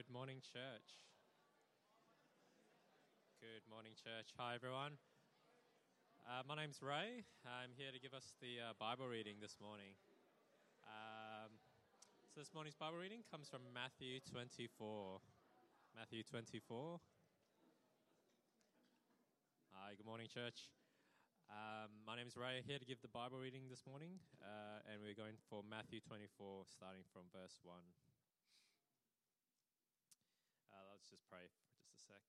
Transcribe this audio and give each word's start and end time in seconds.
Good 0.00 0.16
morning, 0.16 0.40
church. 0.40 0.96
Good 3.36 3.68
morning, 3.68 3.92
church. 3.92 4.32
Hi, 4.40 4.56
everyone. 4.56 4.96
Uh, 6.24 6.40
my 6.48 6.56
name's 6.56 6.80
Ray. 6.80 7.28
I'm 7.44 7.76
here 7.76 7.92
to 7.92 8.00
give 8.00 8.16
us 8.16 8.32
the 8.40 8.64
uh, 8.64 8.72
Bible 8.80 9.12
reading 9.12 9.44
this 9.44 9.60
morning. 9.60 9.92
Um, 10.88 11.52
so, 12.32 12.40
this 12.40 12.48
morning's 12.56 12.80
Bible 12.80 12.96
reading 12.96 13.28
comes 13.28 13.52
from 13.52 13.60
Matthew 13.76 14.24
24. 14.24 15.20
Matthew 15.92 16.24
24. 16.24 16.96
Hi, 19.76 19.92
good 20.00 20.08
morning, 20.08 20.32
church. 20.32 20.72
Um, 21.52 21.92
my 22.08 22.16
name 22.16 22.24
is 22.24 22.40
Ray, 22.40 22.64
here 22.64 22.80
to 22.80 22.88
give 22.88 23.04
the 23.04 23.12
Bible 23.12 23.36
reading 23.36 23.68
this 23.68 23.84
morning, 23.84 24.16
uh, 24.40 24.80
and 24.88 25.04
we're 25.04 25.12
going 25.12 25.36
for 25.52 25.60
Matthew 25.60 26.00
24, 26.00 26.64
starting 26.72 27.04
from 27.12 27.28
verse 27.36 27.60
1. 27.60 27.76
Uh, 31.00 31.08
let's 31.08 31.16
just 31.16 31.32
pray 31.32 31.48
for 31.48 31.64
just 31.80 31.96
a 31.96 32.12
sec. 32.12 32.20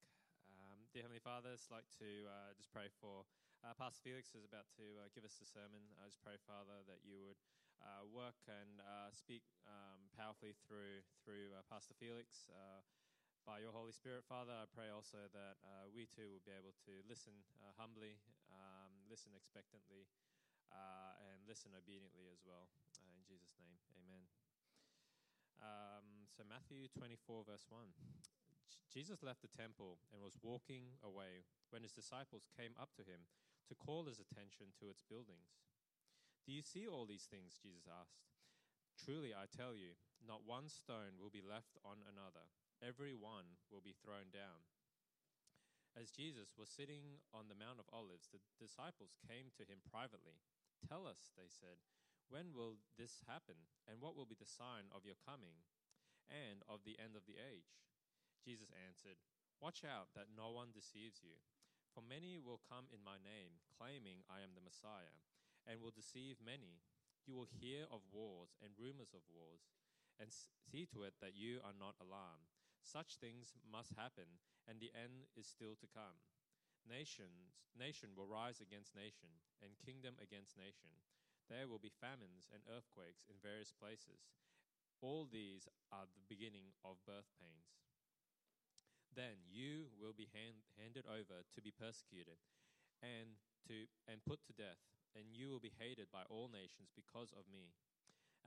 Um, 0.48 0.88
dear 0.95 1.03
Heavenly 1.03 1.20
Father, 1.20 1.52
I'd 1.52 1.75
like 1.75 1.91
to 1.99 2.23
uh, 2.23 2.55
just 2.55 2.71
pray 2.71 2.88
for 3.03 3.27
uh, 3.67 3.75
Pastor 3.75 3.99
Felix 3.99 4.31
is 4.31 4.48
about 4.48 4.71
to 4.79 5.03
uh, 5.03 5.12
give 5.12 5.27
us 5.27 5.35
the 5.35 5.43
sermon. 5.43 5.91
I 5.99 6.07
just 6.07 6.23
pray, 6.23 6.39
Father, 6.48 6.79
that 6.88 7.03
you 7.03 7.20
would 7.20 7.35
uh, 7.84 8.07
work 8.07 8.39
and 8.48 8.79
uh, 8.79 9.12
speak 9.12 9.43
um, 9.67 10.07
powerfully 10.15 10.55
through 10.63 11.03
through 11.20 11.52
Pastor 11.67 11.91
Felix. 11.99 12.48
by 13.43 13.59
your 13.59 13.76
Holy 13.76 13.91
Spirit, 13.91 14.23
Father, 14.23 14.55
I 14.55 14.63
pray 14.71 14.88
also 14.88 15.20
that 15.35 15.59
we 15.91 16.07
too 16.07 16.31
will 16.31 16.45
be 16.48 16.55
able 16.55 16.71
to 16.88 17.03
listen 17.12 17.43
humbly, 17.76 18.15
um, 18.55 19.03
listen 19.12 19.35
expectantly, 19.35 20.07
and 20.71 21.43
listen 21.43 21.76
obediently 21.76 22.31
as 22.31 22.40
well. 22.48 22.71
in 23.03 23.27
Jesus' 23.27 23.51
name, 23.59 23.76
amen. 23.99 24.31
Um, 25.62 26.26
so, 26.34 26.41
Matthew 26.49 26.88
24, 26.98 27.43
verse 27.45 27.65
1. 27.70 28.40
Jesus 28.91 29.23
left 29.23 29.41
the 29.41 29.51
temple 29.51 30.03
and 30.11 30.19
was 30.19 30.39
walking 30.41 30.99
away 30.99 31.47
when 31.71 31.83
his 31.83 31.95
disciples 31.95 32.51
came 32.51 32.75
up 32.75 32.91
to 32.99 33.07
him 33.07 33.27
to 33.71 33.79
call 33.79 34.05
his 34.05 34.19
attention 34.19 34.75
to 34.75 34.91
its 34.91 35.03
buildings. 35.07 35.63
Do 36.43 36.51
you 36.51 36.61
see 36.61 36.89
all 36.89 37.07
these 37.07 37.29
things? 37.29 37.55
Jesus 37.61 37.87
asked. 37.87 38.27
Truly, 38.99 39.31
I 39.31 39.47
tell 39.47 39.73
you, 39.73 39.95
not 40.19 40.43
one 40.45 40.67
stone 40.67 41.15
will 41.17 41.31
be 41.31 41.41
left 41.41 41.79
on 41.81 42.03
another, 42.03 42.51
every 42.83 43.15
one 43.15 43.57
will 43.71 43.81
be 43.81 43.95
thrown 43.95 44.29
down. 44.35 44.67
As 45.95 46.11
Jesus 46.11 46.55
was 46.55 46.71
sitting 46.71 47.19
on 47.35 47.51
the 47.51 47.57
Mount 47.57 47.79
of 47.79 47.89
Olives, 47.91 48.31
the 48.31 48.39
disciples 48.55 49.19
came 49.27 49.51
to 49.59 49.67
him 49.67 49.83
privately. 49.83 50.39
Tell 50.87 51.03
us, 51.03 51.35
they 51.35 51.51
said, 51.51 51.83
when 52.31 52.55
will 52.55 52.79
this 52.95 53.27
happen, 53.27 53.67
and 53.83 53.99
what 53.99 54.15
will 54.15 54.29
be 54.29 54.39
the 54.39 54.47
sign 54.47 54.87
of 54.95 55.03
your 55.03 55.19
coming 55.19 55.67
and 56.31 56.63
of 56.71 56.87
the 56.87 56.95
end 56.95 57.19
of 57.19 57.27
the 57.27 57.35
age? 57.35 57.75
Jesus 58.41 58.73
answered, 58.73 59.21
Watch 59.61 59.85
out 59.85 60.09
that 60.17 60.34
no 60.34 60.49
one 60.49 60.73
deceives 60.73 61.21
you. 61.21 61.37
For 61.93 62.01
many 62.01 62.39
will 62.39 62.63
come 62.65 62.89
in 62.89 63.03
my 63.03 63.20
name, 63.21 63.61
claiming 63.77 64.25
I 64.25 64.41
am 64.41 64.56
the 64.57 64.63
Messiah, 64.63 65.22
and 65.67 65.78
will 65.78 65.94
deceive 65.94 66.41
many. 66.41 66.81
You 67.28 67.38
will 67.38 67.51
hear 67.51 67.85
of 67.91 68.01
wars 68.09 68.57
and 68.63 68.73
rumors 68.79 69.13
of 69.13 69.22
wars, 69.29 69.69
and 70.17 70.33
see 70.33 70.88
to 70.89 71.03
it 71.03 71.19
that 71.22 71.38
you 71.38 71.61
are 71.61 71.75
not 71.75 72.00
alarmed. 72.01 72.50
Such 72.81 73.22
things 73.22 73.53
must 73.61 73.94
happen, 73.94 74.41
and 74.66 74.81
the 74.81 74.89
end 74.97 75.29
is 75.38 75.45
still 75.45 75.78
to 75.78 75.94
come. 75.94 76.17
Nations, 76.88 77.61
nation 77.78 78.17
will 78.17 78.25
rise 78.25 78.57
against 78.57 78.97
nation, 78.97 79.29
and 79.61 79.78
kingdom 79.85 80.17
against 80.17 80.57
nation. 80.57 80.89
There 81.45 81.69
will 81.69 81.83
be 81.83 81.94
famines 81.94 82.50
and 82.50 82.66
earthquakes 82.66 83.28
in 83.29 83.38
various 83.38 83.69
places. 83.69 84.33
All 85.03 85.28
these 85.29 85.69
are 85.91 86.09
the 86.09 86.25
beginning 86.25 86.73
of 86.81 87.03
birth 87.05 87.29
pains. 87.38 87.78
Then 89.12 89.44
you 89.51 89.91
will 90.00 90.16
be 90.16 90.31
hand, 90.31 90.63
handed 90.79 91.03
over 91.03 91.44
to 91.44 91.59
be 91.59 91.75
persecuted 91.75 92.39
and, 93.03 93.35
to, 93.67 93.91
and 94.07 94.23
put 94.23 94.39
to 94.47 94.55
death, 94.55 94.79
and 95.11 95.35
you 95.35 95.51
will 95.51 95.59
be 95.59 95.75
hated 95.75 96.07
by 96.07 96.23
all 96.31 96.47
nations 96.47 96.95
because 96.95 97.35
of 97.35 97.49
me. 97.51 97.75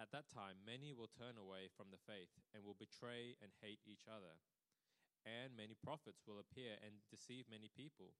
At 0.00 0.10
that 0.10 0.32
time, 0.32 0.64
many 0.64 0.90
will 0.90 1.12
turn 1.12 1.38
away 1.38 1.70
from 1.70 1.92
the 1.92 2.00
faith 2.00 2.32
and 2.50 2.64
will 2.64 2.78
betray 2.78 3.36
and 3.38 3.54
hate 3.62 3.84
each 3.86 4.08
other. 4.08 4.40
And 5.22 5.54
many 5.54 5.76
prophets 5.76 6.24
will 6.26 6.40
appear 6.40 6.80
and 6.82 7.04
deceive 7.12 7.46
many 7.46 7.70
people. 7.70 8.16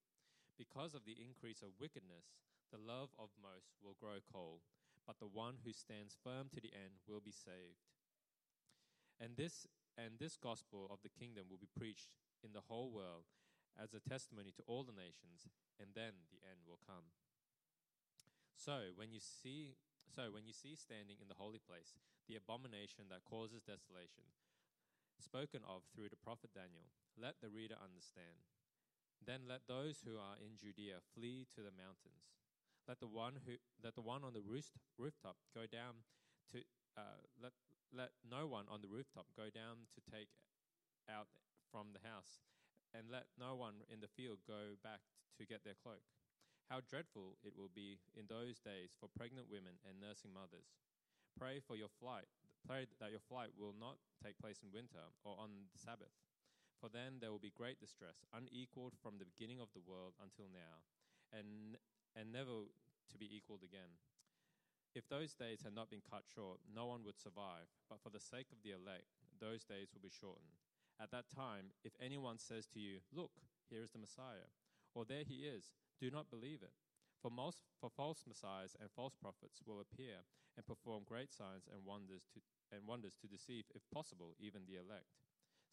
Because 0.54 0.94
of 0.94 1.02
the 1.02 1.18
increase 1.18 1.64
of 1.64 1.80
wickedness, 1.80 2.36
the 2.70 2.78
love 2.78 3.10
of 3.18 3.34
most 3.40 3.74
will 3.82 3.98
grow 3.98 4.22
cold, 4.22 4.62
but 5.02 5.18
the 5.18 5.30
one 5.30 5.58
who 5.64 5.74
stands 5.74 6.14
firm 6.14 6.46
to 6.54 6.60
the 6.62 6.72
end 6.72 7.02
will 7.08 7.20
be 7.20 7.34
saved. 7.34 7.90
And 9.18 9.36
this 9.36 9.66
and 9.96 10.18
this 10.18 10.36
gospel 10.36 10.90
of 10.90 10.98
the 11.02 11.12
kingdom 11.12 11.46
will 11.50 11.58
be 11.60 11.70
preached 11.70 12.10
in 12.44 12.52
the 12.52 12.68
whole 12.68 12.92
world 12.92 13.24
as 13.74 13.96
a 13.96 14.04
testimony 14.04 14.52
to 14.54 14.62
all 14.68 14.84
the 14.84 14.94
nations, 14.94 15.50
and 15.80 15.96
then 15.96 16.30
the 16.30 16.44
end 16.44 16.62
will 16.68 16.78
come. 16.84 17.10
So 18.54 18.94
when 18.94 19.10
you 19.10 19.18
see 19.18 19.80
so 20.04 20.30
when 20.30 20.46
you 20.46 20.54
see 20.54 20.78
standing 20.78 21.18
in 21.18 21.26
the 21.26 21.40
holy 21.40 21.58
place 21.58 21.96
the 22.28 22.38
abomination 22.38 23.10
that 23.10 23.26
causes 23.26 23.66
desolation, 23.66 24.30
spoken 25.18 25.66
of 25.66 25.82
through 25.90 26.12
the 26.12 26.20
prophet 26.20 26.54
Daniel, 26.54 26.86
let 27.18 27.42
the 27.42 27.50
reader 27.50 27.76
understand. 27.76 28.46
Then 29.18 29.48
let 29.48 29.66
those 29.66 30.04
who 30.04 30.20
are 30.20 30.36
in 30.36 30.60
Judea 30.60 31.00
flee 31.16 31.48
to 31.56 31.64
the 31.64 31.74
mountains. 31.74 32.28
Let 32.84 33.00
the 33.00 33.08
one 33.08 33.40
who 33.42 33.56
let 33.80 33.96
the 33.96 34.04
one 34.04 34.22
on 34.22 34.36
the 34.36 34.44
roost, 34.44 34.76
rooftop 35.00 35.40
go 35.56 35.64
down 35.64 36.04
to 36.52 36.60
uh, 36.96 37.24
let 37.40 37.56
let 37.90 38.12
no 38.20 38.46
one 38.46 38.68
on 38.68 38.84
the 38.84 38.92
rooftop 38.92 39.26
go 39.32 39.48
down 39.48 39.88
to 39.96 40.00
take 40.04 40.28
out 41.08 41.28
from 41.74 41.90
the 41.90 42.06
house, 42.06 42.38
and 42.94 43.10
let 43.10 43.26
no 43.34 43.58
one 43.58 43.82
in 43.90 43.98
the 43.98 44.14
field 44.14 44.46
go 44.46 44.78
back 44.86 45.02
to 45.34 45.42
get 45.42 45.66
their 45.66 45.74
cloak. 45.74 46.06
How 46.70 46.78
dreadful 46.86 47.34
it 47.42 47.58
will 47.58 47.74
be 47.74 47.98
in 48.14 48.30
those 48.30 48.62
days 48.62 48.94
for 48.94 49.10
pregnant 49.10 49.50
women 49.50 49.82
and 49.82 49.98
nursing 49.98 50.30
mothers. 50.30 50.70
Pray 51.34 51.58
for 51.58 51.74
your 51.74 51.90
flight. 51.90 52.30
Pray 52.62 52.86
that 53.02 53.10
your 53.10 53.26
flight 53.26 53.50
will 53.58 53.74
not 53.74 53.98
take 54.22 54.38
place 54.38 54.62
in 54.62 54.70
winter 54.70 55.02
or 55.26 55.34
on 55.34 55.66
the 55.74 55.82
Sabbath, 55.82 56.14
for 56.78 56.86
then 56.86 57.18
there 57.18 57.34
will 57.34 57.42
be 57.42 57.52
great 57.52 57.82
distress, 57.82 58.22
unequaled 58.30 58.94
from 59.02 59.18
the 59.18 59.26
beginning 59.26 59.58
of 59.58 59.74
the 59.74 59.82
world 59.82 60.14
until 60.22 60.46
now, 60.54 60.86
and 61.34 61.74
and 62.14 62.30
never 62.30 62.70
to 63.10 63.18
be 63.18 63.26
equaled 63.26 63.66
again. 63.66 63.98
If 64.94 65.10
those 65.10 65.34
days 65.34 65.66
had 65.66 65.74
not 65.74 65.90
been 65.90 66.06
cut 66.06 66.22
short, 66.22 66.62
no 66.70 66.86
one 66.86 67.02
would 67.02 67.18
survive, 67.18 67.66
but 67.90 67.98
for 67.98 68.14
the 68.14 68.22
sake 68.22 68.54
of 68.54 68.62
the 68.62 68.70
elect, 68.70 69.10
those 69.42 69.66
days 69.66 69.90
will 69.90 70.00
be 70.06 70.14
shortened. 70.14 70.63
At 71.00 71.10
that 71.10 71.26
time, 71.34 71.74
if 71.84 71.92
anyone 72.00 72.38
says 72.38 72.66
to 72.74 72.80
you, 72.80 72.98
Look, 73.12 73.32
here 73.68 73.82
is 73.82 73.90
the 73.90 73.98
Messiah, 73.98 74.48
or 74.94 75.04
there 75.04 75.24
he 75.26 75.46
is, 75.46 75.72
do 76.00 76.10
not 76.10 76.30
believe 76.30 76.62
it. 76.62 76.72
For, 77.20 77.30
most, 77.30 77.64
for 77.80 77.88
false 77.88 78.24
messiahs 78.28 78.76
and 78.78 78.90
false 78.92 79.14
prophets 79.16 79.62
will 79.64 79.80
appear 79.80 80.28
and 80.56 80.66
perform 80.66 81.08
great 81.08 81.32
signs 81.32 81.64
and 81.72 81.80
wonders, 81.84 82.28
to, 82.34 82.40
and 82.70 82.86
wonders 82.86 83.16
to 83.22 83.26
deceive, 83.26 83.64
if 83.74 83.82
possible, 83.92 84.36
even 84.38 84.68
the 84.68 84.76
elect. 84.76 85.16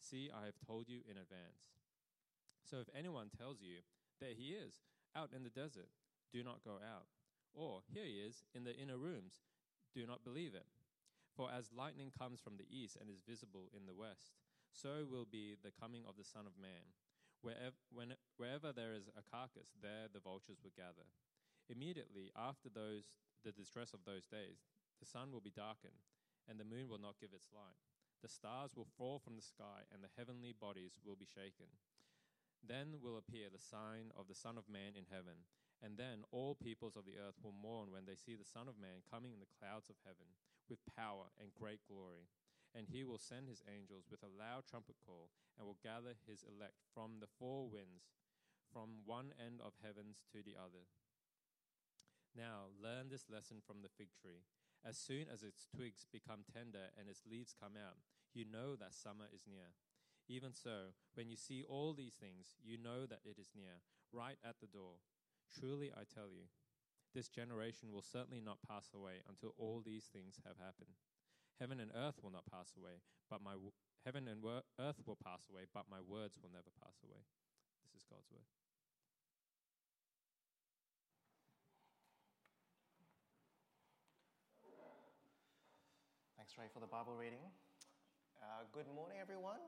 See, 0.00 0.30
I 0.32 0.46
have 0.46 0.58
told 0.66 0.88
you 0.88 1.04
in 1.04 1.20
advance. 1.20 1.70
So 2.64 2.78
if 2.80 2.88
anyone 2.96 3.28
tells 3.30 3.60
you, 3.60 3.84
There 4.18 4.34
he 4.38 4.54
is, 4.54 4.80
out 5.14 5.30
in 5.34 5.42
the 5.42 5.50
desert, 5.50 5.90
do 6.32 6.42
not 6.42 6.64
go 6.64 6.78
out. 6.78 7.10
Or, 7.54 7.82
here 7.92 8.06
he 8.06 8.22
is, 8.22 8.44
in 8.54 8.64
the 8.64 8.74
inner 8.74 8.96
rooms, 8.96 9.42
do 9.94 10.06
not 10.06 10.24
believe 10.24 10.54
it. 10.54 10.66
For 11.36 11.50
as 11.50 11.72
lightning 11.74 12.12
comes 12.16 12.40
from 12.40 12.56
the 12.56 12.70
east 12.70 12.96
and 13.00 13.10
is 13.10 13.20
visible 13.28 13.68
in 13.76 13.84
the 13.84 13.94
west, 13.94 14.32
so 14.72 15.04
will 15.04 15.28
be 15.28 15.54
the 15.60 15.70
coming 15.72 16.02
of 16.08 16.16
the 16.16 16.26
Son 16.26 16.48
of 16.48 16.56
Man. 16.56 16.96
Wherever, 17.44 17.76
when, 17.92 18.16
wherever 18.36 18.72
there 18.72 18.96
is 18.96 19.12
a 19.12 19.22
carcass, 19.22 19.74
there 19.78 20.08
the 20.08 20.22
vultures 20.22 20.58
will 20.64 20.74
gather. 20.74 21.06
Immediately 21.68 22.32
after 22.34 22.72
those, 22.72 23.12
the 23.44 23.52
distress 23.52 23.92
of 23.92 24.08
those 24.08 24.26
days, 24.26 24.64
the 24.98 25.06
sun 25.06 25.34
will 25.34 25.42
be 25.42 25.54
darkened, 25.54 26.06
and 26.46 26.58
the 26.58 26.68
moon 26.68 26.86
will 26.88 27.02
not 27.02 27.18
give 27.18 27.34
its 27.34 27.50
light. 27.50 27.82
The 28.22 28.30
stars 28.30 28.78
will 28.78 28.86
fall 28.86 29.18
from 29.18 29.34
the 29.34 29.42
sky, 29.42 29.82
and 29.90 29.98
the 29.98 30.14
heavenly 30.14 30.54
bodies 30.54 30.94
will 31.02 31.18
be 31.18 31.26
shaken. 31.26 31.74
Then 32.62 33.02
will 33.02 33.18
appear 33.18 33.50
the 33.50 33.58
sign 33.58 34.14
of 34.14 34.30
the 34.30 34.38
Son 34.38 34.54
of 34.54 34.70
Man 34.70 34.94
in 34.94 35.10
heaven. 35.10 35.42
And 35.82 35.98
then 35.98 36.22
all 36.30 36.54
peoples 36.54 36.94
of 36.94 37.02
the 37.02 37.18
earth 37.18 37.42
will 37.42 37.58
mourn 37.58 37.90
when 37.90 38.06
they 38.06 38.14
see 38.14 38.38
the 38.38 38.46
Son 38.46 38.70
of 38.70 38.78
Man 38.78 39.02
coming 39.02 39.34
in 39.34 39.42
the 39.42 39.50
clouds 39.58 39.90
of 39.90 39.98
heaven 40.06 40.30
with 40.70 40.86
power 40.94 41.34
and 41.42 41.50
great 41.50 41.82
glory. 41.90 42.30
And 42.72 42.88
he 42.88 43.04
will 43.04 43.20
send 43.20 43.48
his 43.48 43.60
angels 43.68 44.08
with 44.08 44.24
a 44.24 44.32
loud 44.32 44.64
trumpet 44.64 44.96
call 45.04 45.28
and 45.58 45.68
will 45.68 45.80
gather 45.84 46.16
his 46.24 46.40
elect 46.40 46.80
from 46.96 47.20
the 47.20 47.28
four 47.28 47.68
winds, 47.68 48.16
from 48.72 49.04
one 49.04 49.36
end 49.36 49.60
of 49.60 49.76
heavens 49.84 50.24
to 50.32 50.40
the 50.40 50.56
other. 50.56 50.88
Now, 52.32 52.72
learn 52.80 53.12
this 53.12 53.28
lesson 53.28 53.60
from 53.60 53.84
the 53.84 53.92
fig 53.92 54.08
tree. 54.16 54.48
As 54.80 54.96
soon 54.96 55.28
as 55.28 55.44
its 55.44 55.68
twigs 55.68 56.08
become 56.08 56.48
tender 56.48 56.90
and 56.96 57.06
its 57.08 57.28
leaves 57.28 57.52
come 57.52 57.76
out, 57.76 58.00
you 58.32 58.48
know 58.48 58.74
that 58.74 58.96
summer 58.96 59.28
is 59.28 59.44
near. 59.44 59.76
Even 60.28 60.54
so, 60.54 60.96
when 61.12 61.28
you 61.28 61.36
see 61.36 61.62
all 61.68 61.92
these 61.92 62.16
things, 62.16 62.56
you 62.64 62.78
know 62.78 63.04
that 63.04 63.20
it 63.22 63.36
is 63.38 63.52
near, 63.54 63.84
right 64.12 64.40
at 64.42 64.56
the 64.60 64.66
door. 64.66 65.04
Truly, 65.52 65.92
I 65.92 66.08
tell 66.08 66.32
you, 66.32 66.48
this 67.14 67.28
generation 67.28 67.92
will 67.92 68.02
certainly 68.02 68.40
not 68.40 68.64
pass 68.66 68.88
away 68.94 69.20
until 69.28 69.54
all 69.58 69.82
these 69.84 70.08
things 70.08 70.40
have 70.46 70.56
happened. 70.56 70.96
Heaven 71.62 71.78
and 71.78 71.94
earth 71.94 72.18
will 72.26 72.34
not 72.34 72.42
pass 72.50 72.74
away, 72.74 72.98
but 73.30 73.38
my 73.38 73.54
w- 73.54 73.70
heaven 74.02 74.26
and 74.26 74.42
wor- 74.42 74.66
earth 74.82 74.98
will 75.06 75.14
pass 75.14 75.46
away, 75.46 75.62
but 75.70 75.86
my 75.86 76.02
words 76.02 76.34
will 76.42 76.50
never 76.50 76.74
pass 76.82 76.98
away. 77.06 77.22
This 77.86 78.02
is 78.02 78.06
God's 78.10 78.26
word. 78.34 78.42
Thanks, 86.34 86.58
Ray, 86.58 86.66
for 86.66 86.82
the 86.82 86.90
Bible 86.90 87.14
reading. 87.14 87.46
Uh, 88.42 88.66
good 88.74 88.90
morning, 88.90 89.22
everyone. 89.22 89.62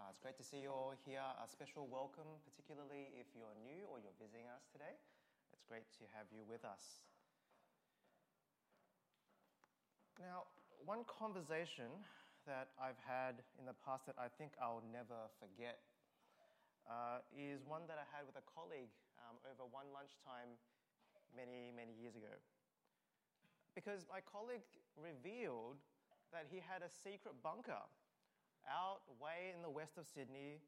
Uh, 0.00 0.08
it's 0.08 0.24
great 0.24 0.40
to 0.40 0.46
see 0.48 0.64
you 0.64 0.72
all 0.72 0.96
here. 1.04 1.20
A 1.20 1.44
special 1.44 1.84
welcome, 1.92 2.40
particularly 2.48 3.12
if 3.20 3.28
you're 3.36 3.52
new 3.60 3.84
or 3.92 4.00
you're 4.00 4.16
visiting 4.16 4.48
us 4.48 4.64
today. 4.72 4.96
It's 5.52 5.68
great 5.68 5.92
to 6.00 6.08
have 6.16 6.32
you 6.32 6.48
with 6.48 6.64
us. 6.64 7.04
Now, 10.16 10.48
one 10.88 11.04
conversation 11.04 11.92
that 12.48 12.72
I've 12.80 12.96
had 13.04 13.44
in 13.60 13.68
the 13.68 13.76
past 13.84 14.08
that 14.08 14.16
I 14.16 14.32
think 14.40 14.56
I'll 14.56 14.80
never 14.88 15.28
forget 15.36 15.84
uh, 16.88 17.20
is 17.28 17.60
one 17.68 17.84
that 17.92 18.00
I 18.00 18.08
had 18.08 18.24
with 18.24 18.40
a 18.40 18.46
colleague 18.48 18.88
um, 19.20 19.36
over 19.44 19.68
one 19.68 19.92
lunchtime 19.92 20.56
many, 21.36 21.76
many 21.76 21.92
years 21.92 22.16
ago. 22.16 22.32
Because 23.76 24.08
my 24.08 24.24
colleague 24.24 24.64
revealed 24.96 25.76
that 26.32 26.48
he 26.48 26.56
had 26.56 26.80
a 26.80 26.88
secret 26.88 27.36
bunker 27.44 27.84
out 28.64 29.04
way 29.20 29.52
in 29.52 29.60
the 29.60 29.68
west 29.68 30.00
of 30.00 30.08
Sydney, 30.08 30.64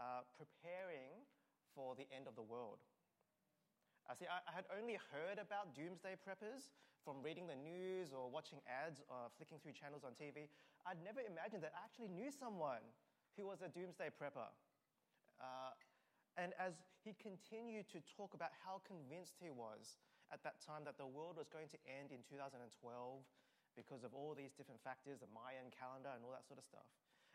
uh, 0.00 0.24
preparing 0.32 1.12
for 1.76 1.92
the 1.92 2.08
end 2.08 2.24
of 2.24 2.40
the 2.40 2.44
world. 2.44 2.80
Uh, 4.08 4.16
see, 4.16 4.24
I, 4.24 4.40
I, 4.48 4.52
had 4.56 4.64
only 4.72 4.96
heard 5.12 5.36
about 5.36 5.76
doomsday 5.76 6.16
preppers 6.24 6.72
from 7.04 7.18
reading 7.22 7.50
the 7.50 7.58
news 7.58 8.14
or 8.14 8.30
watching 8.30 8.62
ads 8.70 9.02
or 9.10 9.26
uh, 9.26 9.34
flicking 9.34 9.58
through 9.58 9.74
channels 9.74 10.06
on 10.06 10.14
TV. 10.14 10.46
I'd 10.86 11.02
never 11.02 11.18
imagined 11.22 11.66
that 11.66 11.74
I 11.74 11.82
actually 11.82 12.14
knew 12.14 12.30
someone 12.30 12.82
who 13.34 13.50
was 13.50 13.62
a 13.62 13.70
doomsday 13.70 14.14
prepper. 14.14 14.50
Uh, 15.42 15.74
and 16.38 16.54
as 16.56 16.78
he 17.02 17.12
continued 17.18 17.90
to 17.92 17.98
talk 18.14 18.32
about 18.32 18.54
how 18.62 18.80
convinced 18.86 19.36
he 19.42 19.50
was 19.50 19.98
at 20.30 20.40
that 20.46 20.62
time 20.62 20.86
that 20.88 20.96
the 20.96 21.06
world 21.06 21.36
was 21.36 21.50
going 21.50 21.68
to 21.74 21.78
end 21.84 22.14
in 22.14 22.24
2012 22.24 22.70
because 23.76 24.06
of 24.06 24.14
all 24.14 24.32
these 24.32 24.54
different 24.54 24.80
factors, 24.80 25.20
the 25.20 25.28
Mayan 25.34 25.68
calendar 25.74 26.14
and 26.14 26.24
all 26.24 26.32
that 26.32 26.46
sort 26.46 26.62
of 26.62 26.64
stuff. 26.64 26.86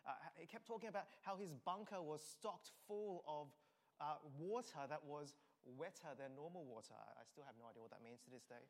Uh, 0.08 0.16
he 0.40 0.48
kept 0.48 0.66
talking 0.66 0.88
about 0.88 1.12
how 1.22 1.36
his 1.36 1.52
bunker 1.68 2.00
was 2.00 2.24
stocked 2.24 2.72
full 2.88 3.28
of 3.28 3.52
uh, 4.00 4.22
water 4.40 4.88
that 4.88 5.04
was 5.04 5.36
wetter 5.76 6.16
than 6.16 6.32
normal 6.38 6.64
water. 6.64 6.96
I 6.96 7.28
still 7.28 7.44
have 7.44 7.60
no 7.60 7.68
idea 7.68 7.84
what 7.84 7.92
that 7.92 8.06
means 8.06 8.24
to 8.24 8.32
this 8.32 8.48
day 8.48 8.64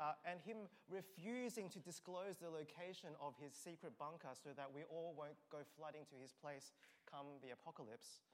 uh, 0.00 0.16
and 0.24 0.40
him 0.40 0.64
refusing 0.88 1.68
to 1.68 1.78
disclose 1.78 2.40
the 2.40 2.48
location 2.48 3.12
of 3.20 3.36
his 3.36 3.52
secret 3.52 3.92
bunker 4.00 4.32
so 4.32 4.56
that 4.56 4.72
we 4.72 4.88
all 4.88 5.12
won't 5.12 5.36
go 5.52 5.60
flooding 5.76 6.08
to 6.08 6.16
his 6.16 6.32
place 6.32 6.72
come 7.04 7.36
the 7.44 7.52
apocalypse, 7.52 8.24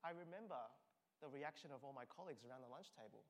I 0.00 0.16
remember 0.16 0.58
the 1.20 1.28
reaction 1.28 1.70
of 1.70 1.84
all 1.84 1.92
my 1.92 2.08
colleagues 2.08 2.42
around 2.42 2.64
the 2.64 2.72
lunch 2.72 2.88
table. 2.96 3.22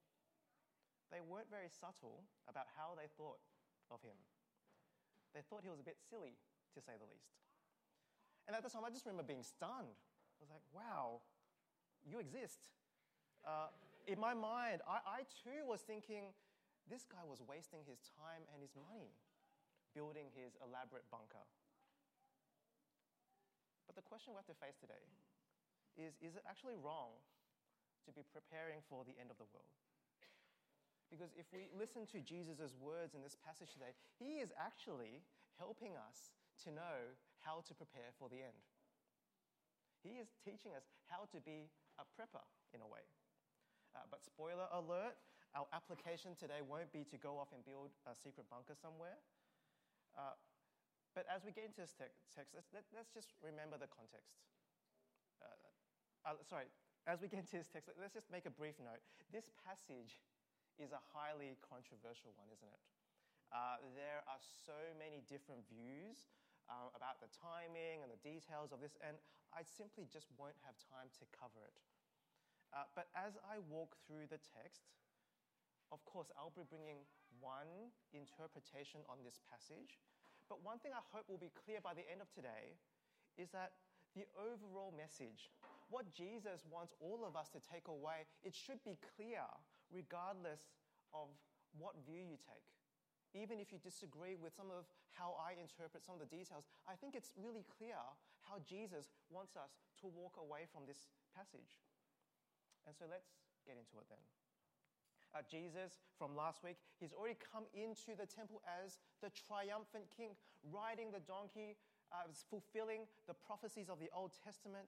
They 1.10 1.20
weren't 1.20 1.50
very 1.50 1.68
subtle 1.68 2.24
about 2.48 2.70
how 2.72 2.94
they 2.96 3.10
thought 3.18 3.42
of 3.90 4.00
him. 4.00 4.16
They 5.34 5.42
thought 5.44 5.66
he 5.66 5.68
was 5.68 5.82
a 5.82 5.84
bit 5.84 5.98
silly, 5.98 6.38
to 6.72 6.80
say 6.80 6.96
the 6.96 7.10
least. 7.10 7.36
And 8.48 8.56
at 8.56 8.62
the 8.62 8.70
time, 8.70 8.86
I 8.86 8.90
just 8.94 9.04
remember 9.04 9.26
being 9.26 9.44
stunned. 9.44 9.92
I 9.92 10.38
was 10.40 10.48
like, 10.48 10.64
wow, 10.72 11.20
you 12.06 12.22
exist. 12.22 12.64
Uh, 13.44 13.68
in 14.06 14.18
my 14.18 14.32
mind, 14.32 14.80
I, 14.88 15.02
I 15.04 15.20
too 15.44 15.68
was 15.68 15.82
thinking, 15.82 16.32
this 16.90 17.06
guy 17.06 17.22
was 17.22 17.42
wasting 17.44 17.86
his 17.86 18.02
time 18.18 18.46
and 18.50 18.58
his 18.62 18.74
money 18.74 19.14
building 19.92 20.32
his 20.32 20.56
elaborate 20.64 21.04
bunker. 21.12 21.44
But 23.86 23.94
the 23.94 24.06
question 24.06 24.32
we 24.32 24.40
have 24.40 24.48
to 24.48 24.56
face 24.56 24.80
today 24.80 25.04
is 26.00 26.16
is 26.24 26.34
it 26.34 26.44
actually 26.48 26.80
wrong 26.80 27.20
to 28.08 28.10
be 28.10 28.24
preparing 28.32 28.80
for 28.88 29.04
the 29.04 29.14
end 29.20 29.28
of 29.28 29.36
the 29.36 29.48
world? 29.52 29.76
Because 31.12 31.36
if 31.36 31.44
we 31.52 31.68
listen 31.76 32.08
to 32.16 32.24
Jesus' 32.24 32.72
words 32.80 33.12
in 33.12 33.20
this 33.20 33.36
passage 33.36 33.68
today, 33.76 33.92
he 34.16 34.40
is 34.40 34.48
actually 34.56 35.20
helping 35.60 35.92
us 35.92 36.32
to 36.64 36.72
know 36.72 37.12
how 37.44 37.60
to 37.68 37.76
prepare 37.76 38.16
for 38.16 38.32
the 38.32 38.40
end. 38.40 38.64
He 40.00 40.16
is 40.16 40.32
teaching 40.40 40.72
us 40.72 40.88
how 41.12 41.28
to 41.30 41.38
be 41.44 41.68
a 42.00 42.08
prepper 42.16 42.42
in 42.72 42.80
a 42.80 42.88
way. 42.88 43.04
Uh, 43.92 44.08
but 44.08 44.24
spoiler 44.24 44.66
alert, 44.72 45.20
our 45.52 45.68
application 45.76 46.32
today 46.34 46.64
won't 46.64 46.88
be 46.92 47.04
to 47.12 47.20
go 47.20 47.36
off 47.36 47.52
and 47.52 47.60
build 47.64 47.92
a 48.08 48.16
secret 48.16 48.48
bunker 48.48 48.72
somewhere. 48.72 49.20
Uh, 50.16 50.36
but 51.12 51.28
as 51.28 51.44
we 51.44 51.52
get 51.52 51.68
into 51.68 51.84
this 51.84 51.92
te- 51.92 52.16
text, 52.32 52.56
let's, 52.56 52.72
let, 52.72 52.88
us 52.96 53.12
just 53.12 53.36
remember 53.44 53.76
the 53.76 53.88
context. 53.88 54.40
Uh, 55.44 56.32
uh, 56.32 56.40
sorry, 56.48 56.72
as 57.04 57.20
we 57.20 57.28
get 57.28 57.44
into 57.44 57.60
this 57.60 57.68
text, 57.68 57.92
let's 58.00 58.16
just 58.16 58.32
make 58.32 58.48
a 58.48 58.54
brief 58.54 58.80
note. 58.80 59.04
This 59.28 59.52
passage 59.60 60.24
is 60.80 60.96
a 60.96 61.02
highly 61.12 61.60
controversial 61.60 62.32
one, 62.40 62.48
isn't 62.48 62.72
it? 62.72 62.82
Uh, 63.52 63.76
there 63.92 64.24
are 64.24 64.40
so 64.40 64.96
many 64.96 65.20
different 65.28 65.60
views 65.68 66.32
uh, 66.72 66.88
about 66.96 67.20
the 67.20 67.28
timing 67.28 68.00
and 68.00 68.08
the 68.08 68.20
details 68.24 68.72
of 68.72 68.80
this, 68.80 68.96
and 69.04 69.20
I 69.52 69.60
simply 69.60 70.08
just 70.08 70.32
won't 70.40 70.56
have 70.64 70.80
time 70.80 71.12
to 71.20 71.28
cover 71.28 71.60
it. 71.68 71.76
Uh, 72.72 72.88
but 72.96 73.12
as 73.12 73.36
I 73.44 73.60
walk 73.68 74.00
through 74.08 74.32
the 74.32 74.40
text, 74.40 74.88
of 75.92 76.00
course, 76.08 76.32
I'll 76.40 76.56
be 76.56 76.64
bringing 76.64 77.04
one 77.44 77.92
interpretation 78.16 79.04
on 79.12 79.20
this 79.20 79.38
passage. 79.52 80.00
But 80.48 80.64
one 80.64 80.80
thing 80.80 80.96
I 80.96 81.04
hope 81.12 81.28
will 81.28 81.40
be 81.40 81.52
clear 81.52 81.84
by 81.84 81.92
the 81.92 82.08
end 82.08 82.24
of 82.24 82.32
today 82.32 82.80
is 83.36 83.52
that 83.52 83.76
the 84.16 84.24
overall 84.36 84.92
message, 84.96 85.52
what 85.92 86.08
Jesus 86.08 86.64
wants 86.68 86.96
all 87.00 87.24
of 87.28 87.36
us 87.36 87.52
to 87.52 87.60
take 87.60 87.88
away, 87.92 88.24
it 88.40 88.56
should 88.56 88.80
be 88.84 88.96
clear 89.16 89.44
regardless 89.92 90.72
of 91.12 91.28
what 91.76 91.96
view 92.08 92.20
you 92.20 92.40
take. 92.40 92.64
Even 93.32 93.60
if 93.60 93.72
you 93.72 93.80
disagree 93.80 94.36
with 94.36 94.52
some 94.52 94.68
of 94.68 94.88
how 95.12 95.36
I 95.40 95.56
interpret 95.56 96.04
some 96.04 96.16
of 96.16 96.20
the 96.20 96.28
details, 96.28 96.68
I 96.84 96.96
think 96.96 97.16
it's 97.16 97.32
really 97.36 97.64
clear 97.64 98.00
how 98.44 98.60
Jesus 98.64 99.12
wants 99.32 99.56
us 99.56 99.80
to 100.04 100.08
walk 100.08 100.36
away 100.36 100.68
from 100.68 100.84
this 100.84 101.08
passage. 101.32 101.80
And 102.84 102.92
so 102.92 103.08
let's 103.08 103.32
get 103.64 103.80
into 103.80 103.96
it 104.00 104.08
then 104.12 104.20
uh, 105.32 105.40
Jesus 105.48 106.00
from 106.18 106.36
last 106.36 106.62
week, 106.62 106.76
he's 107.00 107.12
already 107.12 107.36
come 107.40 107.64
into 107.72 108.12
the 108.16 108.28
temple 108.28 108.60
as 108.68 109.00
the 109.24 109.32
triumphant 109.32 110.04
king, 110.12 110.36
riding 110.68 111.10
the 111.10 111.24
donkey, 111.24 111.76
uh, 112.12 112.28
fulfilling 112.48 113.08
the 113.26 113.34
prophecies 113.34 113.88
of 113.88 113.98
the 113.98 114.12
Old 114.12 114.36
Testament. 114.36 114.84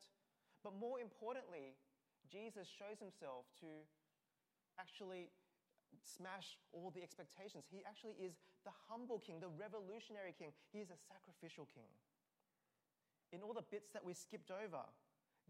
But 0.62 0.76
more 0.76 1.00
importantly, 1.00 1.76
Jesus 2.28 2.68
shows 2.68 3.00
himself 3.00 3.48
to 3.60 3.68
actually 4.80 5.32
smash 6.02 6.58
all 6.72 6.90
the 6.90 7.02
expectations. 7.02 7.64
He 7.70 7.80
actually 7.86 8.16
is 8.18 8.36
the 8.64 8.74
humble 8.88 9.20
king, 9.20 9.40
the 9.40 9.52
revolutionary 9.52 10.34
king. 10.36 10.52
He 10.72 10.80
is 10.80 10.90
a 10.90 10.98
sacrificial 10.98 11.68
king. 11.72 11.88
In 13.32 13.42
all 13.42 13.54
the 13.54 13.66
bits 13.70 13.90
that 13.92 14.04
we 14.04 14.14
skipped 14.14 14.50
over, 14.50 14.84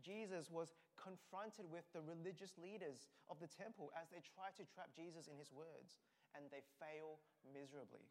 Jesus 0.03 0.51
was 0.51 0.75
confronted 0.99 1.69
with 1.69 1.87
the 1.93 2.03
religious 2.03 2.57
leaders 2.59 3.07
of 3.31 3.39
the 3.39 3.51
temple 3.51 3.93
as 3.95 4.11
they 4.11 4.23
try 4.23 4.51
to 4.57 4.65
trap 4.67 4.91
Jesus 4.97 5.29
in 5.31 5.39
his 5.39 5.53
words, 5.53 6.01
and 6.35 6.51
they 6.51 6.65
fail 6.81 7.23
miserably. 7.47 8.09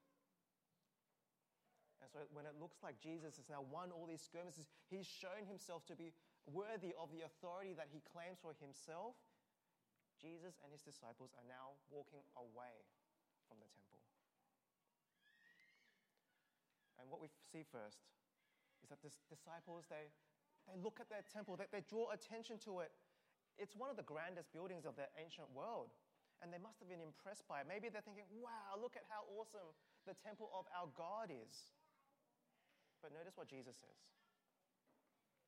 And 2.03 2.11
so, 2.11 2.27
when 2.35 2.43
it 2.43 2.59
looks 2.59 2.83
like 2.83 2.99
Jesus 2.99 3.39
has 3.39 3.47
now 3.47 3.63
won 3.63 3.91
all 3.91 4.03
these 4.03 4.23
skirmishes, 4.23 4.67
he's 4.91 5.07
shown 5.07 5.47
himself 5.47 5.87
to 5.87 5.95
be 5.95 6.11
worthy 6.51 6.91
of 6.99 7.07
the 7.15 7.23
authority 7.23 7.71
that 7.79 7.87
he 7.87 8.03
claims 8.03 8.43
for 8.43 8.51
himself. 8.59 9.15
Jesus 10.19 10.59
and 10.63 10.71
his 10.71 10.83
disciples 10.83 11.31
are 11.35 11.47
now 11.47 11.79
walking 11.87 12.23
away 12.35 12.83
from 13.47 13.59
the 13.63 13.67
temple. 13.71 14.03
And 16.99 17.11
what 17.11 17.19
we 17.19 17.27
see 17.51 17.67
first 17.67 17.99
is 18.83 18.91
that 18.91 19.03
the 19.03 19.11
disciples, 19.27 19.87
they, 19.87 20.11
they 20.67 20.77
look 20.79 20.99
at 21.03 21.09
that 21.11 21.27
temple, 21.31 21.55
they, 21.59 21.67
they 21.71 21.83
draw 21.85 22.11
attention 22.11 22.57
to 22.67 22.79
it. 22.81 22.91
It's 23.57 23.75
one 23.77 23.89
of 23.89 23.97
the 23.97 24.07
grandest 24.07 24.49
buildings 24.51 24.85
of 24.85 24.95
the 24.97 25.07
ancient 25.19 25.47
world. 25.53 25.93
And 26.41 26.51
they 26.51 26.59
must 26.59 26.81
have 26.83 26.91
been 26.91 27.03
impressed 27.03 27.47
by 27.47 27.63
it. 27.63 27.69
Maybe 27.69 27.87
they're 27.87 28.03
thinking, 28.03 28.27
wow, 28.43 28.75
look 28.75 28.99
at 28.99 29.07
how 29.07 29.23
awesome 29.31 29.71
the 30.03 30.17
temple 30.19 30.51
of 30.51 30.67
our 30.75 30.91
God 30.91 31.31
is. 31.31 31.71
But 32.99 33.15
notice 33.15 33.39
what 33.39 33.47
Jesus 33.47 33.79
says. 33.79 33.99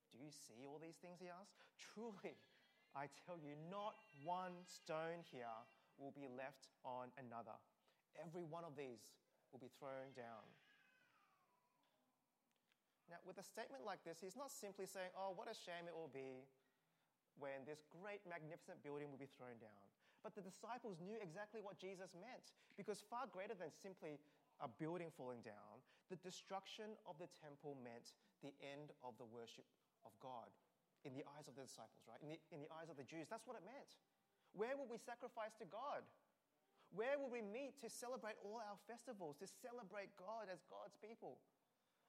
Do 0.08 0.16
you 0.16 0.32
see 0.32 0.64
all 0.64 0.80
these 0.80 0.96
things? 0.96 1.20
He 1.20 1.28
asks. 1.28 1.60
Truly, 1.92 2.40
I 2.96 3.12
tell 3.28 3.36
you, 3.36 3.52
not 3.68 4.00
one 4.24 4.56
stone 4.64 5.20
here 5.28 5.52
will 6.00 6.16
be 6.16 6.28
left 6.28 6.72
on 6.84 7.12
another. 7.20 7.56
Every 8.16 8.44
one 8.48 8.64
of 8.64 8.76
these 8.76 9.12
will 9.52 9.60
be 9.60 9.72
thrown 9.76 10.16
down. 10.16 10.44
Now, 13.06 13.22
with 13.22 13.38
a 13.38 13.46
statement 13.46 13.86
like 13.86 14.02
this, 14.02 14.18
he's 14.18 14.34
not 14.34 14.50
simply 14.50 14.86
saying, 14.86 15.14
Oh, 15.14 15.30
what 15.34 15.46
a 15.46 15.54
shame 15.54 15.86
it 15.86 15.94
will 15.94 16.10
be 16.10 16.46
when 17.38 17.62
this 17.68 17.84
great, 17.92 18.24
magnificent 18.26 18.82
building 18.82 19.12
will 19.12 19.20
be 19.20 19.30
thrown 19.30 19.60
down. 19.60 19.86
But 20.24 20.34
the 20.34 20.42
disciples 20.42 20.98
knew 20.98 21.20
exactly 21.22 21.62
what 21.62 21.78
Jesus 21.78 22.16
meant, 22.18 22.50
because 22.74 23.04
far 23.06 23.30
greater 23.30 23.54
than 23.54 23.70
simply 23.70 24.18
a 24.58 24.66
building 24.66 25.12
falling 25.14 25.44
down, 25.44 25.84
the 26.10 26.18
destruction 26.18 26.96
of 27.06 27.14
the 27.20 27.30
temple 27.38 27.78
meant 27.78 28.16
the 28.42 28.54
end 28.58 28.90
of 29.06 29.14
the 29.20 29.28
worship 29.28 29.68
of 30.02 30.10
God 30.18 30.50
in 31.06 31.14
the 31.14 31.22
eyes 31.38 31.46
of 31.46 31.54
the 31.54 31.62
disciples, 31.62 32.02
right? 32.10 32.18
In 32.18 32.34
the, 32.34 32.38
in 32.50 32.58
the 32.58 32.70
eyes 32.74 32.90
of 32.90 32.98
the 32.98 33.06
Jews. 33.06 33.30
That's 33.30 33.46
what 33.46 33.54
it 33.54 33.62
meant. 33.62 33.94
Where 34.56 34.74
will 34.74 34.88
we 34.90 34.98
sacrifice 34.98 35.54
to 35.62 35.66
God? 35.68 36.02
Where 36.90 37.18
will 37.18 37.30
we 37.30 37.42
meet 37.42 37.78
to 37.82 37.88
celebrate 37.90 38.38
all 38.42 38.62
our 38.62 38.78
festivals, 38.86 39.38
to 39.42 39.46
celebrate 39.46 40.14
God 40.18 40.50
as 40.50 40.62
God's 40.66 40.98
people? 40.98 41.38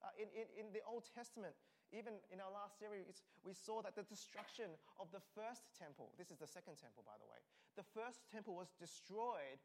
Uh, 0.04 0.14
in, 0.18 0.30
in, 0.34 0.48
in 0.54 0.68
the 0.74 0.84
Old 0.86 1.06
Testament, 1.10 1.58
even 1.96 2.20
in 2.30 2.44
our 2.44 2.52
last 2.52 2.78
series, 2.78 3.24
we 3.48 3.56
saw 3.56 3.80
that 3.82 3.96
the 3.96 4.04
destruction 4.06 4.76
of 5.00 5.08
the 5.16 5.24
first 5.34 5.72
temple, 5.74 6.12
this 6.20 6.30
is 6.30 6.38
the 6.38 6.50
second 6.50 6.76
temple, 6.76 7.02
by 7.08 7.16
the 7.18 7.26
way, 7.26 7.40
the 7.80 7.88
first 7.96 8.28
temple 8.28 8.54
was 8.54 8.76
destroyed 8.76 9.62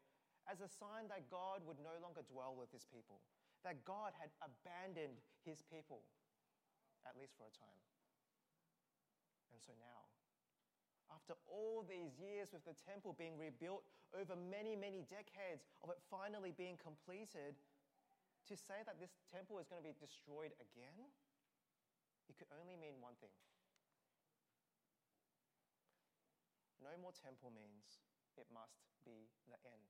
as 0.47 0.63
a 0.63 0.71
sign 0.71 1.11
that 1.11 1.27
God 1.27 1.63
would 1.67 1.79
no 1.83 1.95
longer 1.99 2.23
dwell 2.23 2.55
with 2.55 2.71
his 2.71 2.87
people, 2.87 3.19
that 3.67 3.83
God 3.83 4.15
had 4.15 4.31
abandoned 4.39 5.19
his 5.43 5.63
people, 5.67 6.03
at 7.03 7.15
least 7.19 7.35
for 7.35 7.47
a 7.47 7.53
time. 7.55 7.83
And 9.51 9.59
so 9.59 9.75
now, 9.79 10.07
after 11.11 11.35
all 11.45 11.85
these 11.85 12.17
years 12.17 12.49
with 12.51 12.65
the 12.65 12.75
temple 12.87 13.13
being 13.13 13.37
rebuilt 13.37 13.83
over 14.15 14.33
many, 14.35 14.75
many 14.75 15.05
decades 15.11 15.67
of 15.83 15.91
it 15.91 15.99
finally 16.09 16.55
being 16.55 16.79
completed, 16.81 17.59
to 18.47 18.55
say 18.55 18.83
that 18.85 18.99
this 18.99 19.15
temple 19.31 19.59
is 19.59 19.67
going 19.67 19.79
to 19.79 19.87
be 19.87 19.95
destroyed 19.95 20.51
again, 20.59 20.97
it 22.27 22.35
could 22.39 22.51
only 22.55 22.75
mean 22.75 22.99
one 22.99 23.15
thing. 23.19 23.31
No 26.83 26.91
more 26.99 27.15
temple 27.15 27.51
means 27.55 28.03
it 28.35 28.47
must 28.51 28.83
be 29.07 29.31
the 29.47 29.55
end. 29.63 29.87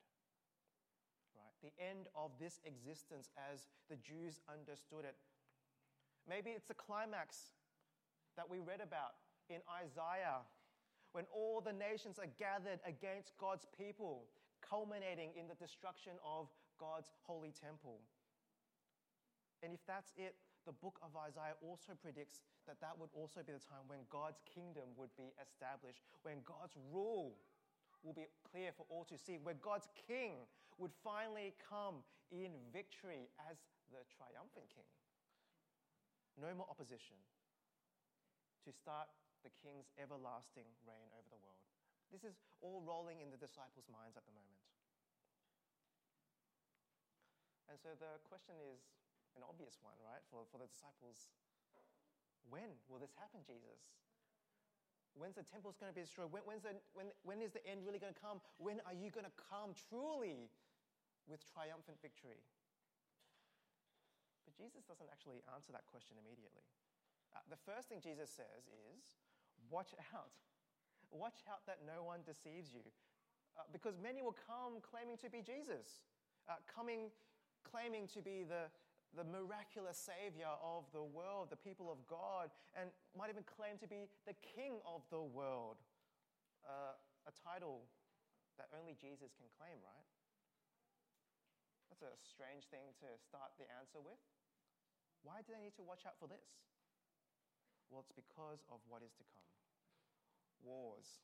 Right? 1.33 1.57
The 1.65 1.74
end 1.81 2.05
of 2.13 2.29
this 2.38 2.62
existence 2.65 3.33
as 3.33 3.65
the 3.89 3.98
Jews 3.98 4.38
understood 4.45 5.05
it. 5.05 5.17
Maybe 6.29 6.53
it's 6.53 6.69
the 6.69 6.77
climax 6.77 7.57
that 8.38 8.45
we 8.45 8.62
read 8.62 8.81
about 8.81 9.17
in 9.50 9.60
Isaiah 9.65 10.45
when 11.13 11.25
all 11.33 11.62
the 11.62 11.74
nations 11.74 12.17
are 12.17 12.29
gathered 12.38 12.81
against 12.86 13.38
God's 13.38 13.65
people, 13.77 14.25
culminating 14.62 15.33
in 15.38 15.48
the 15.48 15.57
destruction 15.57 16.13
of 16.25 16.50
God's 16.79 17.10
holy 17.22 17.53
temple. 17.53 18.01
And 19.63 19.72
if 19.72 19.79
that's 19.88 20.12
it, 20.20 20.36
the 20.67 20.75
book 20.75 21.00
of 21.00 21.15
Isaiah 21.15 21.55
also 21.63 21.96
predicts 21.96 22.43
that 22.67 22.84
that 22.84 23.00
would 23.00 23.12
also 23.15 23.39
be 23.39 23.55
the 23.55 23.63
time 23.63 23.88
when 23.88 24.03
God's 24.12 24.43
kingdom 24.43 24.91
would 25.00 25.15
be 25.15 25.32
established, 25.39 26.03
when 26.27 26.43
God's 26.43 26.75
rule 26.91 27.39
will 28.03 28.12
be 28.12 28.27
clear 28.43 28.75
for 28.75 28.84
all 28.91 29.08
to 29.08 29.15
see, 29.15 29.39
where 29.39 29.55
God's 29.55 29.88
king 29.96 30.43
would 30.75 30.91
finally 31.00 31.55
come 31.63 32.03
in 32.27 32.51
victory 32.75 33.32
as 33.48 33.63
the 33.88 34.03
triumphant 34.12 34.67
king. 34.67 34.88
No 36.36 36.51
more 36.51 36.67
opposition 36.67 37.15
to 38.67 38.72
start 38.75 39.08
the 39.48 39.51
king's 39.63 39.91
everlasting 39.96 40.67
reign 40.84 41.12
over 41.15 41.27
the 41.32 41.39
world. 41.39 41.63
This 42.12 42.24
is 42.27 42.39
all 42.60 42.84
rolling 42.84 43.24
in 43.24 43.32
the 43.32 43.39
disciples' 43.39 43.88
minds 43.88 44.20
at 44.20 44.27
the 44.27 44.36
moment. 44.36 44.60
And 47.72 47.79
so 47.79 47.96
the 47.96 48.20
question 48.27 48.60
is 48.60 48.84
an 49.37 49.43
obvious 49.45 49.79
one, 49.81 49.97
right, 50.01 50.21
for, 50.29 50.45
for 50.49 50.57
the 50.57 50.69
disciples. 50.69 51.31
When 52.49 52.75
will 52.91 52.99
this 52.99 53.15
happen, 53.17 53.41
Jesus? 53.45 53.93
When's 55.13 55.37
the 55.37 55.45
temple's 55.45 55.77
going 55.77 55.93
to 55.93 55.95
be 55.95 56.01
destroyed? 56.01 56.33
When, 56.33 56.41
when's 56.49 56.65
the, 56.65 56.73
when, 56.97 57.13
when 57.21 57.39
is 57.39 57.53
the 57.53 57.61
end 57.69 57.85
really 57.85 58.01
going 58.01 58.13
to 58.13 58.17
come? 58.17 58.41
When 58.57 58.81
are 58.89 58.97
you 58.97 59.13
going 59.13 59.29
to 59.29 59.37
come 59.37 59.77
truly 59.89 60.49
with 61.29 61.45
triumphant 61.45 62.01
victory? 62.01 62.41
But 64.43 64.57
Jesus 64.57 64.81
doesn't 64.89 65.07
actually 65.13 65.45
answer 65.53 65.69
that 65.71 65.85
question 65.85 66.17
immediately. 66.17 66.65
Uh, 67.29 67.45
the 67.49 67.61
first 67.61 67.93
thing 67.93 68.01
Jesus 68.01 68.33
says 68.33 68.65
is, 68.89 69.21
Watch 69.69 69.93
out. 70.13 70.33
Watch 71.13 71.45
out 71.45 71.61
that 71.69 71.85
no 71.85 72.03
one 72.03 72.25
deceives 72.25 72.73
you. 72.73 72.83
Uh, 73.53 73.69
because 73.69 74.01
many 74.01 74.25
will 74.25 74.35
come 74.49 74.81
claiming 74.81 75.17
to 75.21 75.29
be 75.29 75.45
Jesus, 75.45 76.01
uh, 76.49 76.57
coming 76.65 77.13
claiming 77.63 78.09
to 78.11 78.19
be 78.21 78.43
the, 78.43 78.67
the 79.13 79.24
miraculous 79.24 79.98
Savior 79.98 80.50
of 80.58 80.89
the 80.89 81.05
world, 81.05 81.53
the 81.53 81.62
people 81.62 81.93
of 81.93 82.01
God, 82.10 82.50
and 82.74 82.89
might 83.13 83.29
even 83.29 83.46
claim 83.46 83.77
to 83.77 83.88
be 83.88 84.10
the 84.25 84.34
King 84.41 84.82
of 84.89 85.05
the 85.13 85.22
world. 85.22 85.77
Uh, 86.65 86.98
a 87.29 87.34
title 87.34 87.86
that 88.58 88.74
only 88.74 88.98
Jesus 88.98 89.34
can 89.38 89.46
claim, 89.53 89.77
right? 89.86 90.08
That's 91.93 92.01
a 92.01 92.13
strange 92.17 92.65
thing 92.74 92.89
to 93.05 93.10
start 93.22 93.53
the 93.62 93.70
answer 93.77 94.01
with. 94.01 94.17
Why 95.22 95.46
do 95.46 95.53
they 95.53 95.62
need 95.62 95.77
to 95.77 95.86
watch 95.86 96.10
out 96.10 96.17
for 96.17 96.25
this? 96.25 96.58
Well, 97.93 98.01
it's 98.01 98.15
because 98.17 98.65
of 98.74 98.82
what 98.89 99.05
is 99.05 99.13
to 99.22 99.25
come 99.29 99.46
wars, 100.63 101.20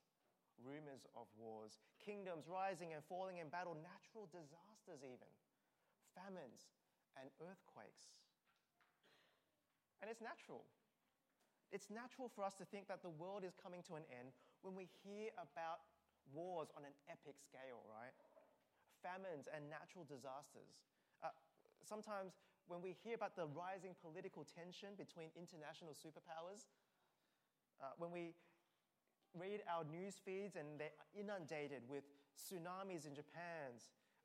rumors 0.59 1.07
of 1.15 1.31
wars, 1.39 1.79
kingdoms 1.97 2.45
rising 2.51 2.91
and 2.91 2.99
falling 3.07 3.39
in 3.39 3.47
battle, 3.47 3.73
natural 3.79 4.27
disasters, 4.27 4.99
even, 4.99 5.31
famines 6.11 6.67
and 7.17 7.29
earthquakes. 7.41 8.13
And 10.01 10.07
it's 10.09 10.21
natural. 10.21 10.65
It's 11.71 11.89
natural 11.93 12.29
for 12.33 12.43
us 12.43 12.57
to 12.57 12.65
think 12.65 12.89
that 12.89 13.05
the 13.05 13.13
world 13.13 13.45
is 13.45 13.53
coming 13.53 13.85
to 13.89 13.95
an 13.95 14.05
end 14.09 14.33
when 14.61 14.73
we 14.73 14.89
hear 15.05 15.29
about 15.37 15.85
wars 16.33 16.69
on 16.73 16.85
an 16.85 16.95
epic 17.09 17.37
scale, 17.37 17.85
right? 17.85 18.15
Famines 19.05 19.47
and 19.47 19.69
natural 19.69 20.03
disasters. 20.03 20.81
Uh, 21.21 21.31
sometimes 21.85 22.41
when 22.67 22.81
we 22.81 22.97
hear 23.05 23.15
about 23.15 23.35
the 23.37 23.45
rising 23.53 23.93
political 24.01 24.45
tension 24.45 24.97
between 24.97 25.29
international 25.37 25.93
superpowers, 25.93 26.69
uh, 27.81 27.93
when 27.97 28.11
we 28.11 28.33
read 29.37 29.61
our 29.69 29.85
news 29.85 30.17
feeds 30.17 30.57
and 30.57 30.79
they're 30.81 30.95
inundated 31.13 31.85
with 31.87 32.03
tsunamis 32.33 33.05
in 33.05 33.13
Japan, 33.13 33.77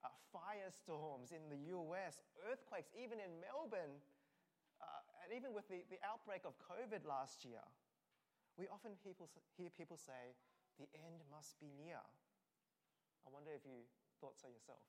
uh, 0.04 0.12
firestorms 0.30 1.32
in 1.32 1.42
the 1.49 1.73
US, 1.73 2.20
earthquakes 2.44 2.92
even 2.92 3.18
in 3.18 3.40
Melbourne, 3.40 3.99
uh, 4.78 5.25
and 5.25 5.32
even 5.32 5.56
with 5.56 5.66
the, 5.73 5.82
the 5.88 5.99
outbreak 6.04 6.44
of 6.44 6.52
COVID 6.61 7.08
last 7.08 7.42
year, 7.49 7.64
we 8.61 8.68
often 8.68 8.94
people, 9.02 9.26
hear 9.56 9.73
people 9.73 9.96
say, 9.96 10.37
the 10.78 10.87
end 10.94 11.25
must 11.32 11.58
be 11.58 11.73
near. 11.75 12.02
I 13.25 13.28
wonder 13.32 13.50
if 13.56 13.64
you 13.64 13.88
thought 14.20 14.37
so 14.37 14.46
yourself. 14.52 14.84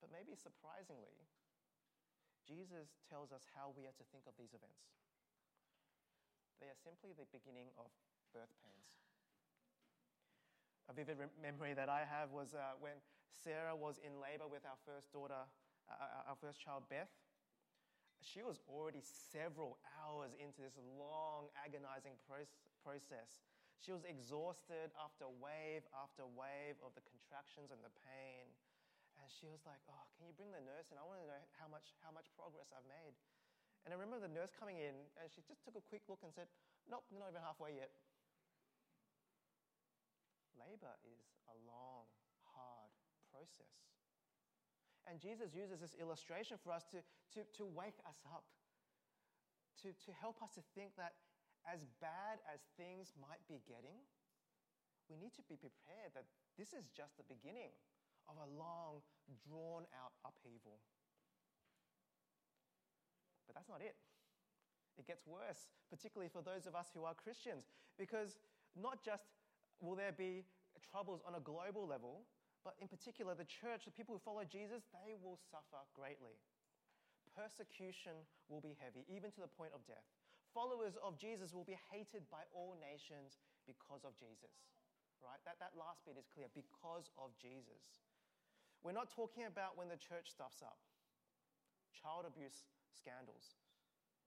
But 0.00 0.14
maybe 0.14 0.38
surprisingly, 0.38 1.14
Jesus 2.46 2.98
tells 3.06 3.30
us 3.30 3.46
how 3.54 3.70
we 3.74 3.86
are 3.86 3.96
to 3.96 4.06
think 4.10 4.26
of 4.26 4.34
these 4.38 4.54
events. 4.54 4.92
They 6.62 6.70
are 6.70 6.78
simply 6.78 7.10
the 7.14 7.26
beginning 7.34 7.74
of 7.74 7.90
birth 8.30 8.54
pains. 8.62 9.01
A 10.92 10.94
vivid 10.94 11.16
memory 11.40 11.72
that 11.72 11.88
I 11.88 12.04
have 12.04 12.36
was 12.36 12.52
uh, 12.52 12.76
when 12.76 13.00
Sarah 13.32 13.72
was 13.72 13.96
in 14.04 14.12
labor 14.20 14.44
with 14.44 14.60
our 14.68 14.76
first 14.84 15.08
daughter, 15.08 15.48
uh, 15.88 15.96
uh, 15.96 16.28
our 16.28 16.36
first 16.36 16.60
child, 16.60 16.84
Beth. 16.92 17.08
She 18.20 18.44
was 18.44 18.60
already 18.68 19.00
several 19.00 19.80
hours 19.96 20.36
into 20.36 20.60
this 20.60 20.76
long, 21.00 21.48
agonizing 21.56 22.20
process. 22.28 23.40
She 23.80 23.88
was 23.88 24.04
exhausted 24.04 24.92
after 25.00 25.24
wave 25.40 25.80
after 25.96 26.28
wave 26.28 26.76
of 26.84 26.92
the 26.92 27.00
contractions 27.08 27.72
and 27.72 27.80
the 27.80 27.94
pain. 28.12 28.52
And 29.16 29.32
she 29.32 29.48
was 29.48 29.64
like, 29.64 29.80
Oh, 29.88 30.04
can 30.20 30.28
you 30.28 30.36
bring 30.36 30.52
the 30.52 30.60
nurse 30.60 30.92
in? 30.92 31.00
I 31.00 31.08
want 31.08 31.24
to 31.24 31.26
know 31.26 31.40
how 31.56 31.72
much, 31.72 31.96
how 32.04 32.12
much 32.12 32.28
progress 32.36 32.68
I've 32.68 32.84
made. 32.84 33.16
And 33.88 33.90
I 33.90 33.96
remember 33.96 34.20
the 34.20 34.28
nurse 34.28 34.52
coming 34.52 34.76
in 34.76 35.08
and 35.16 35.32
she 35.32 35.40
just 35.48 35.64
took 35.64 35.72
a 35.72 35.84
quick 35.88 36.04
look 36.04 36.20
and 36.20 36.36
said, 36.36 36.52
Nope, 36.84 37.08
not 37.16 37.32
even 37.32 37.40
halfway 37.40 37.80
yet. 37.80 37.96
Labor 40.62 40.94
is 41.02 41.26
a 41.50 41.56
long, 41.66 42.06
hard 42.54 42.92
process. 43.30 43.82
And 45.10 45.18
Jesus 45.18 45.50
uses 45.50 45.82
this 45.82 45.98
illustration 45.98 46.58
for 46.62 46.70
us 46.70 46.86
to, 46.94 47.02
to, 47.34 47.42
to 47.58 47.64
wake 47.66 47.98
us 48.06 48.22
up, 48.30 48.46
to, 49.82 49.90
to 49.90 50.10
help 50.14 50.38
us 50.38 50.54
to 50.54 50.62
think 50.78 50.94
that 50.94 51.18
as 51.66 51.82
bad 51.98 52.38
as 52.46 52.62
things 52.78 53.10
might 53.18 53.42
be 53.50 53.58
getting, 53.66 53.98
we 55.10 55.18
need 55.18 55.34
to 55.34 55.44
be 55.50 55.58
prepared 55.58 56.14
that 56.14 56.26
this 56.54 56.70
is 56.70 56.86
just 56.94 57.18
the 57.18 57.26
beginning 57.26 57.74
of 58.30 58.38
a 58.38 58.48
long, 58.54 59.02
drawn 59.42 59.82
out 59.98 60.14
upheaval. 60.22 60.78
But 63.50 63.58
that's 63.58 63.68
not 63.68 63.82
it. 63.82 63.98
It 64.98 65.06
gets 65.10 65.26
worse, 65.26 65.66
particularly 65.90 66.30
for 66.30 66.42
those 66.46 66.70
of 66.70 66.78
us 66.78 66.94
who 66.94 67.02
are 67.02 67.14
Christians, 67.14 67.66
because 67.98 68.38
not 68.78 69.02
just 69.02 69.26
will 69.82 69.98
there 69.98 70.14
be 70.14 70.46
troubles 70.78 71.20
on 71.26 71.34
a 71.34 71.42
global 71.42 71.84
level, 71.84 72.22
but 72.62 72.78
in 72.78 72.86
particular, 72.86 73.34
the 73.34 73.48
church, 73.48 73.84
the 73.84 73.94
people 73.94 74.14
who 74.14 74.22
follow 74.22 74.46
Jesus, 74.46 74.86
they 74.94 75.18
will 75.18 75.36
suffer 75.50 75.82
greatly. 75.92 76.38
Persecution 77.34 78.14
will 78.46 78.62
be 78.62 78.78
heavy, 78.78 79.02
even 79.10 79.34
to 79.34 79.42
the 79.42 79.50
point 79.50 79.74
of 79.74 79.82
death. 79.88 80.06
Followers 80.54 80.94
of 81.00 81.18
Jesus 81.18 81.50
will 81.50 81.66
be 81.66 81.80
hated 81.90 82.28
by 82.30 82.44
all 82.52 82.76
nations 82.78 83.40
because 83.66 84.04
of 84.04 84.14
Jesus. 84.20 84.52
Right? 85.18 85.40
That, 85.48 85.58
that 85.58 85.74
last 85.74 86.04
bit 86.04 86.20
is 86.20 86.28
clear 86.28 86.52
because 86.52 87.10
of 87.18 87.32
Jesus. 87.40 88.04
We're 88.84 88.94
not 88.94 89.10
talking 89.10 89.46
about 89.46 89.78
when 89.78 89.88
the 89.88 89.98
church 89.98 90.28
stuffs 90.28 90.60
up, 90.60 90.78
child 91.94 92.26
abuse 92.26 92.66
scandals, 92.90 93.56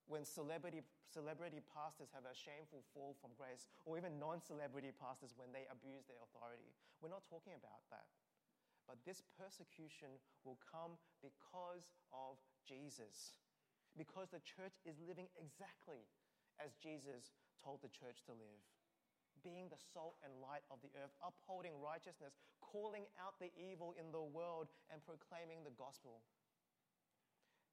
when 0.06 0.24
celebrity, 0.24 0.86
celebrity 1.10 1.62
pastors 1.66 2.14
have 2.14 2.30
a 2.30 2.36
shameful 2.38 2.86
fall 2.94 3.18
from 3.18 3.34
grace, 3.34 3.66
or 3.86 3.98
even 3.98 4.22
non 4.22 4.42
celebrity 4.42 4.94
pastors 4.94 5.34
when 5.34 5.50
they 5.50 5.66
abuse 5.70 6.06
their 6.06 6.22
authority. 6.22 6.70
We're 7.02 7.14
not 7.14 7.26
talking 7.26 7.58
about 7.58 7.86
that. 7.90 8.06
But 8.86 9.02
this 9.02 9.26
persecution 9.34 10.22
will 10.46 10.62
come 10.62 11.02
because 11.26 11.90
of 12.14 12.38
Jesus, 12.70 13.34
because 13.98 14.30
the 14.30 14.46
church 14.46 14.78
is 14.86 15.02
living 15.02 15.26
exactly 15.34 16.06
as 16.62 16.78
Jesus 16.78 17.34
told 17.58 17.82
the 17.82 17.90
church 17.90 18.22
to 18.30 18.38
live. 18.38 18.62
Being 19.42 19.70
the 19.74 19.82
salt 19.94 20.22
and 20.22 20.42
light 20.42 20.66
of 20.70 20.82
the 20.86 20.94
earth, 21.02 21.14
upholding 21.22 21.78
righteousness, 21.82 22.38
calling 22.62 23.10
out 23.18 23.38
the 23.42 23.54
evil 23.58 23.98
in 23.98 24.14
the 24.14 24.22
world, 24.22 24.70
and 24.90 25.02
proclaiming 25.02 25.66
the 25.66 25.74
gospel. 25.74 26.22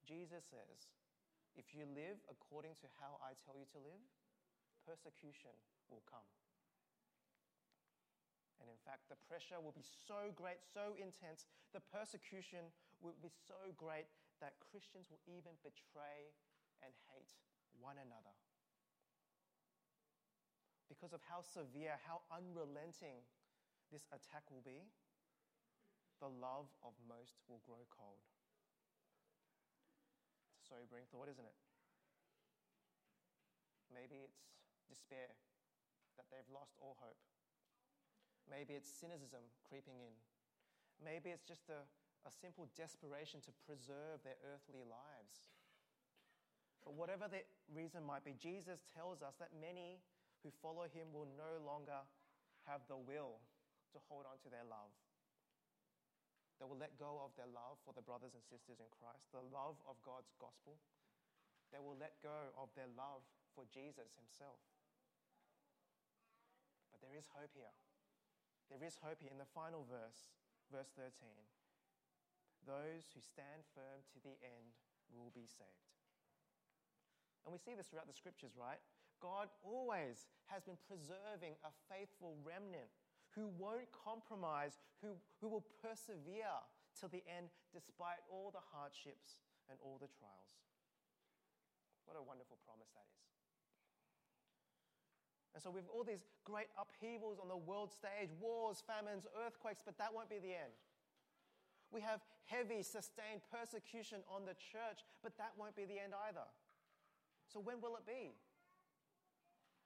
Jesus 0.05 0.45
says, 0.49 0.89
if 1.57 1.77
you 1.77 1.85
live 1.85 2.17
according 2.29 2.79
to 2.81 2.87
how 3.01 3.21
I 3.21 3.37
tell 3.45 3.57
you 3.57 3.69
to 3.77 3.81
live, 3.81 4.03
persecution 4.89 5.53
will 5.93 6.03
come. 6.09 6.25
And 8.63 8.71
in 8.71 8.79
fact, 8.87 9.11
the 9.11 9.19
pressure 9.27 9.59
will 9.59 9.75
be 9.75 9.85
so 9.85 10.31
great, 10.33 10.63
so 10.63 10.95
intense, 10.95 11.51
the 11.75 11.83
persecution 11.83 12.71
will 13.03 13.19
be 13.19 13.31
so 13.31 13.75
great 13.75 14.07
that 14.39 14.55
Christians 14.63 15.11
will 15.11 15.23
even 15.27 15.59
betray 15.67 16.31
and 16.81 16.95
hate 17.11 17.35
one 17.83 17.99
another. 17.99 18.35
Because 20.87 21.11
of 21.11 21.21
how 21.27 21.43
severe, 21.43 21.99
how 22.07 22.23
unrelenting 22.31 23.27
this 23.91 24.07
attack 24.15 24.47
will 24.47 24.63
be, 24.63 24.87
the 26.23 26.31
love 26.31 26.71
of 26.87 26.95
most 27.03 27.43
will 27.51 27.59
grow 27.67 27.83
cold 27.91 28.23
sobering 30.63 31.05
thought, 31.11 31.29
isn't 31.29 31.45
it? 31.45 31.59
Maybe 33.93 34.25
it's 34.25 34.41
despair 34.89 35.35
that 36.17 36.27
they've 36.33 36.49
lost 36.49 36.79
all 36.81 36.97
hope. 37.01 37.21
Maybe 38.49 38.75
it's 38.75 38.89
cynicism 38.89 39.45
creeping 39.69 40.01
in. 40.01 40.15
Maybe 40.99 41.31
it's 41.31 41.45
just 41.45 41.69
a, 41.69 41.85
a 42.27 42.33
simple 42.33 42.69
desperation 42.77 43.41
to 43.47 43.53
preserve 43.67 44.25
their 44.25 44.39
earthly 44.55 44.83
lives. 44.83 45.53
But 46.83 46.99
whatever 46.99 47.31
the 47.31 47.47
reason 47.71 48.03
might 48.03 48.27
be, 48.27 48.35
Jesus 48.35 48.83
tells 48.91 49.23
us 49.23 49.39
that 49.39 49.55
many 49.55 50.03
who 50.43 50.51
follow 50.51 50.91
him 50.91 51.15
will 51.15 51.31
no 51.39 51.63
longer 51.63 52.03
have 52.67 52.83
the 52.91 52.99
will 52.99 53.39
to 53.95 53.99
hold 54.11 54.27
on 54.27 54.39
to 54.43 54.51
their 54.51 54.67
love. 54.67 54.91
They 56.63 56.71
will 56.71 56.79
let 56.79 56.95
go 56.95 57.19
of 57.19 57.35
their 57.35 57.51
love 57.51 57.83
for 57.83 57.91
the 57.91 58.07
brothers 58.07 58.39
and 58.39 58.45
sisters 58.47 58.79
in 58.79 58.87
Christ, 58.95 59.27
the 59.35 59.43
love 59.51 59.83
of 59.83 59.99
God's 60.07 60.31
gospel. 60.39 60.79
They 61.75 61.83
will 61.83 61.99
let 61.99 62.23
go 62.23 62.55
of 62.55 62.71
their 62.79 62.87
love 62.95 63.27
for 63.51 63.67
Jesus 63.67 64.15
himself. 64.15 64.63
But 66.95 67.03
there 67.03 67.19
is 67.19 67.27
hope 67.35 67.51
here. 67.51 67.75
There 68.71 68.79
is 68.79 68.95
hope 69.03 69.19
here 69.19 69.35
in 69.35 69.43
the 69.43 69.51
final 69.51 69.83
verse, 69.91 70.31
verse 70.71 70.95
13. 70.95 71.11
Those 72.63 73.11
who 73.11 73.19
stand 73.19 73.67
firm 73.75 74.07
to 74.15 74.23
the 74.23 74.39
end 74.39 74.79
will 75.11 75.35
be 75.35 75.51
saved. 75.51 75.99
And 77.43 77.51
we 77.51 77.59
see 77.59 77.75
this 77.75 77.91
throughout 77.91 78.07
the 78.07 78.15
scriptures, 78.15 78.55
right? 78.55 78.79
God 79.19 79.51
always 79.67 80.31
has 80.47 80.63
been 80.63 80.79
preserving 80.87 81.59
a 81.67 81.75
faithful 81.91 82.39
remnant 82.47 83.02
who 83.35 83.49
won't 83.57 83.89
compromise, 83.93 84.79
who, 85.01 85.17
who 85.41 85.49
will 85.49 85.65
persevere 85.81 86.61
till 86.99 87.09
the 87.09 87.25
end 87.25 87.49
despite 87.73 88.21
all 88.29 88.53
the 88.53 88.63
hardships 88.73 89.41
and 89.69 89.81
all 89.81 89.97
the 89.97 90.11
trials. 90.21 90.53
What 92.05 92.19
a 92.19 92.23
wonderful 92.23 92.59
promise 92.67 92.93
that 92.93 93.09
is. 93.09 93.23
And 95.55 95.61
so, 95.61 95.69
with 95.69 95.85
all 95.93 96.05
these 96.05 96.25
great 96.45 96.73
upheavals 96.81 97.37
on 97.37 97.49
the 97.49 97.57
world 97.57 97.93
stage, 97.93 98.33
wars, 98.41 98.81
famines, 98.85 99.29
earthquakes, 99.37 99.85
but 99.85 99.97
that 100.01 100.09
won't 100.13 100.33
be 100.33 100.41
the 100.41 100.57
end. 100.57 100.73
We 101.93 102.01
have 102.01 102.25
heavy, 102.49 102.81
sustained 102.81 103.45
persecution 103.53 104.25
on 104.33 104.49
the 104.49 104.57
church, 104.57 105.05
but 105.21 105.37
that 105.37 105.53
won't 105.61 105.77
be 105.77 105.85
the 105.85 106.01
end 106.01 106.17
either. 106.29 106.49
So, 107.53 107.61
when 107.61 107.85
will 107.85 108.01
it 108.01 108.09
be? 108.09 108.33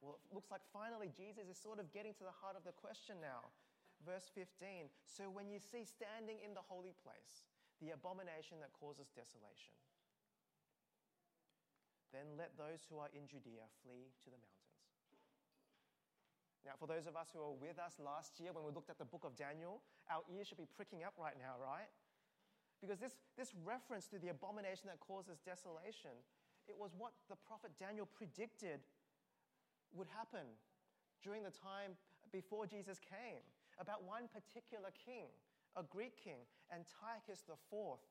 Well, 0.01 0.21
it 0.21 0.29
looks 0.29 0.53
like 0.53 0.61
finally 0.69 1.09
Jesus 1.09 1.49
is 1.49 1.57
sort 1.57 1.81
of 1.81 1.89
getting 1.89 2.13
to 2.21 2.25
the 2.25 2.35
heart 2.35 2.53
of 2.53 2.63
the 2.63 2.73
question 2.73 3.17
now. 3.17 3.49
Verse 4.05 4.29
15 4.37 4.93
So 5.09 5.25
when 5.29 5.49
you 5.49 5.57
see 5.57 5.81
standing 5.81 6.37
in 6.45 6.53
the 6.53 6.61
holy 6.61 6.93
place 7.01 7.45
the 7.81 7.93
abomination 7.93 8.61
that 8.61 8.73
causes 8.77 9.09
desolation, 9.13 9.73
then 12.13 12.37
let 12.37 12.53
those 12.57 12.85
who 12.87 13.01
are 13.01 13.09
in 13.13 13.25
Judea 13.25 13.65
flee 13.83 14.13
to 14.25 14.29
the 14.29 14.37
mountains. 14.37 14.67
Now, 16.65 16.75
for 16.75 16.87
those 16.89 17.07
of 17.07 17.15
us 17.15 17.31
who 17.31 17.39
were 17.39 17.55
with 17.55 17.79
us 17.79 17.95
last 17.95 18.43
year 18.43 18.51
when 18.51 18.67
we 18.67 18.75
looked 18.75 18.91
at 18.91 18.99
the 18.99 19.07
book 19.07 19.23
of 19.23 19.39
Daniel, 19.39 19.79
our 20.11 20.25
ears 20.27 20.51
should 20.51 20.59
be 20.59 20.67
pricking 20.75 21.07
up 21.07 21.15
right 21.15 21.37
now, 21.39 21.55
right? 21.55 21.87
Because 22.83 22.99
this, 22.99 23.15
this 23.39 23.55
reference 23.63 24.05
to 24.11 24.19
the 24.19 24.29
abomination 24.29 24.91
that 24.91 24.99
causes 24.99 25.39
desolation, 25.41 26.13
it 26.67 26.75
was 26.75 26.91
what 26.97 27.15
the 27.31 27.39
prophet 27.39 27.71
Daniel 27.79 28.05
predicted 28.05 28.83
would 29.95 30.07
happen 30.11 30.45
during 31.23 31.43
the 31.43 31.53
time 31.53 31.95
before 32.31 32.67
Jesus 32.67 32.99
came 32.99 33.43
about 33.79 34.03
one 34.03 34.27
particular 34.29 34.89
king, 34.97 35.29
a 35.77 35.83
Greek 35.83 36.17
king, 36.17 36.43
Antiochus 36.73 37.45
IV. 37.45 38.01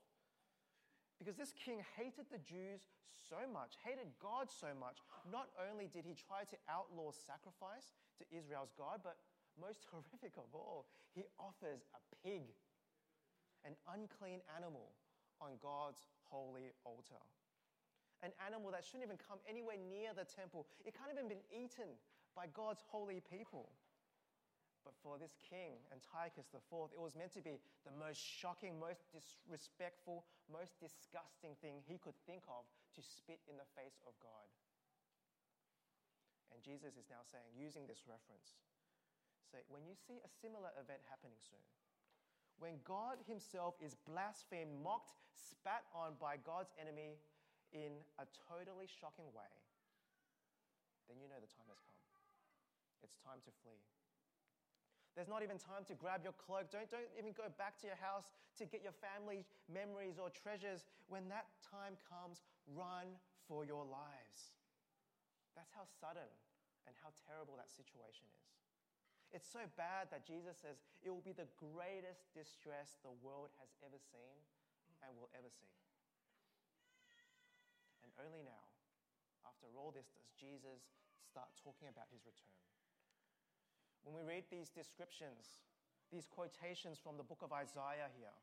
Because 1.18 1.36
this 1.36 1.52
king 1.52 1.82
hated 1.96 2.28
the 2.30 2.40
Jews 2.44 2.86
so 3.16 3.48
much, 3.48 3.80
hated 3.82 4.12
God 4.20 4.46
so 4.52 4.70
much, 4.76 5.02
not 5.26 5.48
only 5.58 5.88
did 5.88 6.04
he 6.04 6.14
try 6.14 6.44
to 6.46 6.56
outlaw 6.70 7.10
sacrifice 7.10 7.96
to 8.20 8.28
Israel's 8.30 8.72
God, 8.76 9.00
but 9.02 9.18
most 9.58 9.88
horrific 9.90 10.36
of 10.36 10.52
all, 10.52 10.86
he 11.16 11.24
offers 11.40 11.82
a 11.96 12.00
pig, 12.22 12.52
an 13.64 13.74
unclean 13.90 14.44
animal, 14.54 14.92
on 15.40 15.60
God's 15.60 16.00
holy 16.30 16.72
altar 16.84 17.20
an 18.22 18.32
animal 18.40 18.72
that 18.72 18.84
shouldn't 18.84 19.04
even 19.04 19.20
come 19.20 19.40
anywhere 19.44 19.76
near 19.76 20.16
the 20.16 20.24
temple. 20.24 20.66
It 20.84 20.96
can't 20.96 21.12
even 21.12 21.28
been 21.28 21.44
eaten 21.52 21.96
by 22.32 22.48
God's 22.52 22.84
holy 22.88 23.20
people. 23.20 23.72
But 24.86 24.94
for 25.02 25.18
this 25.18 25.34
king, 25.42 25.82
Antiochus 25.90 26.46
IV, 26.54 26.94
it 26.94 27.02
was 27.02 27.18
meant 27.18 27.34
to 27.34 27.42
be 27.42 27.58
the 27.82 27.90
most 27.98 28.22
shocking, 28.22 28.78
most 28.78 29.02
disrespectful, 29.10 30.22
most 30.46 30.78
disgusting 30.78 31.58
thing 31.58 31.82
he 31.82 31.98
could 31.98 32.14
think 32.22 32.46
of 32.46 32.62
to 32.94 33.02
spit 33.02 33.42
in 33.50 33.58
the 33.58 33.66
face 33.74 33.98
of 34.06 34.14
God. 34.22 34.46
And 36.54 36.62
Jesus 36.62 36.94
is 36.94 37.10
now 37.10 37.26
saying, 37.26 37.50
using 37.58 37.90
this 37.90 38.06
reference, 38.06 38.54
say, 39.50 39.66
when 39.66 39.82
you 39.82 39.98
see 39.98 40.22
a 40.22 40.30
similar 40.30 40.70
event 40.78 41.02
happening 41.10 41.36
soon, 41.42 41.66
when 42.62 42.78
God 42.86 43.20
Himself 43.26 43.74
is 43.82 43.98
blasphemed, 44.08 44.72
mocked, 44.80 45.18
spat 45.34 45.84
on 45.92 46.16
by 46.16 46.40
God's 46.40 46.72
enemy, 46.80 47.20
in 47.72 47.98
a 48.18 48.26
totally 48.46 48.86
shocking 48.86 49.26
way, 49.34 49.52
then 51.06 51.18
you 51.22 51.26
know 51.30 51.38
the 51.38 51.50
time 51.50 51.66
has 51.70 51.80
come. 51.82 51.98
It's 53.02 53.16
time 53.22 53.38
to 53.46 53.52
flee. 53.62 53.82
There's 55.16 55.32
not 55.32 55.40
even 55.40 55.56
time 55.56 55.88
to 55.88 55.96
grab 55.96 56.20
your 56.20 56.36
cloak. 56.36 56.68
Don't, 56.68 56.84
don't 56.92 57.08
even 57.16 57.32
go 57.32 57.48
back 57.56 57.80
to 57.80 57.88
your 57.88 57.96
house 57.96 58.28
to 58.60 58.68
get 58.68 58.84
your 58.84 58.92
family 58.92 59.48
memories 59.64 60.20
or 60.20 60.28
treasures. 60.28 60.84
When 61.08 61.24
that 61.32 61.48
time 61.64 61.96
comes, 62.04 62.44
run 62.68 63.16
for 63.48 63.64
your 63.64 63.88
lives. 63.88 64.52
That's 65.56 65.72
how 65.72 65.88
sudden 65.88 66.28
and 66.84 66.92
how 67.00 67.16
terrible 67.24 67.56
that 67.56 67.72
situation 67.72 68.28
is. 68.28 68.46
It's 69.32 69.48
so 69.48 69.64
bad 69.80 70.12
that 70.12 70.28
Jesus 70.28 70.60
says 70.60 70.84
it 71.00 71.08
will 71.08 71.24
be 71.24 71.32
the 71.32 71.48
greatest 71.56 72.28
distress 72.36 73.00
the 73.00 73.16
world 73.24 73.50
has 73.58 73.72
ever 73.82 73.98
seen 73.98 74.36
and 75.00 75.16
will 75.16 75.32
ever 75.32 75.48
see. 75.48 75.72
Only 78.16 78.40
now, 78.42 78.64
after 79.44 79.68
all 79.76 79.92
this, 79.92 80.08
does 80.12 80.28
Jesus 80.36 80.88
start 81.28 81.52
talking 81.60 81.92
about 81.92 82.08
his 82.08 82.24
return. 82.24 82.56
When 84.04 84.16
we 84.16 84.24
read 84.24 84.48
these 84.48 84.72
descriptions, 84.72 85.60
these 86.08 86.24
quotations 86.24 86.96
from 86.96 87.20
the 87.20 87.26
book 87.26 87.42
of 87.44 87.52
Isaiah 87.52 88.08
here, 88.16 88.36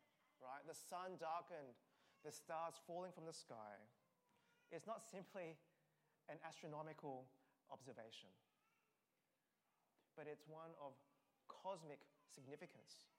right? 0.44 0.62
The 0.68 0.78
sun 0.78 1.18
darkened, 1.18 1.80
the 2.22 2.30
stars 2.30 2.78
falling 2.86 3.16
from 3.16 3.26
the 3.26 3.34
sky. 3.34 3.80
It's 4.70 4.86
not 4.86 5.02
simply 5.02 5.56
an 6.30 6.38
astronomical 6.44 7.26
observation, 7.72 8.30
but 10.14 10.28
it's 10.28 10.46
one 10.46 10.76
of 10.78 10.94
cosmic 11.50 12.04
significance 12.30 13.10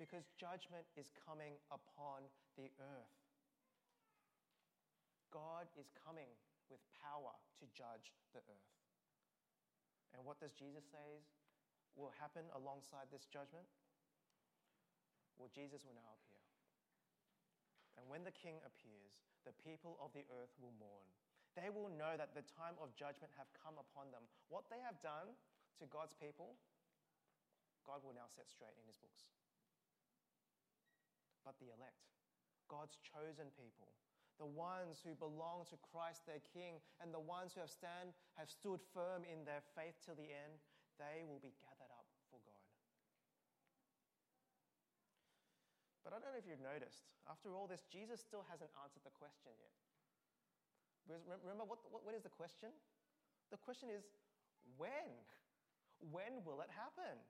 because 0.00 0.32
judgment 0.40 0.88
is 0.96 1.12
coming 1.12 1.60
upon 1.68 2.24
the 2.56 2.72
earth. 2.80 3.19
God 5.30 5.70
is 5.78 5.90
coming 5.94 6.30
with 6.70 6.82
power 6.98 7.34
to 7.58 7.64
judge 7.74 8.14
the 8.34 8.42
earth. 8.46 8.70
And 10.14 10.22
what 10.26 10.42
does 10.42 10.54
Jesus 10.54 10.86
say 10.90 11.22
will 11.94 12.14
happen 12.18 12.46
alongside 12.54 13.10
this 13.10 13.26
judgment? 13.30 13.66
Well, 15.38 15.50
Jesus 15.50 15.86
will 15.86 15.96
now 15.96 16.14
appear. 16.20 16.42
And 17.98 18.06
when 18.10 18.26
the 18.26 18.34
king 18.34 18.58
appears, 18.62 19.22
the 19.46 19.56
people 19.64 19.96
of 20.02 20.12
the 20.12 20.26
earth 20.28 20.52
will 20.60 20.74
mourn. 20.76 21.08
They 21.58 21.72
will 21.72 21.90
know 21.90 22.14
that 22.14 22.36
the 22.36 22.46
time 22.46 22.78
of 22.78 22.94
judgment 22.94 23.34
have 23.34 23.50
come 23.56 23.80
upon 23.80 24.14
them. 24.14 24.22
What 24.52 24.70
they 24.70 24.78
have 24.84 25.00
done 25.02 25.34
to 25.82 25.88
God's 25.90 26.14
people, 26.14 26.54
God 27.82 28.04
will 28.04 28.14
now 28.14 28.30
set 28.30 28.46
straight 28.46 28.76
in 28.78 28.86
his 28.86 29.00
books. 29.00 29.26
But 31.42 31.58
the 31.58 31.72
elect, 31.72 32.06
God's 32.68 33.00
chosen 33.00 33.50
people, 33.56 33.90
the 34.40 34.48
ones 34.48 35.04
who 35.04 35.12
belong 35.20 35.68
to 35.68 35.76
Christ 35.92 36.24
their 36.24 36.40
King, 36.56 36.80
and 37.04 37.12
the 37.12 37.20
ones 37.20 37.52
who 37.52 37.60
have, 37.60 37.68
stand, 37.68 38.16
have 38.40 38.48
stood 38.48 38.80
firm 38.96 39.28
in 39.28 39.44
their 39.44 39.60
faith 39.76 40.00
till 40.00 40.16
the 40.16 40.32
end, 40.32 40.64
they 40.96 41.20
will 41.28 41.44
be 41.44 41.52
gathered 41.60 41.92
up 41.92 42.08
for 42.32 42.40
God. 42.40 42.64
But 46.00 46.16
I 46.16 46.24
don't 46.24 46.32
know 46.32 46.40
if 46.40 46.48
you've 46.48 46.64
noticed, 46.64 47.04
after 47.28 47.52
all 47.52 47.68
this, 47.68 47.84
Jesus 47.92 48.24
still 48.24 48.48
hasn't 48.48 48.72
answered 48.80 49.04
the 49.04 49.12
question 49.12 49.52
yet. 49.60 49.76
Remember, 51.44 51.68
what, 51.68 51.84
what, 51.92 52.00
what 52.08 52.16
is 52.16 52.24
the 52.24 52.32
question? 52.32 52.72
The 53.52 53.60
question 53.60 53.92
is, 53.92 54.08
when? 54.80 55.12
When 56.00 56.40
will 56.48 56.64
it 56.64 56.72
happen? 56.72 57.20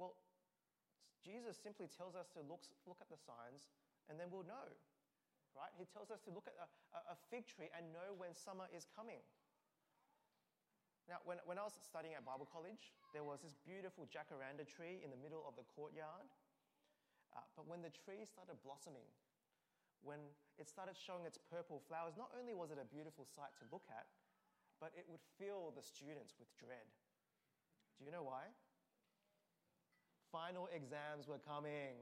Well, 0.00 0.16
Jesus 1.20 1.60
simply 1.60 1.84
tells 1.92 2.16
us 2.16 2.32
to 2.32 2.40
look, 2.40 2.64
look 2.88 2.96
at 3.04 3.12
the 3.12 3.20
signs 3.20 3.68
and 4.08 4.16
then 4.16 4.32
we'll 4.32 4.48
know, 4.48 4.72
right? 5.54 5.72
He 5.78 5.86
tells 5.90 6.10
us 6.10 6.20
to 6.26 6.30
look 6.30 6.46
at 6.46 6.56
a, 6.58 6.68
a 7.14 7.16
fig 7.28 7.46
tree 7.46 7.70
and 7.74 7.90
know 7.90 8.14
when 8.16 8.34
summer 8.34 8.70
is 8.70 8.86
coming. 8.94 9.22
Now, 11.10 11.18
when, 11.26 11.42
when 11.42 11.58
I 11.58 11.66
was 11.66 11.74
studying 11.82 12.14
at 12.14 12.22
Bible 12.22 12.46
college, 12.46 12.94
there 13.10 13.26
was 13.26 13.42
this 13.42 13.58
beautiful 13.66 14.06
jacaranda 14.06 14.62
tree 14.62 15.02
in 15.02 15.10
the 15.10 15.18
middle 15.18 15.42
of 15.42 15.58
the 15.58 15.66
courtyard. 15.74 16.30
Uh, 17.34 17.42
but 17.58 17.66
when 17.66 17.82
the 17.82 17.90
tree 17.90 18.22
started 18.22 18.62
blossoming, 18.62 19.06
when 20.06 20.22
it 20.54 20.70
started 20.70 20.94
showing 20.94 21.26
its 21.26 21.34
purple 21.34 21.82
flowers, 21.90 22.14
not 22.14 22.30
only 22.38 22.54
was 22.54 22.70
it 22.70 22.78
a 22.78 22.86
beautiful 22.86 23.26
sight 23.26 23.50
to 23.58 23.66
look 23.74 23.84
at, 23.90 24.06
but 24.78 24.94
it 24.96 25.04
would 25.10 25.20
fill 25.36 25.74
the 25.74 25.82
students 25.82 26.38
with 26.38 26.48
dread. 26.56 26.88
Do 27.98 28.06
you 28.06 28.14
know 28.14 28.24
why? 28.24 28.48
Final 30.32 30.70
exams 30.72 31.28
were 31.28 31.42
coming 31.42 32.00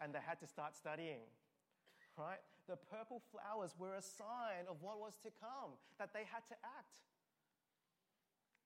and 0.00 0.14
they 0.14 0.22
had 0.22 0.40
to 0.40 0.46
start 0.46 0.78
studying. 0.78 1.26
Right? 2.16 2.40
The 2.66 2.74
purple 2.74 3.22
flowers 3.30 3.78
were 3.78 3.94
a 3.94 4.02
sign 4.02 4.66
of 4.66 4.82
what 4.82 4.98
was 4.98 5.14
to 5.22 5.30
come, 5.30 5.78
that 6.02 6.10
they 6.10 6.26
had 6.26 6.42
to 6.50 6.56
act. 6.66 6.98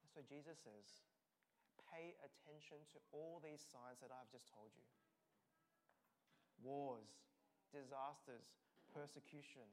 That's 0.00 0.16
what 0.16 0.24
Jesus 0.24 0.56
says, 0.56 1.04
pay 1.92 2.16
attention 2.24 2.80
to 2.96 2.98
all 3.12 3.44
these 3.44 3.60
signs 3.60 4.00
that 4.00 4.08
I've 4.08 4.32
just 4.32 4.48
told 4.48 4.72
you 4.72 4.88
wars, 6.60 7.08
disasters, 7.72 8.52
persecution, 8.92 9.64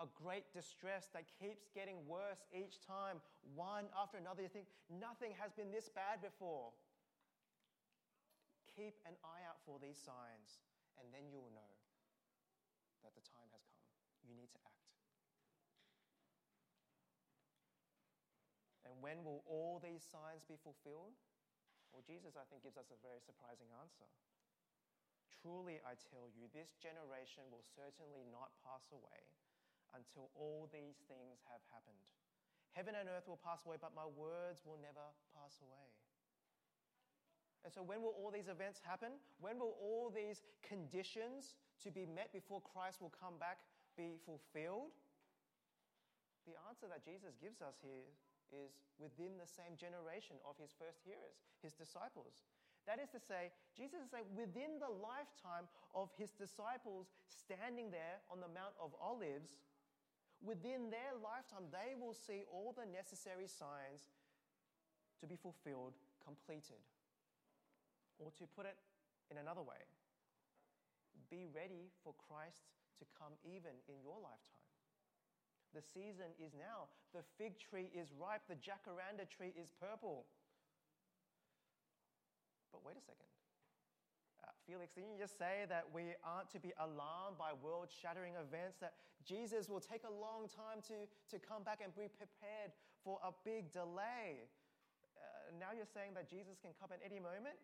a 0.00 0.08
great 0.16 0.48
distress 0.52 1.08
that 1.12 1.24
keeps 1.40 1.68
getting 1.72 1.96
worse 2.04 2.44
each 2.52 2.80
time, 2.84 3.20
one 3.56 3.88
after 3.96 4.16
another. 4.16 4.44
You 4.44 4.52
think 4.52 4.68
nothing 4.88 5.32
has 5.40 5.52
been 5.52 5.72
this 5.72 5.88
bad 5.88 6.20
before. 6.20 6.72
Keep 8.76 9.00
an 9.04 9.16
eye 9.24 9.44
out 9.48 9.60
for 9.64 9.76
these 9.80 9.96
signs, 9.96 10.60
and 10.96 11.08
then 11.12 11.28
you 11.28 11.40
will 11.40 11.52
know 11.52 11.79
that 13.04 13.16
the 13.16 13.24
time 13.24 13.48
has 13.52 13.64
come. 13.68 13.88
You 14.24 14.36
need 14.36 14.52
to 14.52 14.60
act. 14.62 14.80
And 18.84 18.98
when 18.98 19.22
will 19.22 19.46
all 19.46 19.78
these 19.78 20.02
signs 20.02 20.42
be 20.42 20.58
fulfilled? 20.58 21.14
Well, 21.94 22.02
Jesus, 22.02 22.34
I 22.34 22.46
think, 22.50 22.66
gives 22.66 22.78
us 22.78 22.90
a 22.90 22.98
very 23.02 23.22
surprising 23.22 23.70
answer. 23.78 24.06
Truly, 25.30 25.80
I 25.86 25.94
tell 25.96 26.28
you, 26.28 26.50
this 26.52 26.76
generation 26.76 27.48
will 27.48 27.64
certainly 27.64 28.26
not 28.28 28.52
pass 28.60 28.90
away 28.90 29.22
until 29.94 30.30
all 30.34 30.68
these 30.70 31.02
things 31.06 31.42
have 31.50 31.62
happened. 31.70 32.02
Heaven 32.76 32.94
and 32.94 33.10
earth 33.10 33.26
will 33.26 33.40
pass 33.40 33.66
away, 33.66 33.78
but 33.80 33.96
my 33.96 34.06
words 34.06 34.62
will 34.62 34.78
never 34.78 35.02
pass 35.34 35.58
away. 35.58 35.90
And 37.64 37.72
so, 37.72 37.82
when 37.82 38.00
will 38.00 38.14
all 38.16 38.30
these 38.30 38.48
events 38.48 38.80
happen? 38.80 39.18
When 39.40 39.58
will 39.58 39.76
all 39.82 40.08
these 40.08 40.42
conditions 40.62 41.58
to 41.84 41.90
be 41.90 42.04
met 42.04 42.32
before 42.32 42.60
Christ 42.60 43.00
will 43.00 43.12
come 43.12 43.38
back 43.40 43.64
be 43.96 44.20
fulfilled? 44.24 44.94
The 46.48 46.56
answer 46.68 46.88
that 46.88 47.04
Jesus 47.04 47.36
gives 47.36 47.60
us 47.60 47.76
here 47.84 48.08
is 48.50 48.80
within 48.98 49.38
the 49.38 49.46
same 49.46 49.78
generation 49.78 50.36
of 50.42 50.58
his 50.58 50.74
first 50.74 51.04
hearers, 51.06 51.38
his 51.62 51.76
disciples. 51.76 52.42
That 52.88 52.98
is 52.98 53.12
to 53.12 53.20
say, 53.20 53.52
Jesus 53.76 54.02
is 54.02 54.10
saying 54.10 54.26
within 54.32 54.80
the 54.80 54.90
lifetime 54.90 55.68
of 55.94 56.10
his 56.16 56.32
disciples 56.32 57.12
standing 57.28 57.92
there 57.92 58.24
on 58.32 58.40
the 58.40 58.50
Mount 58.50 58.74
of 58.80 58.96
Olives, 58.98 59.60
within 60.40 60.88
their 60.88 61.14
lifetime, 61.20 61.68
they 61.70 61.94
will 61.94 62.16
see 62.16 62.48
all 62.48 62.72
the 62.72 62.88
necessary 62.88 63.46
signs 63.46 64.10
to 65.20 65.28
be 65.28 65.36
fulfilled, 65.36 65.94
completed. 66.24 66.80
Or 68.18 68.32
to 68.40 68.44
put 68.56 68.64
it 68.64 68.76
in 69.30 69.36
another 69.36 69.62
way, 69.62 69.80
be 71.30 71.46
ready 71.46 71.90
for 72.02 72.14
Christ 72.16 72.66
to 72.98 73.04
come 73.16 73.32
even 73.46 73.72
in 73.88 74.02
your 74.02 74.18
lifetime. 74.20 74.60
The 75.70 75.82
season 75.82 76.34
is 76.42 76.50
now. 76.58 76.90
The 77.14 77.22
fig 77.38 77.54
tree 77.58 77.90
is 77.94 78.10
ripe. 78.10 78.42
The 78.50 78.58
jacaranda 78.58 79.30
tree 79.30 79.54
is 79.54 79.70
purple. 79.78 80.26
But 82.74 82.82
wait 82.82 82.98
a 82.98 83.04
second. 83.04 83.26
Uh, 84.42 84.50
Felix, 84.66 84.90
didn't 84.90 85.14
you 85.14 85.18
just 85.18 85.38
say 85.38 85.66
that 85.70 85.86
we 85.94 86.18
aren't 86.26 86.50
to 86.50 86.58
be 86.58 86.74
alarmed 86.82 87.38
by 87.38 87.54
world 87.54 87.86
shattering 87.90 88.34
events, 88.34 88.82
that 88.82 88.98
Jesus 89.22 89.70
will 89.70 89.82
take 89.82 90.02
a 90.02 90.10
long 90.10 90.50
time 90.50 90.82
to, 90.90 91.06
to 91.30 91.36
come 91.38 91.62
back 91.62 91.78
and 91.82 91.94
be 91.94 92.10
prepared 92.10 92.74
for 93.06 93.22
a 93.22 93.30
big 93.46 93.70
delay? 93.70 94.50
Uh, 95.14 95.54
now 95.58 95.70
you're 95.70 95.86
saying 95.86 96.18
that 96.18 96.26
Jesus 96.26 96.58
can 96.58 96.74
come 96.78 96.90
at 96.90 96.98
any 97.06 97.22
moment? 97.22 97.54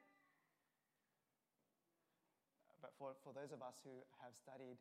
But 2.86 2.94
for, 3.02 3.18
for 3.26 3.34
those 3.34 3.50
of 3.50 3.66
us 3.66 3.82
who 3.82 3.90
have 4.22 4.30
studied 4.38 4.78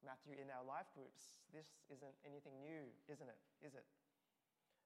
Matthew 0.00 0.40
in 0.40 0.48
our 0.48 0.64
life 0.64 0.88
groups, 0.96 1.36
this 1.52 1.68
isn't 1.92 2.16
anything 2.24 2.56
new, 2.64 2.88
isn't 3.12 3.28
it? 3.28 3.36
Is 3.60 3.76
it? 3.76 3.84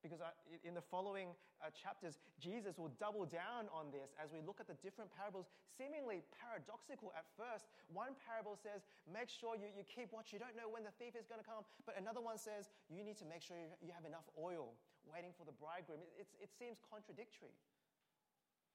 Because 0.03 0.19
in 0.67 0.75
the 0.75 0.83
following 0.83 1.31
uh, 1.63 1.71
chapters, 1.71 2.19
Jesus 2.43 2.75
will 2.75 2.91
double 2.99 3.23
down 3.23 3.71
on 3.71 3.95
this 3.95 4.19
as 4.19 4.35
we 4.35 4.43
look 4.43 4.59
at 4.59 4.67
the 4.67 4.75
different 4.83 5.15
parables, 5.15 5.47
seemingly 5.79 6.27
paradoxical 6.35 7.15
at 7.15 7.31
first. 7.39 7.71
One 7.87 8.19
parable 8.27 8.59
says, 8.59 8.83
Make 9.07 9.31
sure 9.31 9.55
you, 9.55 9.71
you 9.71 9.87
keep 9.87 10.11
watch, 10.11 10.35
you 10.35 10.43
don't 10.43 10.59
know 10.59 10.67
when 10.67 10.83
the 10.83 10.95
thief 10.99 11.15
is 11.15 11.31
going 11.31 11.39
to 11.39 11.47
come. 11.47 11.63
But 11.87 11.95
another 12.03 12.19
one 12.19 12.35
says, 12.35 12.67
You 12.91 13.07
need 13.07 13.19
to 13.23 13.27
make 13.31 13.47
sure 13.47 13.55
you 13.79 13.95
have 13.95 14.11
enough 14.11 14.27
oil 14.35 14.75
waiting 15.07 15.31
for 15.39 15.47
the 15.47 15.55
bridegroom. 15.55 16.03
It, 16.19 16.27
it 16.43 16.51
seems 16.51 16.83
contradictory. 16.83 17.55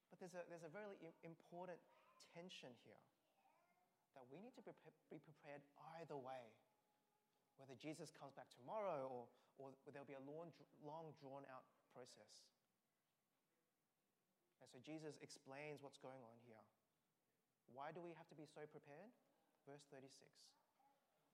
But 0.08 0.16
there's 0.16 0.32
a, 0.32 0.48
there's 0.48 0.64
a 0.64 0.72
very 0.72 0.96
important 1.28 1.76
tension 2.32 2.72
here 2.88 2.96
that 4.14 4.26
we 4.28 4.40
need 4.40 4.54
to 4.56 4.64
be 4.64 5.18
prepared 5.20 5.62
either 5.98 6.16
way 6.16 6.52
whether 7.62 7.78
Jesus 7.78 8.10
comes 8.10 8.34
back 8.34 8.50
tomorrow 8.50 9.06
or, 9.06 9.30
or 9.62 9.70
there'll 9.94 10.08
be 10.08 10.18
a 10.18 10.26
long, 10.26 10.50
long 10.82 11.14
drawn 11.22 11.46
out 11.46 11.62
process. 11.94 12.42
And 14.58 14.66
so 14.66 14.82
Jesus 14.82 15.14
explains 15.22 15.78
what's 15.78 16.02
going 16.02 16.18
on 16.26 16.36
here. 16.42 16.58
Why 17.70 17.94
do 17.94 18.02
we 18.02 18.10
have 18.18 18.26
to 18.34 18.36
be 18.36 18.50
so 18.50 18.66
prepared? 18.66 19.14
Verse 19.62 19.86
36. 19.94 20.10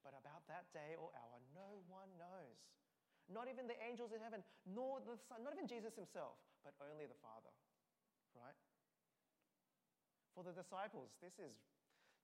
But 0.04 0.12
about 0.14 0.44
that 0.52 0.68
day 0.76 1.00
or 1.00 1.08
hour, 1.16 1.40
no 1.56 1.80
one 1.88 2.12
knows. 2.20 2.60
Not 3.32 3.48
even 3.48 3.64
the 3.64 3.76
angels 3.80 4.12
in 4.12 4.20
heaven, 4.20 4.44
nor 4.68 5.00
the 5.04 5.16
Son, 5.28 5.40
not 5.44 5.56
even 5.56 5.68
Jesus 5.68 5.96
himself, 5.96 6.36
but 6.60 6.72
only 6.80 7.04
the 7.08 7.18
Father. 7.24 7.52
Right? 8.36 8.56
For 10.36 10.44
the 10.44 10.52
disciples, 10.52 11.16
this 11.24 11.36
is, 11.40 11.56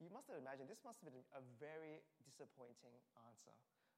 you 0.02 0.11
must 0.11 0.26
have 0.30 0.38
imagined, 0.38 0.66
this 0.66 0.83
must 0.83 0.98
have 1.02 1.11
been 1.11 1.22
a 1.35 1.42
very 1.62 2.02
disappointing 2.26 2.94
answer. 3.28 3.54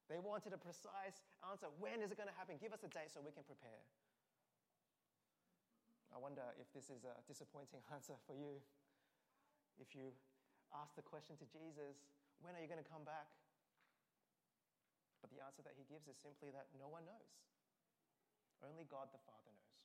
They 0.06 0.22
wanted 0.22 0.54
a 0.54 0.60
precise 0.60 1.24
answer. 1.42 1.66
When 1.82 1.98
is 2.04 2.14
it 2.14 2.18
going 2.20 2.30
to 2.30 2.38
happen? 2.38 2.60
Give 2.62 2.70
us 2.70 2.84
a 2.86 2.90
date 2.92 3.10
so 3.10 3.18
we 3.24 3.34
can 3.34 3.42
prepare. 3.42 3.82
I 6.14 6.18
wonder 6.22 6.46
if 6.62 6.70
this 6.70 6.88
is 6.88 7.02
a 7.02 7.18
disappointing 7.26 7.82
answer 7.94 8.14
for 8.28 8.36
you. 8.36 8.62
If 9.76 9.92
you 9.92 10.14
ask 10.72 10.94
the 10.94 11.04
question 11.04 11.36
to 11.36 11.46
Jesus, 11.50 12.06
when 12.40 12.54
are 12.54 12.62
you 12.62 12.70
going 12.70 12.80
to 12.80 12.86
come 12.86 13.04
back? 13.04 13.28
But 15.20 15.34
the 15.34 15.42
answer 15.42 15.64
that 15.66 15.74
he 15.74 15.84
gives 15.90 16.06
is 16.06 16.16
simply 16.16 16.54
that 16.54 16.70
no 16.78 16.86
one 16.86 17.02
knows. 17.02 17.32
Only 18.62 18.86
God 18.88 19.10
the 19.12 19.20
Father 19.26 19.52
knows. 19.52 19.76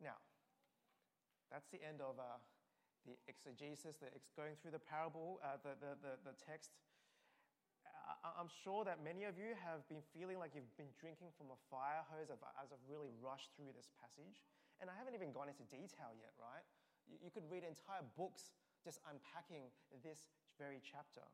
Now, 0.00 0.18
that's 1.50 1.68
the 1.70 1.80
end 1.82 2.02
of 2.02 2.18
uh, 2.18 2.38
the 3.06 3.14
exegesis, 3.30 4.02
the 4.02 4.10
ex- 4.10 4.34
going 4.34 4.58
through 4.58 4.74
the 4.74 4.82
parable, 4.82 5.38
uh, 5.40 5.58
the, 5.62 5.78
the, 5.78 5.94
the, 6.02 6.12
the, 6.26 6.34
text. 6.34 6.74
I, 7.86 8.34
I'm 8.34 8.50
sure 8.50 8.82
that 8.82 9.02
many 9.02 9.26
of 9.30 9.38
you 9.38 9.54
have 9.62 9.86
been 9.86 10.02
feeling 10.10 10.42
like 10.42 10.54
you've 10.58 10.70
been 10.74 10.90
drinking 10.98 11.30
from 11.38 11.54
a 11.54 11.58
fire 11.70 12.02
hose 12.10 12.30
as 12.34 12.42
I've 12.42 12.86
really 12.90 13.10
rushed 13.22 13.54
through 13.54 13.70
this 13.74 13.90
passage. 13.98 14.42
And 14.82 14.90
I 14.90 14.94
haven't 14.98 15.16
even 15.16 15.32
gone 15.32 15.48
into 15.48 15.64
detail 15.70 16.12
yet, 16.12 16.34
right? 16.36 16.66
You, 17.06 17.16
you 17.22 17.30
could 17.30 17.46
read 17.46 17.62
entire 17.62 18.04
books 18.18 18.52
just 18.82 19.00
unpacking 19.06 19.70
this 20.02 20.28
very 20.58 20.82
chapter. 20.82 21.24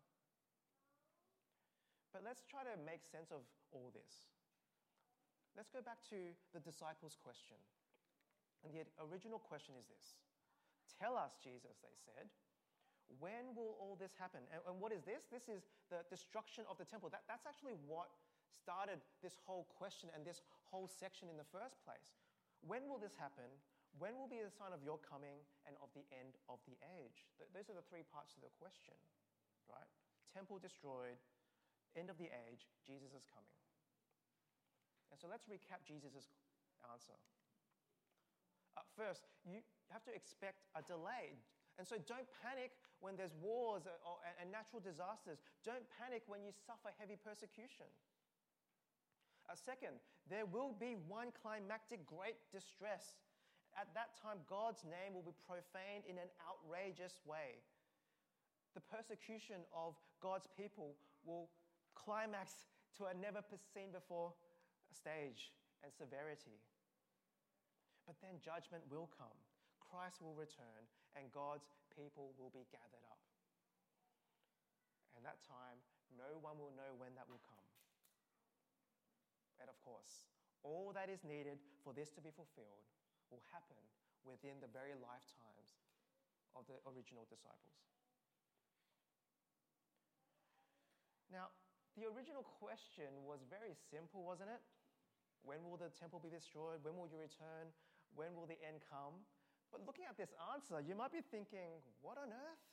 But 2.12 2.22
let's 2.22 2.44
try 2.44 2.60
to 2.68 2.76
make 2.84 3.08
sense 3.08 3.32
of 3.32 3.40
all 3.72 3.88
this. 3.96 4.28
Let's 5.56 5.72
go 5.72 5.80
back 5.80 6.00
to 6.12 6.36
the 6.52 6.60
disciples' 6.60 7.16
question. 7.16 7.56
And 8.62 8.70
the 8.70 8.86
original 9.02 9.38
question 9.38 9.74
is 9.78 9.86
this 9.90 10.18
Tell 10.98 11.18
us, 11.18 11.34
Jesus, 11.42 11.82
they 11.82 11.96
said, 11.98 12.30
when 13.20 13.52
will 13.52 13.76
all 13.76 13.98
this 13.98 14.16
happen? 14.16 14.40
And, 14.48 14.62
and, 14.64 14.80
what 14.80 14.94
is 14.94 15.04
this? 15.04 15.28
This 15.28 15.50
is 15.50 15.68
the 15.92 16.00
destruction 16.08 16.64
of 16.70 16.80
the 16.80 16.88
temple. 16.88 17.12
That, 17.12 17.28
that's 17.28 17.44
actually 17.44 17.76
what 17.84 18.08
started 18.56 19.04
this 19.20 19.36
whole 19.44 19.68
question 19.76 20.08
and 20.14 20.24
this 20.24 20.40
whole 20.70 20.88
section 20.88 21.28
in 21.28 21.36
the 21.36 21.48
first 21.52 21.76
place. 21.84 22.16
When 22.64 22.88
will 22.88 23.02
this 23.02 23.18
happen? 23.18 23.50
When 24.00 24.16
will 24.16 24.30
be 24.30 24.40
the 24.40 24.54
sign 24.54 24.72
of 24.72 24.80
your 24.80 24.96
coming 25.02 25.44
and 25.68 25.76
of 25.84 25.92
the 25.92 26.06
end 26.14 26.40
of 26.48 26.62
the 26.64 26.78
age? 26.96 27.28
Those 27.52 27.68
are 27.68 27.76
the 27.76 27.84
three 27.84 28.06
parts 28.08 28.32
to 28.38 28.40
the 28.40 28.52
question, 28.56 28.96
right? 29.68 29.90
Temple 30.32 30.56
destroyed, 30.56 31.20
end 31.92 32.08
of 32.08 32.16
the 32.16 32.32
age, 32.48 32.72
Jesus 32.88 33.12
is 33.12 33.28
coming. 33.28 33.52
And 35.12 35.20
so 35.20 35.28
let's 35.28 35.44
recap 35.44 35.84
Jesus' 35.84 36.32
answer. 36.88 37.18
First, 38.96 39.26
you 39.44 39.64
have 39.90 40.04
to 40.04 40.12
expect 40.14 40.64
a 40.76 40.82
delay. 40.82 41.36
And 41.80 41.88
so 41.88 41.96
don't 42.04 42.28
panic 42.44 42.76
when 43.00 43.16
there's 43.16 43.34
wars 43.40 43.88
or, 43.88 43.96
or, 44.04 44.16
and 44.40 44.52
natural 44.52 44.78
disasters. 44.78 45.40
Don't 45.64 45.84
panic 45.96 46.22
when 46.28 46.44
you 46.44 46.52
suffer 46.52 46.92
heavy 47.00 47.16
persecution. 47.16 47.88
Uh, 49.48 49.56
second, 49.56 49.98
there 50.28 50.46
will 50.46 50.76
be 50.76 50.94
one 51.08 51.32
climactic 51.32 52.04
great 52.06 52.38
distress. 52.52 53.18
At 53.74 53.88
that 53.96 54.12
time, 54.20 54.44
God's 54.46 54.84
name 54.84 55.16
will 55.16 55.24
be 55.24 55.34
profaned 55.48 56.04
in 56.04 56.20
an 56.20 56.28
outrageous 56.44 57.24
way. 57.24 57.64
The 58.76 58.84
persecution 58.84 59.64
of 59.72 59.96
God's 60.20 60.46
people 60.56 60.96
will 61.24 61.48
climax 61.96 62.68
to 63.00 63.08
a 63.08 63.14
never 63.16 63.40
seen 63.72 63.92
before 63.92 64.32
stage 64.92 65.52
and 65.82 65.92
severity. 65.92 66.60
But 68.06 68.18
then 68.18 68.42
judgment 68.42 68.82
will 68.90 69.10
come. 69.14 69.36
Christ 69.78 70.18
will 70.24 70.34
return 70.34 70.88
and 71.14 71.28
God's 71.30 71.68
people 71.92 72.32
will 72.40 72.50
be 72.50 72.64
gathered 72.72 73.04
up. 73.12 73.20
And 75.12 75.22
that 75.22 75.44
time, 75.44 75.78
no 76.16 76.40
one 76.40 76.56
will 76.56 76.72
know 76.72 76.96
when 76.96 77.14
that 77.14 77.28
will 77.28 77.42
come. 77.44 77.68
And 79.60 79.68
of 79.68 79.78
course, 79.84 80.26
all 80.64 80.90
that 80.96 81.06
is 81.12 81.22
needed 81.22 81.60
for 81.84 81.92
this 81.92 82.10
to 82.16 82.24
be 82.24 82.34
fulfilled 82.34 82.88
will 83.30 83.44
happen 83.52 83.78
within 84.26 84.58
the 84.58 84.70
very 84.70 84.94
lifetimes 84.98 85.78
of 86.54 86.66
the 86.66 86.78
original 86.88 87.26
disciples. 87.28 87.82
Now, 91.30 91.48
the 91.96 92.08
original 92.08 92.44
question 92.60 93.08
was 93.24 93.40
very 93.48 93.72
simple, 93.72 94.24
wasn't 94.24 94.52
it? 94.52 94.60
When 95.42 95.64
will 95.64 95.80
the 95.80 95.90
temple 95.92 96.20
be 96.20 96.30
destroyed? 96.30 96.84
When 96.84 96.94
will 96.94 97.08
you 97.08 97.18
return? 97.18 97.72
When 98.14 98.36
will 98.36 98.46
the 98.46 98.60
end 98.60 98.84
come? 98.86 99.16
But 99.72 99.88
looking 99.88 100.04
at 100.04 100.20
this 100.20 100.36
answer, 100.52 100.84
you 100.84 100.92
might 100.92 101.12
be 101.12 101.24
thinking, 101.24 101.80
what 102.04 102.20
on 102.20 102.28
earth? 102.28 102.64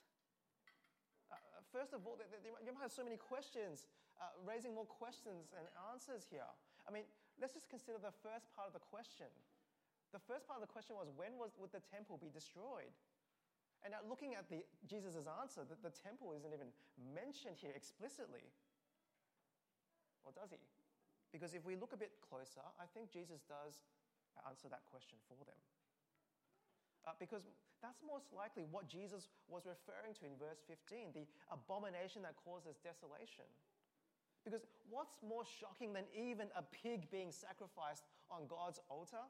Uh, 1.32 1.40
first 1.72 1.96
of 1.96 2.04
all, 2.04 2.20
you 2.20 2.72
might 2.76 2.84
have 2.84 2.92
so 2.92 3.00
many 3.00 3.16
questions, 3.16 3.88
uh, 4.20 4.36
raising 4.44 4.76
more 4.76 4.84
questions 4.84 5.56
and 5.56 5.64
answers 5.88 6.28
here. 6.28 6.48
I 6.84 6.92
mean, 6.92 7.08
let's 7.40 7.56
just 7.56 7.72
consider 7.72 7.96
the 7.96 8.12
first 8.20 8.52
part 8.52 8.68
of 8.68 8.76
the 8.76 8.84
question. 8.84 9.32
The 10.12 10.20
first 10.20 10.44
part 10.44 10.60
of 10.60 10.64
the 10.66 10.72
question 10.72 10.98
was, 10.98 11.08
when 11.14 11.38
was, 11.40 11.56
would 11.56 11.72
the 11.72 11.80
temple 11.88 12.20
be 12.20 12.28
destroyed? 12.28 12.92
And 13.80 13.96
now 13.96 14.04
looking 14.04 14.36
at 14.36 14.44
Jesus' 14.84 15.24
answer, 15.24 15.64
the, 15.64 15.78
the 15.80 15.94
temple 15.94 16.36
isn't 16.36 16.52
even 16.52 16.68
mentioned 17.00 17.56
here 17.56 17.72
explicitly. 17.72 18.44
Or 20.20 20.36
does 20.36 20.52
he? 20.52 20.60
Because 21.32 21.54
if 21.54 21.64
we 21.64 21.80
look 21.80 21.96
a 21.96 22.00
bit 22.00 22.12
closer, 22.20 22.60
I 22.76 22.84
think 22.92 23.08
Jesus 23.08 23.40
does 23.48 23.80
answer 24.48 24.68
that 24.68 24.84
question 24.88 25.18
for 25.28 25.40
them. 25.44 25.60
Uh, 27.08 27.16
because 27.16 27.48
that's 27.80 28.04
most 28.04 28.28
likely 28.28 28.68
what 28.68 28.84
Jesus 28.84 29.32
was 29.48 29.64
referring 29.64 30.12
to 30.20 30.28
in 30.28 30.36
verse 30.36 30.60
15 30.68 31.16
the 31.16 31.24
abomination 31.48 32.20
that 32.28 32.36
causes 32.36 32.76
desolation. 32.84 33.48
Because 34.44 34.64
what's 34.88 35.20
more 35.20 35.44
shocking 35.44 35.92
than 35.92 36.08
even 36.16 36.48
a 36.56 36.64
pig 36.64 37.08
being 37.12 37.32
sacrificed 37.32 38.08
on 38.28 38.48
God's 38.48 38.80
altar? 38.88 39.24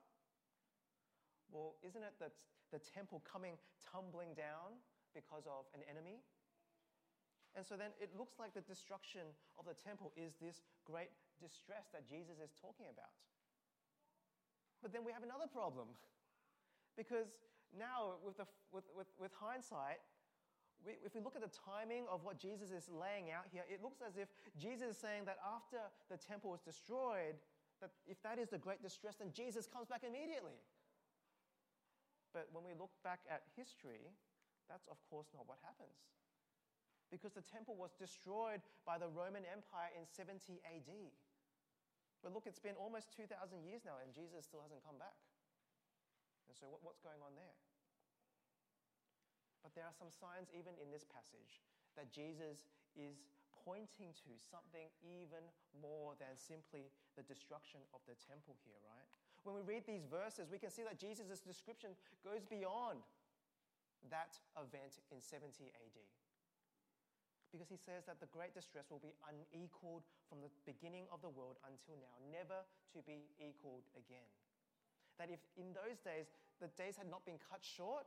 Well, 1.50 1.74
isn't 1.82 2.02
it 2.02 2.14
that 2.22 2.34
the 2.70 2.78
temple 2.78 3.22
coming 3.26 3.58
tumbling 3.82 4.34
down 4.38 4.78
because 5.14 5.46
of 5.50 5.66
an 5.74 5.82
enemy? 5.90 6.22
And 7.58 7.66
so 7.66 7.74
then 7.74 7.90
it 7.98 8.14
looks 8.14 8.38
like 8.38 8.54
the 8.54 8.62
destruction 8.62 9.26
of 9.58 9.66
the 9.66 9.74
temple 9.74 10.14
is 10.14 10.38
this 10.38 10.62
great 10.86 11.10
distress 11.42 11.90
that 11.90 12.06
Jesus 12.06 12.38
is 12.38 12.54
talking 12.54 12.86
about. 12.86 13.10
But 14.82 14.92
then 14.92 15.04
we 15.04 15.12
have 15.12 15.22
another 15.22 15.46
problem. 15.46 15.88
Because 16.96 17.28
now, 17.76 18.18
with, 18.24 18.36
the, 18.36 18.48
with, 18.72 18.84
with, 18.96 19.06
with 19.20 19.32
hindsight, 19.36 20.00
we, 20.84 20.96
if 21.04 21.14
we 21.14 21.20
look 21.20 21.36
at 21.36 21.44
the 21.44 21.52
timing 21.52 22.08
of 22.10 22.24
what 22.24 22.40
Jesus 22.40 22.72
is 22.72 22.88
laying 22.88 23.30
out 23.30 23.44
here, 23.52 23.62
it 23.68 23.84
looks 23.84 24.00
as 24.00 24.16
if 24.16 24.32
Jesus 24.56 24.96
is 24.96 24.98
saying 24.98 25.28
that 25.28 25.38
after 25.44 25.78
the 26.08 26.16
temple 26.16 26.54
is 26.56 26.60
destroyed, 26.64 27.36
that 27.80 27.92
if 28.08 28.20
that 28.24 28.38
is 28.40 28.48
the 28.48 28.58
great 28.58 28.82
distress, 28.82 29.16
then 29.16 29.32
Jesus 29.32 29.68
comes 29.68 29.88
back 29.88 30.02
immediately. 30.04 30.56
But 32.32 32.48
when 32.52 32.64
we 32.64 32.72
look 32.78 32.92
back 33.02 33.20
at 33.28 33.42
history, 33.56 34.12
that's 34.68 34.86
of 34.86 34.96
course 35.10 35.28
not 35.34 35.48
what 35.48 35.58
happens. 35.66 35.98
Because 37.10 37.34
the 37.34 37.42
temple 37.42 37.74
was 37.74 37.90
destroyed 37.98 38.62
by 38.86 38.94
the 38.96 39.10
Roman 39.10 39.42
Empire 39.42 39.90
in 39.98 40.06
70 40.06 40.62
AD. 40.62 40.90
But 42.20 42.36
look, 42.36 42.44
it's 42.44 42.60
been 42.60 42.76
almost 42.76 43.08
2,000 43.16 43.32
years 43.64 43.82
now, 43.84 43.96
and 44.00 44.12
Jesus 44.12 44.44
still 44.44 44.60
hasn't 44.60 44.84
come 44.84 45.00
back. 45.00 45.16
And 46.48 46.54
so, 46.56 46.68
what, 46.68 46.84
what's 46.84 47.00
going 47.00 47.20
on 47.24 47.32
there? 47.32 47.56
But 49.64 49.72
there 49.76 49.84
are 49.84 49.96
some 49.96 50.12
signs, 50.12 50.52
even 50.52 50.76
in 50.80 50.92
this 50.92 51.04
passage, 51.04 51.64
that 51.96 52.12
Jesus 52.12 52.68
is 52.96 53.28
pointing 53.64 54.12
to 54.24 54.32
something 54.40 54.88
even 55.04 55.44
more 55.76 56.16
than 56.16 56.32
simply 56.36 56.88
the 57.16 57.24
destruction 57.24 57.80
of 57.92 58.00
the 58.08 58.16
temple 58.16 58.56
here, 58.64 58.80
right? 58.88 59.08
When 59.44 59.56
we 59.56 59.64
read 59.64 59.84
these 59.84 60.04
verses, 60.08 60.48
we 60.48 60.60
can 60.60 60.72
see 60.72 60.84
that 60.84 61.00
Jesus' 61.00 61.40
description 61.40 61.96
goes 62.24 62.44
beyond 62.44 63.04
that 64.08 64.40
event 64.56 65.00
in 65.12 65.20
70 65.20 65.52
AD. 65.76 65.98
Because 67.50 67.66
he 67.66 67.78
says 67.78 68.06
that 68.06 68.22
the 68.22 68.30
great 68.30 68.54
distress 68.54 68.86
will 68.94 69.02
be 69.02 69.14
unequaled 69.26 70.06
from 70.30 70.38
the 70.38 70.50
beginning 70.62 71.10
of 71.10 71.18
the 71.18 71.30
world 71.30 71.58
until 71.66 71.98
now, 71.98 72.14
never 72.30 72.62
to 72.94 73.02
be 73.02 73.26
equaled 73.42 73.90
again. 73.98 74.30
That 75.18 75.34
if 75.34 75.42
in 75.58 75.74
those 75.74 75.98
days 75.98 76.30
the 76.62 76.70
days 76.78 76.94
had 76.94 77.10
not 77.10 77.26
been 77.26 77.42
cut 77.42 77.60
short, 77.60 78.06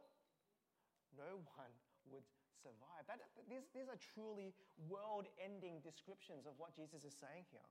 no 1.19 1.43
one 1.59 1.73
would 2.07 2.25
survive. 2.63 3.03
That, 3.11 3.19
these, 3.51 3.67
these 3.75 3.91
are 3.91 3.99
truly 3.99 4.55
world 4.87 5.27
ending 5.35 5.83
descriptions 5.83 6.47
of 6.47 6.55
what 6.55 6.71
Jesus 6.71 7.03
is 7.03 7.11
saying 7.11 7.43
here. 7.51 7.67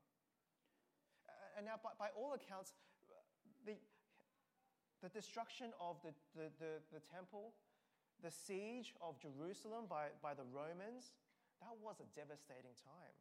Uh, 1.24 1.56
and 1.56 1.64
now, 1.64 1.80
by, 1.80 1.96
by 1.96 2.08
all 2.12 2.36
accounts, 2.36 2.76
the, 3.64 3.74
the 5.00 5.08
destruction 5.08 5.72
of 5.80 5.96
the, 6.04 6.12
the, 6.36 6.52
the, 6.60 6.72
the 6.92 7.02
temple, 7.08 7.56
the 8.22 8.30
siege 8.30 8.94
of 9.02 9.18
Jerusalem 9.18 9.88
by, 9.88 10.14
by 10.22 10.34
the 10.34 10.46
Romans, 10.52 11.10
that 11.62 11.74
was 11.78 12.02
a 12.02 12.08
devastating 12.18 12.74
time. 12.82 13.16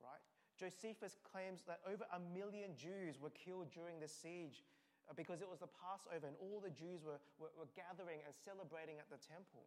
Right? 0.00 0.24
Josephus 0.56 1.18
claims 1.20 1.62
that 1.66 1.84
over 1.84 2.06
a 2.14 2.20
million 2.32 2.72
Jews 2.78 3.18
were 3.18 3.32
killed 3.34 3.68
during 3.74 3.98
the 3.98 4.08
siege 4.08 4.64
uh, 5.10 5.12
because 5.12 5.42
it 5.42 5.48
was 5.50 5.60
the 5.60 5.72
Passover 5.76 6.24
and 6.24 6.38
all 6.40 6.62
the 6.62 6.72
Jews 6.72 7.04
were, 7.04 7.20
were, 7.36 7.52
were 7.58 7.70
gathering 7.74 8.22
and 8.24 8.32
celebrating 8.32 8.96
at 9.02 9.10
the 9.10 9.20
temple. 9.20 9.66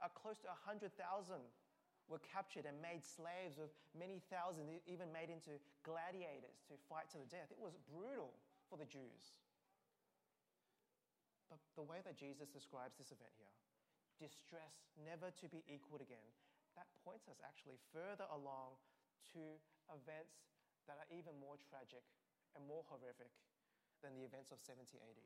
Uh, 0.00 0.10
close 0.12 0.40
to 0.44 0.50
100,000 0.66 0.92
were 2.06 2.22
captured 2.22 2.66
and 2.66 2.78
made 2.78 3.02
slaves, 3.02 3.58
with 3.58 3.74
many 3.98 4.22
thousands 4.30 4.70
even 4.86 5.10
made 5.10 5.26
into 5.26 5.58
gladiators 5.82 6.62
to 6.70 6.78
fight 6.86 7.10
to 7.10 7.18
the 7.18 7.26
death. 7.26 7.50
It 7.50 7.58
was 7.58 7.74
brutal 7.90 8.30
for 8.70 8.78
the 8.78 8.86
Jews. 8.86 9.34
But 11.50 11.58
the 11.74 11.86
way 11.86 12.02
that 12.06 12.14
Jesus 12.14 12.46
describes 12.50 12.94
this 12.98 13.10
event 13.10 13.34
here, 13.38 13.54
distress 14.22 14.86
never 15.02 15.34
to 15.42 15.46
be 15.50 15.66
equaled 15.66 16.02
again, 16.02 16.30
that 16.76 16.88
points 17.02 17.28
us 17.28 17.40
actually 17.42 17.80
further 17.90 18.28
along 18.30 18.76
to 19.32 19.42
events 19.90 20.46
that 20.86 21.00
are 21.00 21.08
even 21.10 21.34
more 21.42 21.58
tragic 21.66 22.04
and 22.54 22.62
more 22.64 22.86
horrific 22.86 23.32
than 24.00 24.14
the 24.14 24.24
events 24.24 24.52
of 24.52 24.62
70 24.62 24.86
AD. 24.96 25.20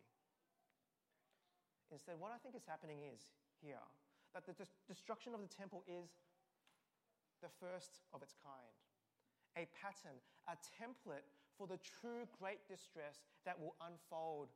Instead, 1.91 2.17
what 2.23 2.31
I 2.31 2.39
think 2.39 2.55
is 2.55 2.65
happening 2.65 3.03
is 3.03 3.35
here 3.59 3.83
that 4.33 4.47
the 4.47 4.55
destruction 4.87 5.35
of 5.35 5.43
the 5.43 5.51
temple 5.51 5.83
is 5.91 6.23
the 7.43 7.51
first 7.59 8.07
of 8.15 8.23
its 8.23 8.35
kind, 8.39 8.79
a 9.59 9.67
pattern, 9.75 10.15
a 10.47 10.55
template 10.71 11.27
for 11.59 11.67
the 11.67 11.83
true 11.83 12.31
great 12.39 12.63
distress 12.71 13.27
that 13.45 13.59
will 13.59 13.75
unfold 13.83 14.55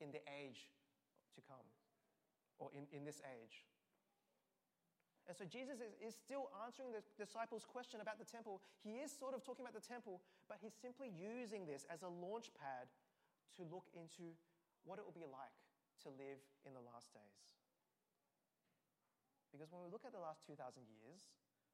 in 0.00 0.14
the 0.14 0.22
age 0.30 0.70
to 1.34 1.40
come, 1.42 1.66
or 2.62 2.70
in, 2.70 2.86
in 2.94 3.04
this 3.04 3.20
age. 3.26 3.66
And 5.26 5.34
so 5.34 5.42
Jesus 5.42 5.82
is, 5.82 5.94
is 5.98 6.14
still 6.14 6.54
answering 6.62 6.94
the 6.94 7.02
disciples' 7.18 7.66
question 7.66 7.98
about 7.98 8.22
the 8.22 8.28
temple. 8.28 8.62
He 8.78 9.02
is 9.02 9.10
sort 9.10 9.34
of 9.34 9.42
talking 9.42 9.66
about 9.66 9.74
the 9.74 9.82
temple, 9.82 10.22
but 10.46 10.62
he's 10.62 10.74
simply 10.78 11.10
using 11.10 11.66
this 11.66 11.82
as 11.90 12.06
a 12.06 12.10
launch 12.10 12.54
pad 12.54 12.86
to 13.58 13.66
look 13.66 13.90
into 13.90 14.38
what 14.86 15.02
it 15.02 15.04
will 15.04 15.16
be 15.16 15.26
like 15.26 15.54
to 16.06 16.14
live 16.14 16.38
in 16.62 16.70
the 16.78 16.84
last 16.86 17.10
days. 17.10 17.42
Because 19.50 19.74
when 19.74 19.82
we 19.82 19.90
look 19.90 20.06
at 20.06 20.14
the 20.14 20.22
last 20.22 20.46
2,000 20.46 20.62
years, 20.86 21.26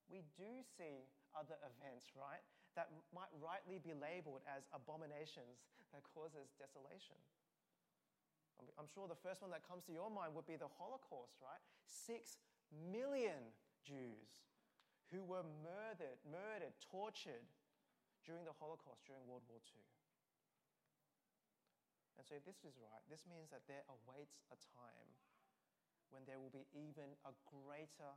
we 0.08 0.24
do 0.32 0.64
see 0.64 1.04
other 1.36 1.60
events, 1.60 2.08
right, 2.16 2.40
that 2.72 2.88
might 3.12 3.28
rightly 3.36 3.76
be 3.76 3.92
labeled 3.92 4.40
as 4.48 4.64
abominations 4.72 5.68
that 5.92 6.00
causes 6.08 6.56
desolation. 6.56 7.20
I'm 8.78 8.86
sure 8.86 9.10
the 9.10 9.18
first 9.18 9.42
one 9.42 9.50
that 9.50 9.66
comes 9.66 9.82
to 9.90 9.92
your 9.92 10.06
mind 10.06 10.38
would 10.38 10.46
be 10.46 10.54
the 10.54 10.70
Holocaust, 10.78 11.34
right? 11.42 11.58
Six 11.82 12.38
million 12.72 13.52
Jews 13.84 14.48
who 15.12 15.20
were 15.22 15.44
murdered, 15.60 16.16
murdered, 16.24 16.72
tortured 16.80 17.44
during 18.24 18.48
the 18.48 18.56
Holocaust, 18.56 19.04
during 19.04 19.28
World 19.28 19.44
War 19.44 19.60
II. 19.60 19.84
And 22.16 22.24
so, 22.24 22.38
if 22.38 22.44
this 22.48 22.64
is 22.64 22.78
right, 22.80 23.04
this 23.12 23.28
means 23.28 23.52
that 23.52 23.68
there 23.68 23.84
awaits 23.90 24.40
a 24.48 24.56
time 24.72 25.10
when 26.08 26.24
there 26.24 26.40
will 26.40 26.52
be 26.52 26.68
even 26.72 27.16
a 27.28 27.32
greater 27.48 28.12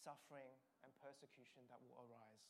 suffering 0.00 0.54
and 0.86 0.90
persecution 1.02 1.66
that 1.68 1.82
will 1.82 1.98
arise. 2.02 2.46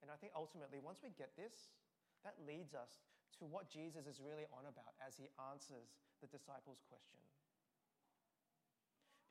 And 0.00 0.08
I 0.08 0.16
think 0.16 0.32
ultimately, 0.32 0.80
once 0.80 1.02
we 1.02 1.12
get 1.14 1.34
this, 1.34 1.74
that 2.22 2.40
leads 2.40 2.72
us 2.72 3.04
to 3.40 3.44
what 3.44 3.68
Jesus 3.68 4.06
is 4.06 4.22
really 4.22 4.48
on 4.54 4.64
about 4.64 4.96
as 5.02 5.18
he 5.18 5.28
answers 5.50 5.92
the 6.22 6.30
disciples' 6.30 6.80
question 6.86 7.20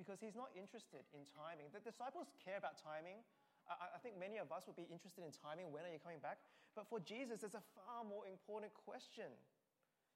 because 0.03 0.19
he's 0.19 0.35
not 0.35 0.51
interested 0.51 1.07
in 1.15 1.23
timing. 1.31 1.71
The 1.71 1.79
disciples 1.79 2.27
care 2.43 2.59
about 2.59 2.75
timing. 2.75 3.23
I, 3.71 3.95
I 3.95 3.99
think 4.03 4.19
many 4.19 4.35
of 4.35 4.51
us 4.51 4.67
would 4.67 4.75
be 4.75 4.83
interested 4.91 5.23
in 5.23 5.31
timing. 5.31 5.71
When 5.71 5.87
are 5.87 5.93
you 5.95 6.03
coming 6.03 6.19
back? 6.19 6.43
But 6.75 6.91
for 6.91 6.99
Jesus, 6.99 7.39
there's 7.39 7.55
a 7.55 7.63
far 7.71 8.03
more 8.03 8.27
important 8.27 8.75
question, 8.75 9.31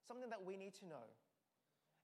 something 0.04 0.28
that 0.28 0.44
we 0.44 0.60
need 0.60 0.76
to 0.84 0.86
know. 0.92 1.08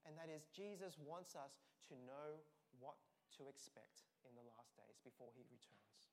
And 0.09 0.17
that 0.17 0.33
is, 0.33 0.49
Jesus 0.49 0.97
wants 0.97 1.37
us 1.37 1.61
to 1.89 1.93
know 2.09 2.41
what 2.81 2.97
to 3.37 3.45
expect 3.45 4.09
in 4.25 4.33
the 4.33 4.45
last 4.49 4.73
days 4.73 4.97
before 5.05 5.29
he 5.37 5.45
returns. 5.45 6.09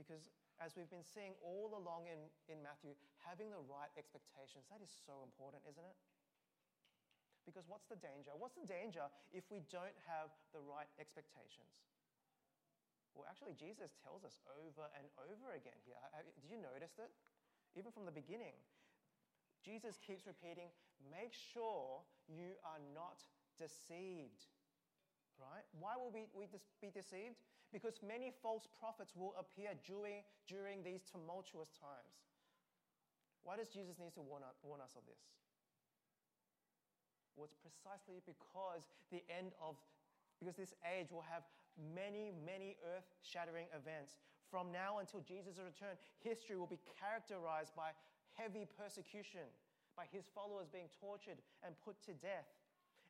Because 0.00 0.32
as 0.56 0.72
we've 0.72 0.88
been 0.88 1.04
seeing 1.04 1.36
all 1.44 1.76
along 1.76 2.08
in, 2.08 2.24
in 2.48 2.64
Matthew, 2.64 2.96
having 3.20 3.52
the 3.52 3.60
right 3.68 3.92
expectations, 4.00 4.64
that 4.72 4.80
is 4.80 4.88
so 4.88 5.20
important, 5.20 5.60
isn't 5.68 5.84
it? 5.84 5.96
Because 7.44 7.66
what's 7.66 7.90
the 7.90 7.98
danger? 7.98 8.30
What's 8.38 8.54
the 8.54 8.68
danger 8.68 9.02
if 9.34 9.42
we 9.50 9.66
don't 9.66 9.96
have 10.06 10.30
the 10.54 10.62
right 10.62 10.86
expectations? 11.02 11.82
Well, 13.12 13.28
actually, 13.28 13.58
Jesus 13.58 13.92
tells 14.00 14.24
us 14.24 14.40
over 14.56 14.88
and 14.96 15.04
over 15.28 15.52
again 15.52 15.76
here. 15.84 15.98
Did 16.40 16.48
you 16.48 16.56
notice 16.56 16.96
it? 16.96 17.12
Even 17.76 17.92
from 17.92 18.08
the 18.08 18.14
beginning, 18.14 18.56
Jesus 19.60 20.00
keeps 20.00 20.26
repeating, 20.26 20.72
make 21.08 21.32
sure 21.32 22.04
you 22.28 22.56
are 22.64 22.80
not 22.94 23.20
deceived. 23.58 24.48
Right? 25.40 25.64
Why 25.76 25.96
will 25.96 26.12
we, 26.12 26.28
we 26.36 26.46
be 26.80 26.92
deceived? 26.92 27.40
Because 27.72 27.98
many 28.04 28.30
false 28.44 28.68
prophets 28.78 29.16
will 29.16 29.34
appear 29.40 29.72
during, 29.82 30.22
during 30.46 30.84
these 30.84 31.02
tumultuous 31.02 31.72
times. 31.72 32.14
Why 33.42 33.56
does 33.56 33.68
Jesus 33.68 33.98
need 33.98 34.14
to 34.14 34.22
warn, 34.22 34.44
warn 34.62 34.80
us 34.80 34.94
of 34.94 35.02
this? 35.08 35.18
Was 37.36 37.54
precisely 37.58 38.20
because 38.26 38.88
the 39.10 39.22
end 39.28 39.52
of, 39.60 39.76
because 40.38 40.56
this 40.56 40.74
age 40.84 41.10
will 41.10 41.24
have 41.24 41.44
many, 41.76 42.32
many 42.44 42.76
earth 42.94 43.08
shattering 43.22 43.66
events. 43.72 44.16
From 44.50 44.68
now 44.68 45.00
until 45.00 45.24
Jesus' 45.24 45.56
return, 45.56 45.96
history 46.20 46.56
will 46.60 46.68
be 46.68 46.80
characterized 47.00 47.72
by 47.72 47.96
heavy 48.36 48.68
persecution, 48.76 49.48
by 49.96 50.04
his 50.12 50.28
followers 50.28 50.68
being 50.68 50.92
tortured 51.00 51.40
and 51.64 51.72
put 51.80 51.96
to 52.04 52.12
death. 52.20 52.48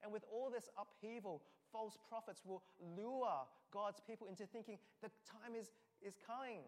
And 0.03 0.13
with 0.13 0.23
all 0.31 0.51
this 0.51 0.71
upheaval, 0.79 1.43
false 1.71 1.99
prophets 2.09 2.43
will 2.47 2.63
lure 2.95 3.47
God's 3.75 3.99
people 3.99 4.27
into 4.27 4.47
thinking 4.47 4.79
the 5.03 5.11
time 5.27 5.59
is, 5.59 5.75
is 6.03 6.15
coming, 6.27 6.63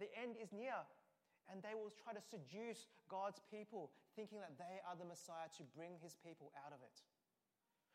the 0.00 0.08
end 0.16 0.36
is 0.40 0.52
near 0.52 0.76
and 1.50 1.62
they 1.62 1.74
will 1.74 1.90
try 1.90 2.12
to 2.12 2.22
seduce 2.22 2.86
God's 3.08 3.40
people, 3.50 3.90
thinking 4.14 4.40
that 4.40 4.58
they 4.60 4.80
are 4.84 4.96
the 4.96 5.08
Messiah 5.08 5.48
to 5.58 5.64
bring 5.76 5.98
his 6.02 6.16
people 6.20 6.52
out 6.64 6.72
of 6.72 6.80
it. 6.84 7.02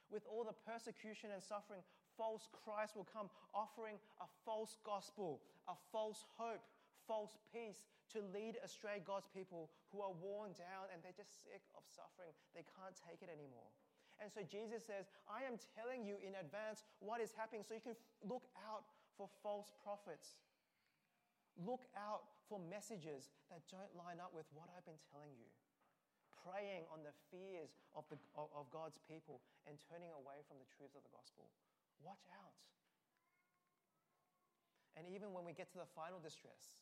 With 0.10 0.24
all 0.26 0.48
the 0.48 0.56
persecution 0.64 1.36
and 1.36 1.44
suffering, 1.44 1.84
false 2.16 2.48
Christ 2.52 2.96
will 2.96 3.08
come, 3.08 3.30
offering 3.54 4.00
a 4.24 4.28
false 4.48 4.80
gospel, 4.88 5.44
a 5.68 5.76
false 5.92 6.24
hope, 6.40 6.64
false 7.06 7.38
peace 7.52 7.84
to 8.16 8.24
lead 8.32 8.56
astray 8.64 9.04
God's 9.04 9.28
people 9.28 9.70
who 9.92 10.00
are 10.00 10.16
worn 10.16 10.56
down 10.56 10.88
and 10.92 11.04
they're 11.04 11.16
just 11.16 11.44
sick 11.44 11.64
of 11.76 11.84
suffering. 11.86 12.32
They 12.56 12.64
can't 12.64 12.96
take 12.96 13.20
it 13.20 13.28
anymore. 13.28 13.68
And 14.18 14.32
so 14.34 14.42
Jesus 14.42 14.82
says, 14.82 15.12
I 15.30 15.46
am 15.46 15.62
telling 15.78 16.02
you 16.02 16.18
in 16.24 16.34
advance 16.40 16.88
what 17.04 17.22
is 17.22 17.36
happening 17.36 17.62
so 17.62 17.78
you 17.78 17.84
can 17.84 18.00
look 18.26 18.50
out 18.66 18.88
for 19.14 19.30
false 19.44 19.70
prophets. 19.84 20.42
Look 21.60 21.86
out 21.94 22.26
for 22.50 22.58
messages 22.58 23.30
that 23.52 23.62
don't 23.70 23.92
line 23.94 24.18
up 24.18 24.34
with 24.34 24.46
what 24.56 24.72
I've 24.74 24.86
been 24.86 25.02
telling 25.12 25.36
you. 25.38 25.50
Preying 26.48 26.88
on 26.88 27.04
the 27.04 27.12
fears 27.28 27.76
of, 27.92 28.08
the, 28.08 28.16
of 28.40 28.72
God's 28.72 28.96
people 29.04 29.44
and 29.68 29.76
turning 29.92 30.16
away 30.16 30.40
from 30.48 30.64
the 30.64 30.70
truths 30.72 30.96
of 30.96 31.04
the 31.04 31.12
gospel. 31.12 31.52
Watch 32.00 32.24
out. 32.32 32.56
And 34.96 35.04
even 35.12 35.36
when 35.36 35.44
we 35.44 35.52
get 35.52 35.68
to 35.76 35.84
the 35.84 35.90
final 35.92 36.24
distress, 36.24 36.80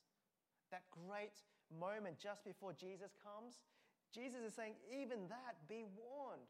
that 0.69 0.85
great 0.93 1.35
moment 1.73 2.21
just 2.21 2.45
before 2.45 2.77
Jesus 2.77 3.17
comes, 3.17 3.65
Jesus 4.13 4.45
is 4.45 4.53
saying, 4.53 4.77
even 4.87 5.27
that, 5.27 5.59
be 5.67 5.83
warned. 5.97 6.47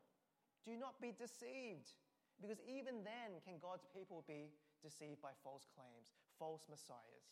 Do 0.68 0.76
not 0.76 1.00
be 1.02 1.16
deceived. 1.16 1.96
Because 2.38 2.60
even 2.68 3.02
then, 3.02 3.40
can 3.48 3.58
God's 3.58 3.88
people 3.96 4.22
be 4.28 4.52
deceived 4.84 5.24
by 5.24 5.32
false 5.42 5.66
claims, 5.74 6.14
false 6.38 6.68
messiahs? 6.70 7.32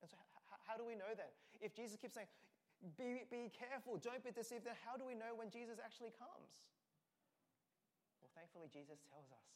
And 0.00 0.10
so, 0.10 0.16
how 0.66 0.74
do 0.74 0.82
we 0.82 0.98
know 0.98 1.14
then? 1.14 1.30
If 1.60 1.76
Jesus 1.76 1.96
keeps 2.00 2.14
saying, 2.14 2.30
be, 2.96 3.24
be 3.30 3.50
careful, 3.50 3.96
don't 3.96 4.22
be 4.22 4.30
deceived, 4.30 4.64
then 4.68 4.78
how 4.84 4.96
do 4.96 5.04
we 5.04 5.16
know 5.16 5.32
when 5.34 5.48
Jesus 5.50 5.80
actually 5.80 6.12
comes? 6.14 6.52
Well, 8.20 8.30
thankfully, 8.36 8.68
Jesus 8.68 9.00
tells 9.08 9.28
us 9.32 9.48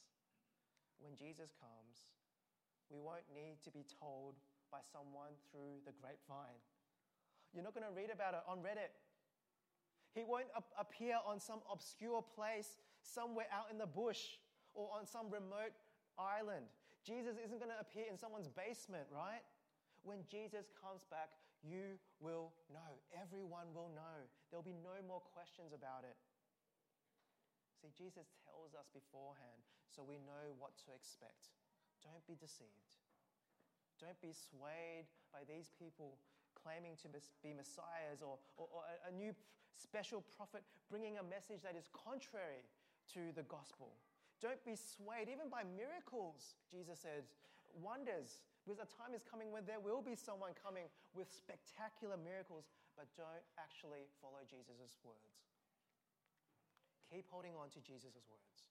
when 1.00 1.16
Jesus 1.16 1.52
comes, 1.56 2.08
we 2.92 3.00
won't 3.00 3.26
need 3.32 3.60
to 3.64 3.70
be 3.70 3.84
told 3.88 4.36
by 4.68 4.84
someone 4.84 5.32
through 5.50 5.80
the 5.88 5.96
grapevine. 5.96 6.60
You're 7.52 7.64
not 7.64 7.74
going 7.74 7.88
to 7.88 7.94
read 7.94 8.12
about 8.12 8.34
it 8.34 8.44
on 8.46 8.62
Reddit. 8.62 8.94
He 10.14 10.22
won't 10.22 10.50
ap- 10.54 10.74
appear 10.78 11.18
on 11.26 11.40
some 11.40 11.60
obscure 11.70 12.22
place 12.22 12.78
somewhere 13.02 13.46
out 13.50 13.70
in 13.70 13.78
the 13.78 13.86
bush 13.86 14.38
or 14.74 14.90
on 14.94 15.06
some 15.06 15.30
remote 15.30 15.74
island. 16.18 16.66
Jesus 17.02 17.36
isn't 17.40 17.58
going 17.58 17.72
to 17.72 17.80
appear 17.80 18.04
in 18.10 18.18
someone's 18.18 18.48
basement, 18.48 19.08
right? 19.10 19.42
When 20.02 20.22
Jesus 20.30 20.70
comes 20.76 21.02
back, 21.10 21.32
you 21.60 22.00
will 22.20 22.52
know. 22.72 23.00
Everyone 23.12 23.72
will 23.76 23.92
know. 23.92 24.28
There'll 24.48 24.66
be 24.66 24.76
no 24.76 24.96
more 25.04 25.20
questions 25.20 25.76
about 25.76 26.08
it. 26.08 26.16
See, 27.80 27.92
Jesus 27.96 28.28
tells 28.44 28.76
us 28.76 28.88
beforehand 28.92 29.64
so 29.88 30.04
we 30.04 30.20
know 30.20 30.52
what 30.60 30.76
to 30.84 30.92
expect. 30.92 31.52
Don't 32.04 32.24
be 32.28 32.36
deceived. 32.36 32.96
Don't 34.00 34.20
be 34.24 34.32
swayed 34.32 35.08
by 35.32 35.44
these 35.44 35.72
people 35.76 36.16
claiming 36.56 36.96
to 37.00 37.08
be 37.08 37.52
messiahs 37.52 38.20
or, 38.20 38.40
or, 38.56 38.68
or 38.72 38.82
a 39.08 39.12
new 39.12 39.32
special 39.76 40.24
prophet 40.36 40.64
bringing 40.88 41.16
a 41.16 41.24
message 41.24 41.64
that 41.64 41.76
is 41.76 41.88
contrary 41.92 42.64
to 43.12 43.32
the 43.36 43.44
gospel. 43.48 43.96
Don't 44.40 44.60
be 44.64 44.76
swayed 44.76 45.28
even 45.28 45.52
by 45.52 45.64
miracles, 45.64 46.56
Jesus 46.68 47.00
said, 47.00 47.28
wonders 47.76 48.40
because 48.60 48.78
a 48.78 48.88
time 48.88 49.16
is 49.16 49.24
coming 49.24 49.48
when 49.48 49.64
there 49.64 49.80
will 49.80 50.04
be 50.04 50.12
someone 50.12 50.52
coming 50.52 50.86
with 51.16 51.32
spectacular 51.32 52.20
miracles, 52.20 52.68
but 52.92 53.08
don't 53.16 53.44
actually 53.56 54.04
follow 54.20 54.44
Jesus' 54.44 55.00
words. 55.00 55.48
Keep 57.08 57.26
holding 57.32 57.56
on 57.56 57.72
to 57.72 57.80
Jesus' 57.80 58.28
words. 58.28 58.70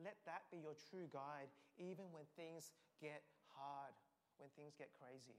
Let 0.00 0.16
that 0.24 0.48
be 0.48 0.62
your 0.62 0.78
true 0.78 1.10
guide, 1.12 1.52
even 1.76 2.08
when 2.14 2.24
things 2.38 2.72
get 3.02 3.26
hard, 3.52 3.92
when 4.40 4.48
things 4.56 4.72
get 4.78 4.94
crazy. 4.96 5.36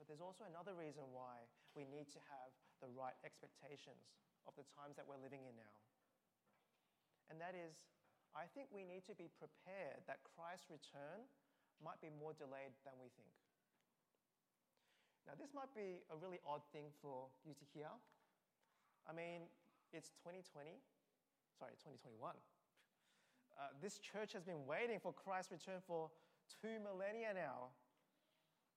But 0.00 0.08
there's 0.08 0.24
also 0.24 0.48
another 0.48 0.72
reason 0.72 1.04
why 1.12 1.44
we 1.76 1.84
need 1.84 2.08
to 2.16 2.20
have 2.32 2.50
the 2.80 2.88
right 2.96 3.14
expectations 3.22 4.16
of 4.48 4.56
the 4.56 4.64
times 4.74 4.96
that 4.96 5.04
we're 5.04 5.20
living 5.20 5.44
in 5.44 5.54
now. 5.54 5.76
And 7.28 7.38
that 7.38 7.54
is 7.54 7.78
I 8.34 8.46
think 8.54 8.70
we 8.70 8.86
need 8.86 9.02
to 9.10 9.14
be 9.18 9.26
prepared 9.38 10.06
that 10.06 10.22
Christ's 10.22 10.70
return 10.70 11.26
might 11.82 11.98
be 11.98 12.12
more 12.12 12.36
delayed 12.36 12.76
than 12.86 12.94
we 13.00 13.10
think. 13.18 13.34
Now, 15.26 15.34
this 15.38 15.52
might 15.54 15.70
be 15.74 16.02
a 16.10 16.16
really 16.16 16.42
odd 16.46 16.62
thing 16.70 16.90
for 17.02 17.30
you 17.46 17.54
to 17.54 17.64
hear. 17.74 17.90
I 19.06 19.12
mean, 19.12 19.46
it's 19.90 20.14
2020, 20.22 20.78
sorry, 21.58 21.74
2021. 21.78 22.18
Uh, 23.58 23.74
this 23.82 23.98
church 23.98 24.32
has 24.32 24.46
been 24.46 24.64
waiting 24.64 25.02
for 25.02 25.12
Christ's 25.12 25.52
return 25.52 25.82
for 25.84 26.10
two 26.62 26.80
millennia 26.80 27.34
now. 27.34 27.74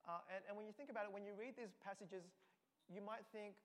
Uh, 0.03 0.19
and, 0.29 0.43
and 0.49 0.53
when 0.57 0.67
you 0.67 0.75
think 0.75 0.91
about 0.91 1.07
it, 1.07 1.11
when 1.13 1.23
you 1.23 1.31
read 1.37 1.55
these 1.55 1.71
passages, 1.79 2.27
you 2.91 2.99
might 2.99 3.23
think, 3.31 3.55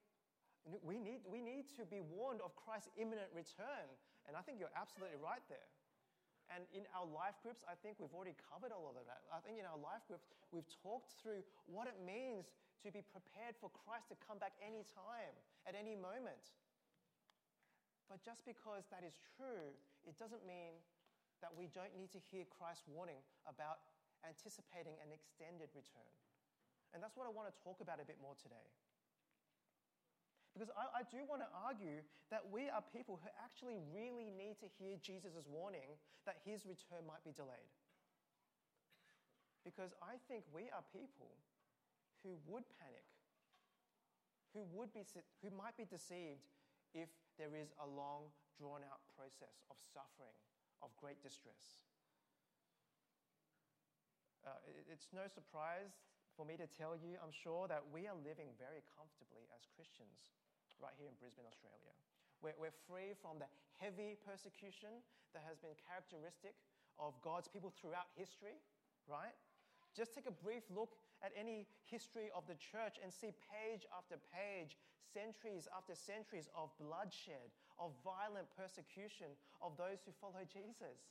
we 0.85 1.01
need, 1.01 1.25
we 1.25 1.41
need 1.41 1.65
to 1.81 1.89
be 1.89 2.05
warned 2.05 2.45
of 2.45 2.55
Christ's 2.55 2.93
imminent 3.01 3.33
return. 3.33 3.89
And 4.29 4.37
I 4.37 4.45
think 4.45 4.61
you're 4.61 4.75
absolutely 4.77 5.17
right 5.19 5.43
there. 5.49 5.69
And 6.49 6.65
in 6.73 6.89
our 6.97 7.05
life 7.05 7.37
groups, 7.45 7.61
I 7.69 7.77
think 7.77 8.01
we've 8.01 8.13
already 8.17 8.37
covered 8.49 8.73
all 8.73 8.89
of 8.89 8.97
that. 9.05 9.21
I 9.29 9.45
think 9.45 9.61
in 9.61 9.69
our 9.69 9.77
life 9.77 10.01
groups, 10.09 10.25
we've 10.49 10.69
talked 10.81 11.13
through 11.21 11.45
what 11.69 11.85
it 11.85 12.01
means 12.01 12.57
to 12.81 12.89
be 12.89 13.05
prepared 13.05 13.53
for 13.61 13.69
Christ 13.85 14.09
to 14.09 14.17
come 14.25 14.41
back 14.41 14.57
any 14.65 14.87
time, 14.89 15.35
at 15.69 15.77
any 15.77 15.93
moment. 15.93 16.57
But 18.09 18.25
just 18.25 18.49
because 18.49 18.89
that 18.89 19.05
is 19.05 19.21
true, 19.37 19.77
it 20.09 20.17
doesn't 20.17 20.41
mean 20.49 20.81
that 21.45 21.53
we 21.53 21.69
don't 21.77 21.93
need 21.93 22.09
to 22.17 22.23
hear 22.33 22.49
Christ's 22.49 22.89
warning 22.89 23.21
about 23.45 23.85
anticipating 24.25 24.97
an 25.05 25.13
extended 25.13 25.69
return. 25.77 26.13
And 26.97 27.05
that's 27.05 27.15
what 27.15 27.29
I 27.29 27.33
want 27.33 27.53
to 27.53 27.57
talk 27.61 27.85
about 27.85 28.01
a 28.01 28.07
bit 28.09 28.17
more 28.25 28.35
today. 28.41 28.73
Because 30.59 30.75
I, 30.75 30.91
I 30.91 31.03
do 31.07 31.23
want 31.31 31.47
to 31.47 31.51
argue 31.55 32.03
that 32.35 32.43
we 32.51 32.67
are 32.67 32.83
people 32.91 33.23
who 33.23 33.31
actually 33.39 33.79
really 33.95 34.27
need 34.35 34.59
to 34.59 34.67
hear 34.75 34.99
Jesus' 34.99 35.47
warning 35.47 35.95
that 36.27 36.43
his 36.43 36.67
return 36.67 37.07
might 37.07 37.23
be 37.23 37.31
delayed. 37.31 37.71
Because 39.63 39.95
I 40.03 40.19
think 40.27 40.43
we 40.51 40.67
are 40.75 40.83
people 40.91 41.31
who 42.27 42.35
would 42.51 42.67
panic, 42.75 43.07
who, 44.51 44.67
would 44.75 44.91
be, 44.91 45.07
who 45.47 45.55
might 45.55 45.79
be 45.79 45.87
deceived 45.87 46.51
if 46.91 47.07
there 47.39 47.55
is 47.55 47.71
a 47.79 47.87
long, 47.87 48.35
drawn 48.59 48.83
out 48.83 48.99
process 49.15 49.63
of 49.71 49.79
suffering, 49.95 50.35
of 50.83 50.91
great 50.99 51.23
distress. 51.23 51.79
Uh, 54.43 54.59
it's 54.91 55.15
no 55.15 55.31
surprise 55.31 56.03
for 56.35 56.43
me 56.43 56.59
to 56.59 56.67
tell 56.67 56.99
you, 56.99 57.15
I'm 57.23 57.31
sure, 57.31 57.71
that 57.71 57.87
we 57.95 58.11
are 58.11 58.19
living 58.19 58.51
very 58.59 58.83
comfortably 58.99 59.47
as 59.55 59.71
Christians 59.71 60.27
right 60.79 60.95
here 60.97 61.11
in 61.11 61.17
Brisbane, 61.19 61.47
Australia. 61.47 61.95
We're, 62.43 62.57
we're 62.59 62.79
free 62.87 63.19
from 63.19 63.43
the 63.43 63.51
heavy 63.79 64.15
persecution 64.23 65.03
that 65.35 65.43
has 65.47 65.59
been 65.59 65.75
characteristic 65.75 66.55
of 66.99 67.19
God's 67.23 67.47
people 67.51 67.71
throughout 67.75 68.11
history, 68.15 68.59
right? 69.07 69.35
Just 69.95 70.15
take 70.15 70.31
a 70.31 70.35
brief 70.35 70.63
look 70.71 70.95
at 71.23 71.35
any 71.35 71.67
history 71.83 72.31
of 72.31 72.47
the 72.47 72.55
church 72.55 73.03
and 73.03 73.11
see 73.11 73.35
page 73.51 73.83
after 73.91 74.19
page, 74.31 74.79
centuries 75.03 75.67
after 75.75 75.99
centuries 75.99 76.47
of 76.55 76.71
bloodshed, 76.79 77.51
of 77.79 77.95
violent 78.07 78.47
persecution 78.55 79.35
of 79.63 79.75
those 79.75 80.03
who 80.07 80.15
follow 80.23 80.43
Jesus. 80.47 81.11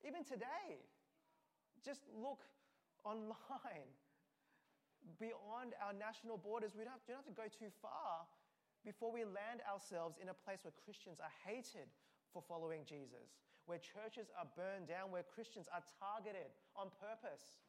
Even 0.00 0.24
today, 0.24 0.80
just 1.84 2.08
look 2.12 2.44
online. 3.04 3.92
Beyond 5.18 5.74
our 5.82 5.92
national 5.92 6.38
borders, 6.38 6.78
we 6.78 6.86
don't 6.86 6.94
have, 6.94 7.04
don't 7.10 7.26
have 7.26 7.28
to 7.28 7.34
go 7.34 7.50
too 7.50 7.74
far 7.82 8.24
before 8.84 9.14
we 9.14 9.22
land 9.22 9.62
ourselves 9.66 10.18
in 10.18 10.28
a 10.28 10.36
place 10.36 10.62
where 10.66 10.74
Christians 10.74 11.22
are 11.22 11.32
hated 11.46 11.86
for 12.34 12.42
following 12.42 12.82
Jesus, 12.82 13.38
where 13.66 13.78
churches 13.78 14.30
are 14.34 14.48
burned 14.58 14.90
down, 14.90 15.14
where 15.14 15.22
Christians 15.22 15.70
are 15.70 15.84
targeted 16.02 16.50
on 16.74 16.90
purpose, 16.98 17.62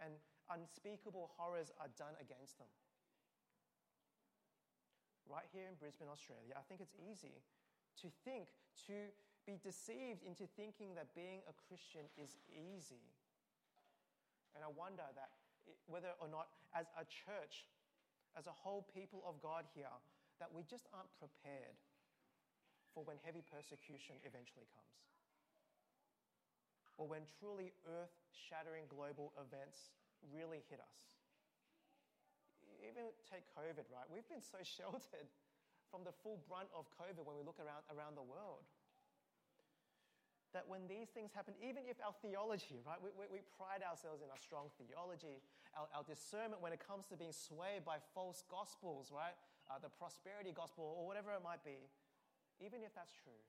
and 0.00 0.16
unspeakable 0.48 1.32
horrors 1.36 1.72
are 1.80 1.92
done 1.96 2.16
against 2.20 2.56
them. 2.56 2.70
Right 5.26 5.48
here 5.50 5.66
in 5.66 5.74
Brisbane, 5.76 6.08
Australia, 6.08 6.54
I 6.54 6.64
think 6.64 6.80
it's 6.80 6.94
easy 6.96 7.42
to 8.00 8.08
think, 8.24 8.54
to 8.86 9.10
be 9.44 9.58
deceived 9.58 10.22
into 10.22 10.46
thinking 10.56 10.94
that 10.94 11.12
being 11.16 11.42
a 11.50 11.54
Christian 11.66 12.06
is 12.16 12.38
easy. 12.48 13.02
And 14.54 14.62
I 14.62 14.70
wonder 14.70 15.04
that 15.04 15.30
whether 15.90 16.14
or 16.22 16.28
not, 16.30 16.48
as 16.72 16.86
a 16.94 17.04
church, 17.04 17.66
as 18.38 18.46
a 18.46 18.54
whole 18.54 18.86
people 18.94 19.24
of 19.26 19.42
God 19.42 19.66
here, 19.74 19.92
that 20.38 20.52
we 20.52 20.64
just 20.64 20.88
aren't 20.92 21.12
prepared 21.16 21.76
for 22.92 23.04
when 23.04 23.20
heavy 23.24 23.44
persecution 23.44 24.16
eventually 24.24 24.68
comes. 24.72 24.96
Or 26.96 27.04
when 27.04 27.28
truly 27.36 27.76
earth 27.84 28.16
shattering 28.32 28.88
global 28.88 29.36
events 29.36 29.92
really 30.32 30.64
hit 30.72 30.80
us. 30.80 31.00
Even 32.80 33.12
take 33.28 33.44
COVID, 33.52 33.84
right? 33.92 34.08
We've 34.08 34.26
been 34.28 34.44
so 34.44 34.60
sheltered 34.78 35.28
from 35.92 36.08
the 36.08 36.12
full 36.24 36.40
brunt 36.48 36.72
of 36.72 36.88
COVID 36.96 37.24
when 37.24 37.36
we 37.36 37.44
look 37.44 37.60
around, 37.60 37.84
around 37.92 38.16
the 38.16 38.24
world. 38.24 38.64
That 40.56 40.64
when 40.64 40.88
these 40.88 41.12
things 41.12 41.36
happen, 41.36 41.52
even 41.60 41.84
if 41.84 42.00
our 42.00 42.16
theology, 42.24 42.80
right, 42.88 42.96
we, 42.96 43.12
we, 43.12 43.28
we 43.28 43.40
pride 43.60 43.84
ourselves 43.84 44.24
in 44.24 44.32
our 44.32 44.40
strong 44.40 44.72
theology, 44.80 45.44
our, 45.76 45.84
our 45.92 46.04
discernment 46.06 46.64
when 46.64 46.72
it 46.72 46.80
comes 46.80 47.04
to 47.12 47.14
being 47.18 47.34
swayed 47.34 47.84
by 47.84 48.00
false 48.16 48.40
gospels, 48.48 49.12
right? 49.12 49.36
Uh, 49.70 49.78
the 49.82 49.90
prosperity 49.90 50.52
gospel, 50.54 50.96
or 50.98 51.06
whatever 51.06 51.32
it 51.34 51.42
might 51.42 51.64
be, 51.64 51.90
even 52.62 52.82
if 52.82 52.94
that's 52.94 53.12
true, 53.12 53.42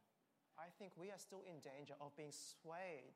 I 0.57 0.73
think 0.81 0.93
we 0.97 1.13
are 1.13 1.21
still 1.21 1.45
in 1.45 1.61
danger 1.61 1.93
of 2.01 2.15
being 2.17 2.33
swayed. 2.33 3.13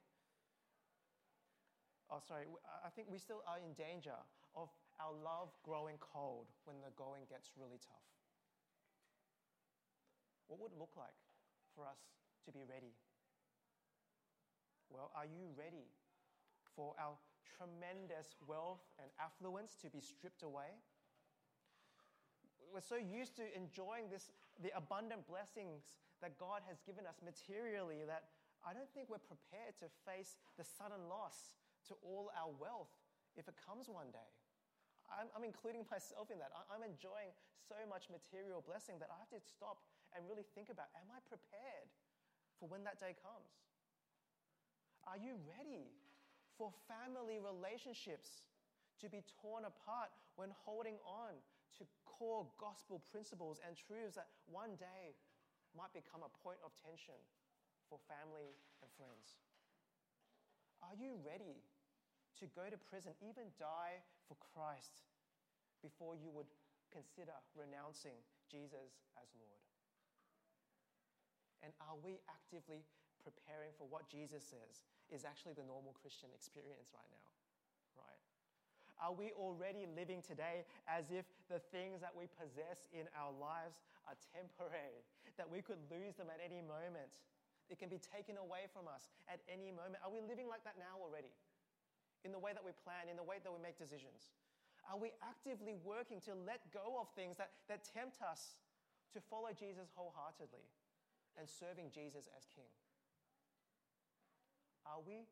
Oh, 2.11 2.21
sorry, 2.21 2.45
I 2.85 2.89
think 2.93 3.07
we 3.09 3.17
still 3.17 3.41
are 3.47 3.57
in 3.57 3.73
danger 3.73 4.15
of 4.55 4.69
our 4.99 5.15
love 5.15 5.49
growing 5.63 5.97
cold 5.97 6.51
when 6.65 6.77
the 6.83 6.91
going 6.95 7.23
gets 7.29 7.51
really 7.57 7.79
tough. 7.79 8.05
What 10.47 10.59
would 10.59 10.75
it 10.75 10.77
look 10.77 10.93
like 10.99 11.15
for 11.73 11.87
us 11.87 11.97
to 12.45 12.51
be 12.51 12.67
ready? 12.67 12.93
Well, 14.91 15.09
are 15.15 15.25
you 15.25 15.47
ready 15.55 15.87
for 16.75 16.93
our 16.99 17.15
tremendous 17.57 18.35
wealth 18.45 18.83
and 18.99 19.07
affluence 19.15 19.79
to 19.81 19.89
be 19.89 20.01
stripped 20.01 20.43
away? 20.43 20.83
We're 22.69 22.85
so 22.85 22.99
used 22.99 23.35
to 23.41 23.45
enjoying 23.57 24.07
this, 24.13 24.29
the 24.61 24.71
abundant 24.77 25.25
blessings 25.25 25.97
that 26.21 26.37
God 26.37 26.61
has 26.69 26.77
given 26.85 27.09
us 27.09 27.17
materially 27.25 28.05
that 28.05 28.29
I 28.61 28.77
don't 28.77 28.89
think 28.93 29.09
we're 29.09 29.23
prepared 29.23 29.73
to 29.81 29.89
face 30.05 30.37
the 30.55 30.65
sudden 30.65 31.09
loss 31.09 31.57
to 31.89 31.97
all 32.05 32.29
our 32.37 32.53
wealth 32.53 32.93
if 33.33 33.49
it 33.49 33.57
comes 33.57 33.89
one 33.89 34.13
day. 34.13 34.31
I'm, 35.09 35.27
I'm 35.33 35.43
including 35.43 35.83
myself 35.93 36.29
in 36.29 36.37
that. 36.37 36.53
I'm 36.69 36.85
enjoying 36.85 37.33
so 37.65 37.77
much 37.89 38.07
material 38.13 38.61
blessing 38.61 39.01
that 39.01 39.09
I 39.09 39.17
have 39.17 39.33
to 39.33 39.41
stop 39.41 39.81
and 40.13 40.27
really 40.29 40.45
think 40.53 40.69
about 40.69 40.93
am 40.93 41.09
I 41.09 41.19
prepared 41.25 41.89
for 42.61 42.69
when 42.69 42.85
that 42.85 43.01
day 43.01 43.17
comes? 43.17 43.49
Are 45.09 45.17
you 45.17 45.41
ready 45.49 45.97
for 46.61 46.69
family 46.85 47.41
relationships 47.41 48.45
to 49.01 49.09
be 49.09 49.25
torn 49.41 49.65
apart 49.65 50.13
when 50.37 50.53
holding 50.61 51.01
on 51.01 51.33
to 51.79 51.83
core 52.05 52.47
gospel 52.59 53.01
principles 53.11 53.59
and 53.63 53.77
truths 53.77 54.15
that 54.19 54.29
one 54.49 54.75
day 54.75 55.15
might 55.71 55.93
become 55.95 56.21
a 56.25 56.31
point 56.43 56.59
of 56.65 56.75
tension 56.75 57.17
for 57.87 57.99
family 58.07 58.55
and 58.83 58.89
friends? 58.99 59.39
Are 60.81 60.97
you 60.97 61.19
ready 61.21 61.61
to 62.41 62.49
go 62.57 62.65
to 62.67 62.77
prison, 62.89 63.13
even 63.21 63.53
die 63.61 64.01
for 64.25 64.35
Christ, 64.41 65.05
before 65.85 66.17
you 66.17 66.33
would 66.33 66.49
consider 66.89 67.35
renouncing 67.53 68.17
Jesus 68.49 69.01
as 69.17 69.29
Lord? 69.37 69.61
And 71.61 71.69
are 71.77 71.97
we 72.01 72.17
actively 72.25 72.81
preparing 73.21 73.69
for 73.77 73.85
what 73.85 74.09
Jesus 74.09 74.41
says 74.41 74.81
is 75.13 75.21
actually 75.21 75.53
the 75.53 75.67
normal 75.67 75.93
Christian 75.93 76.33
experience 76.33 76.89
right 76.89 77.11
now? 77.13 77.29
Right? 77.93 78.21
Are 79.01 79.09
we 79.11 79.33
already 79.33 79.89
living 79.97 80.21
today 80.21 80.61
as 80.85 81.09
if 81.09 81.25
the 81.49 81.57
things 81.73 82.05
that 82.05 82.13
we 82.13 82.29
possess 82.37 82.85
in 82.93 83.09
our 83.17 83.33
lives 83.33 83.81
are 84.05 84.13
temporary, 84.29 85.01
that 85.41 85.49
we 85.49 85.65
could 85.65 85.81
lose 85.89 86.13
them 86.21 86.29
at 86.29 86.37
any 86.37 86.61
moment? 86.61 87.17
It 87.65 87.81
can 87.81 87.89
be 87.89 87.97
taken 87.97 88.37
away 88.37 88.69
from 88.69 88.85
us 88.85 89.09
at 89.25 89.41
any 89.49 89.73
moment. 89.73 89.97
Are 90.05 90.13
we 90.13 90.21
living 90.21 90.45
like 90.45 90.61
that 90.69 90.77
now 90.77 91.01
already? 91.01 91.33
In 92.21 92.29
the 92.29 92.37
way 92.37 92.53
that 92.53 92.61
we 92.61 92.77
plan, 92.85 93.09
in 93.09 93.17
the 93.17 93.25
way 93.25 93.41
that 93.41 93.49
we 93.49 93.57
make 93.57 93.81
decisions? 93.81 94.29
Are 94.85 95.01
we 95.01 95.17
actively 95.25 95.73
working 95.81 96.21
to 96.29 96.37
let 96.37 96.61
go 96.69 97.01
of 97.01 97.09
things 97.17 97.41
that, 97.41 97.57
that 97.65 97.81
tempt 97.81 98.21
us 98.21 98.61
to 99.17 99.17
follow 99.17 99.49
Jesus 99.49 99.89
wholeheartedly 99.97 100.67
and 101.39 101.49
serving 101.49 101.89
Jesus 101.89 102.29
as 102.37 102.45
King? 102.53 102.69
Are 104.85 105.01
we 105.01 105.25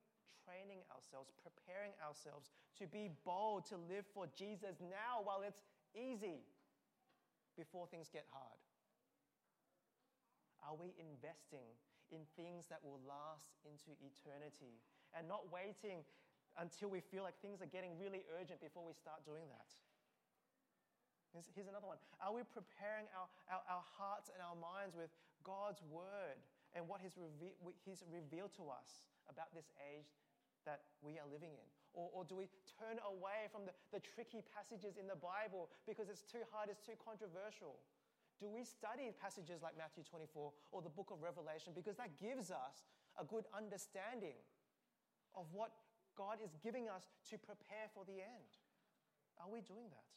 training 0.49 0.81
ourselves, 0.89 1.29
preparing 1.45 1.93
ourselves 2.01 2.49
to 2.81 2.89
be 2.89 3.13
bold, 3.21 3.69
to 3.69 3.77
live 3.77 4.09
for 4.09 4.25
Jesus 4.33 4.81
now 4.81 5.21
while 5.21 5.45
it's 5.45 5.61
easy 5.93 6.41
before 7.53 7.85
things 7.85 8.09
get 8.09 8.25
hard? 8.33 8.57
Are 10.65 10.73
we 10.73 10.97
investing 10.97 11.69
in 12.09 12.25
things 12.33 12.65
that 12.73 12.81
will 12.81 12.97
last 13.05 13.53
into 13.61 13.93
eternity 14.01 14.81
and 15.13 15.29
not 15.29 15.53
waiting 15.53 16.01
until 16.57 16.89
we 16.89 16.99
feel 16.99 17.21
like 17.21 17.37
things 17.45 17.61
are 17.61 17.69
getting 17.69 17.93
really 18.01 18.25
urgent 18.41 18.57
before 18.57 18.81
we 18.81 18.97
start 18.97 19.21
doing 19.29 19.45
that? 19.53 19.69
Here's, 21.53 21.69
another 21.69 21.85
one. 21.85 22.01
Are 22.17 22.33
we 22.33 22.41
preparing 22.41 23.05
our, 23.13 23.29
our, 23.53 23.61
our 23.69 23.85
hearts 23.85 24.33
and 24.33 24.41
our 24.41 24.57
minds 24.57 24.97
with 24.97 25.13
God's 25.45 25.77
word 25.85 26.41
and 26.73 26.89
what 26.89 27.05
he's, 27.05 27.13
reve- 27.21 27.61
he's 27.85 28.01
revealed 28.09 28.49
to 28.57 28.65
us 28.73 29.05
about 29.29 29.53
this 29.53 29.69
age 29.77 30.09
that 30.65 30.87
we 30.99 31.19
are 31.19 31.27
living 31.27 31.55
in? 31.55 31.67
Or, 31.93 32.09
or 32.13 32.21
do 32.23 32.37
we 32.37 32.47
turn 32.79 33.01
away 33.03 33.49
from 33.49 33.65
the, 33.65 33.73
the 33.91 34.01
tricky 34.01 34.45
passages 34.45 34.97
in 34.99 35.09
the 35.09 35.17
Bible 35.17 35.69
because 35.89 36.07
it's 36.07 36.23
too 36.23 36.45
hard, 36.53 36.69
it's 36.69 36.83
too 36.83 36.97
controversial? 36.99 37.81
Do 38.39 38.47
we 38.47 38.63
study 38.63 39.11
passages 39.19 39.59
like 39.59 39.75
Matthew 39.75 40.07
24 40.07 40.31
or 40.71 40.79
the 40.79 40.93
book 40.93 41.11
of 41.11 41.19
Revelation 41.19 41.75
because 41.75 41.99
that 41.99 42.15
gives 42.15 42.51
us 42.51 42.87
a 43.19 43.27
good 43.27 43.43
understanding 43.51 44.39
of 45.35 45.49
what 45.51 45.75
God 46.15 46.39
is 46.39 46.55
giving 46.63 46.87
us 46.87 47.11
to 47.31 47.35
prepare 47.35 47.91
for 47.91 48.07
the 48.07 48.23
end? 48.23 48.51
Are 49.39 49.51
we 49.51 49.59
doing 49.59 49.91
that? 49.91 50.07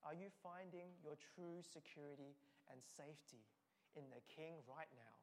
Are 0.00 0.16
you 0.16 0.32
finding 0.40 0.96
your 1.04 1.16
true 1.20 1.60
security 1.60 2.40
and 2.72 2.80
safety 2.80 3.44
in 3.92 4.08
the 4.08 4.22
King 4.32 4.64
right 4.64 4.88
now, 4.96 5.16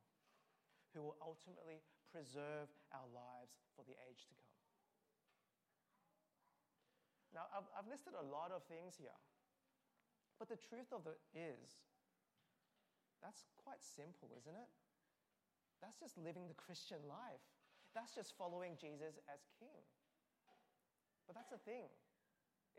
who 0.94 1.02
will 1.02 1.18
ultimately 1.18 1.82
preserve 2.12 2.72
our 2.92 3.08
lives 3.12 3.60
for 3.76 3.84
the 3.84 3.96
age 4.08 4.26
to 4.28 4.36
come? 4.36 4.58
Now, 7.36 7.46
I've, 7.54 7.70
I've 7.76 7.90
listed 7.92 8.18
a 8.18 8.24
lot 8.24 8.50
of 8.50 8.64
things 8.66 8.98
here, 8.98 9.16
but 10.40 10.50
the 10.50 10.58
truth 10.58 10.90
of 10.96 11.06
it 11.06 11.20
is, 11.36 11.84
that's 13.22 13.46
quite 13.62 13.82
simple, 13.84 14.32
isn't 14.38 14.56
it? 14.56 14.72
That's 15.82 15.98
just 15.98 16.18
living 16.18 16.48
the 16.50 16.58
Christian 16.58 17.02
life. 17.06 17.44
That's 17.94 18.14
just 18.14 18.34
following 18.38 18.78
Jesus 18.78 19.22
as 19.30 19.46
King. 19.62 19.86
But 21.28 21.36
that's 21.36 21.52
the 21.52 21.62
thing, 21.62 21.92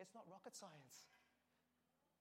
it's 0.01 0.15
not 0.15 0.25
rocket 0.27 0.57
science. 0.57 1.13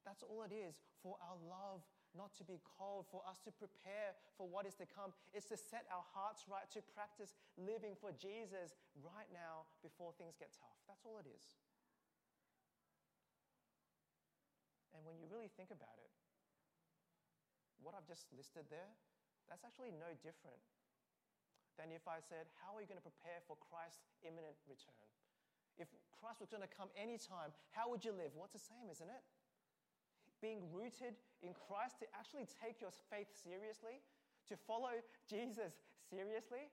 That's 0.03 0.23
all 0.23 0.43
it 0.43 0.53
is 0.53 0.83
for 1.01 1.15
our 1.23 1.39
love 1.47 1.83
not 2.17 2.33
to 2.41 2.43
be 2.43 2.57
cold, 2.65 3.05
for 3.07 3.21
us 3.29 3.37
to 3.45 3.53
prepare 3.53 4.17
for 4.35 4.49
what 4.49 4.65
is 4.65 4.73
to 4.81 4.89
come. 4.89 5.13
It's 5.31 5.45
to 5.53 5.57
set 5.57 5.85
our 5.93 6.03
hearts 6.11 6.49
right, 6.49 6.65
to 6.73 6.81
practice 6.97 7.37
living 7.55 7.93
for 7.93 8.09
Jesus 8.17 8.73
right 9.05 9.29
now 9.29 9.69
before 9.85 10.11
things 10.17 10.33
get 10.35 10.49
tough. 10.57 10.75
That's 10.89 11.05
all 11.05 11.21
it 11.21 11.29
is. 11.29 11.45
And 14.97 15.05
when 15.05 15.21
you 15.21 15.29
really 15.29 15.53
think 15.53 15.69
about 15.69 15.95
it, 16.01 16.09
what 17.77 17.93
I've 17.93 18.09
just 18.09 18.25
listed 18.33 18.65
there, 18.73 18.89
that's 19.45 19.61
actually 19.61 19.93
no 19.93 20.09
different 20.25 20.59
than 21.77 21.93
if 21.93 22.09
I 22.09 22.17
said, 22.17 22.49
How 22.57 22.73
are 22.73 22.81
you 22.81 22.89
going 22.89 22.99
to 22.99 23.05
prepare 23.05 23.45
for 23.45 23.53
Christ's 23.61 24.09
imminent 24.25 24.57
return? 24.65 25.05
If 25.77 25.93
Christ 26.09 26.41
was 26.41 26.49
going 26.49 26.65
to 26.65 26.73
come 26.73 26.89
anytime, 26.97 27.53
how 27.69 27.93
would 27.93 28.01
you 28.01 28.09
live? 28.09 28.33
What's 28.33 28.57
the 28.57 28.65
same, 28.65 28.89
isn't 28.89 29.05
it? 29.05 29.23
being 30.41 30.61
rooted 30.71 31.17
in 31.45 31.53
Christ, 31.53 31.99
to 32.01 32.05
actually 32.17 32.49
take 32.49 32.81
your 32.81 32.93
faith 33.09 33.29
seriously, 33.33 34.01
to 34.49 34.55
follow 34.55 34.97
Jesus 35.29 35.73
seriously. 36.09 36.71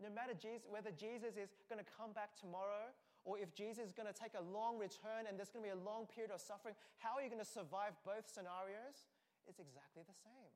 No 0.00 0.10
matter 0.10 0.34
Jesus, 0.34 0.66
whether 0.66 0.90
Jesus 0.90 1.38
is 1.38 1.54
going 1.70 1.78
to 1.78 1.86
come 1.86 2.10
back 2.10 2.34
tomorrow 2.34 2.90
or 3.22 3.38
if 3.38 3.54
Jesus 3.54 3.86
is 3.86 3.94
going 3.94 4.10
to 4.10 4.16
take 4.16 4.34
a 4.34 4.42
long 4.42 4.74
return 4.74 5.30
and 5.30 5.38
there's 5.38 5.54
going 5.54 5.62
to 5.62 5.70
be 5.70 5.76
a 5.76 5.84
long 5.86 6.10
period 6.10 6.34
of 6.34 6.42
suffering, 6.42 6.74
how 6.98 7.14
are 7.14 7.22
you 7.22 7.30
going 7.30 7.42
to 7.42 7.46
survive 7.46 7.94
both 8.02 8.26
scenarios? 8.26 9.06
It's 9.46 9.62
exactly 9.62 10.02
the 10.02 10.18
same. 10.18 10.52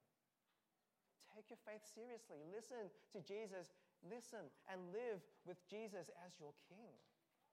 Take 1.30 1.54
your 1.54 1.62
faith 1.62 1.86
seriously. 1.86 2.42
Listen 2.50 2.90
to 3.14 3.22
Jesus. 3.22 3.70
Listen 4.02 4.50
and 4.66 4.90
live 4.90 5.22
with 5.46 5.62
Jesus 5.70 6.10
as 6.26 6.34
your 6.42 6.50
king. 6.66 6.98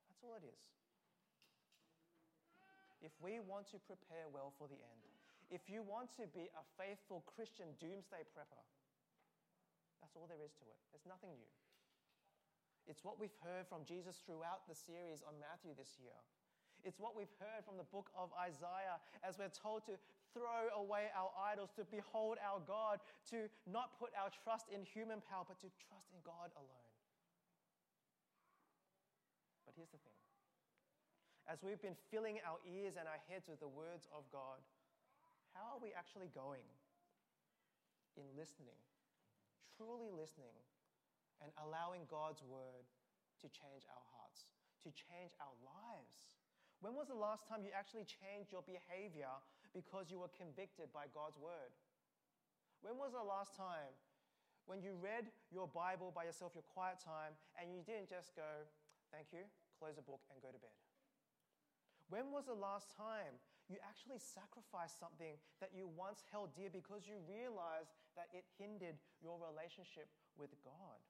That's 0.10 0.26
all 0.26 0.34
it 0.34 0.46
is 0.48 0.76
if 3.06 3.14
we 3.22 3.38
want 3.38 3.70
to 3.70 3.78
prepare 3.86 4.26
well 4.34 4.50
for 4.58 4.66
the 4.66 4.82
end, 4.82 5.15
if 5.50 5.70
you 5.70 5.86
want 5.86 6.10
to 6.18 6.26
be 6.34 6.50
a 6.54 6.64
faithful 6.78 7.24
Christian 7.30 7.74
doomsday 7.78 8.26
prepper, 8.34 8.64
that's 10.02 10.16
all 10.18 10.26
there 10.26 10.42
is 10.42 10.54
to 10.58 10.66
it. 10.66 10.80
There's 10.94 11.06
nothing 11.06 11.34
new. 11.38 11.54
It's 12.86 13.02
what 13.02 13.18
we've 13.18 13.36
heard 13.42 13.66
from 13.66 13.82
Jesus 13.86 14.22
throughout 14.26 14.70
the 14.70 14.78
series 14.78 15.26
on 15.26 15.38
Matthew 15.42 15.74
this 15.74 15.98
year. 15.98 16.18
It's 16.86 17.02
what 17.02 17.18
we've 17.18 17.34
heard 17.42 17.66
from 17.66 17.82
the 17.82 17.90
book 17.90 18.14
of 18.14 18.30
Isaiah 18.38 19.02
as 19.26 19.42
we're 19.42 19.54
told 19.54 19.82
to 19.90 19.98
throw 20.38 20.70
away 20.78 21.10
our 21.18 21.34
idols, 21.34 21.74
to 21.82 21.88
behold 21.90 22.38
our 22.38 22.62
God, 22.62 23.02
to 23.34 23.50
not 23.66 23.98
put 23.98 24.14
our 24.14 24.30
trust 24.30 24.70
in 24.70 24.86
human 24.86 25.18
power, 25.26 25.50
but 25.50 25.58
to 25.66 25.70
trust 25.90 26.14
in 26.14 26.22
God 26.22 26.54
alone. 26.54 26.94
But 29.66 29.74
here's 29.74 29.90
the 29.90 30.02
thing 30.04 30.14
as 31.46 31.62
we've 31.62 31.82
been 31.82 31.98
filling 32.10 32.42
our 32.42 32.58
ears 32.66 32.98
and 32.98 33.06
our 33.06 33.22
heads 33.30 33.46
with 33.46 33.62
the 33.62 33.70
words 33.70 34.10
of 34.10 34.26
God, 34.34 34.58
how 35.56 35.80
are 35.80 35.82
we 35.82 35.96
actually 35.96 36.28
going 36.36 36.68
in 38.20 38.28
listening, 38.36 38.76
truly 39.80 40.12
listening, 40.12 40.60
and 41.40 41.52
allowing 41.64 42.04
God's 42.12 42.44
word 42.44 42.84
to 43.40 43.48
change 43.48 43.88
our 43.88 44.06
hearts, 44.12 44.52
to 44.84 44.92
change 44.92 45.32
our 45.40 45.56
lives? 45.64 46.28
When 46.84 46.92
was 46.92 47.08
the 47.08 47.16
last 47.16 47.48
time 47.48 47.64
you 47.64 47.72
actually 47.72 48.04
changed 48.04 48.52
your 48.52 48.68
behavior 48.68 49.32
because 49.72 50.12
you 50.12 50.20
were 50.20 50.32
convicted 50.36 50.92
by 50.92 51.08
God's 51.16 51.40
word? 51.40 51.72
When 52.84 53.00
was 53.00 53.16
the 53.16 53.24
last 53.24 53.56
time 53.56 53.96
when 54.68 54.84
you 54.84 55.00
read 55.00 55.32
your 55.56 55.72
Bible 55.72 56.12
by 56.12 56.28
yourself, 56.28 56.52
your 56.52 56.68
quiet 56.68 57.00
time, 57.00 57.32
and 57.56 57.72
you 57.72 57.80
didn't 57.88 58.12
just 58.12 58.36
go, 58.36 58.68
thank 59.08 59.32
you, 59.32 59.48
close 59.80 59.96
the 59.96 60.04
book, 60.04 60.20
and 60.28 60.44
go 60.44 60.52
to 60.52 60.60
bed? 60.60 60.76
When 62.12 62.30
was 62.36 62.46
the 62.46 62.58
last 62.58 62.92
time 62.92 63.40
you 63.66 63.82
actually 63.82 64.22
sacrificed 64.22 65.02
something 65.02 65.42
that 65.58 65.74
you 65.74 65.90
once 65.90 66.22
held 66.30 66.54
dear 66.54 66.70
because 66.70 67.10
you 67.10 67.18
realized 67.26 67.98
that 68.14 68.30
it 68.30 68.46
hindered 68.62 69.02
your 69.18 69.42
relationship 69.42 70.06
with 70.38 70.54
God? 70.62 71.02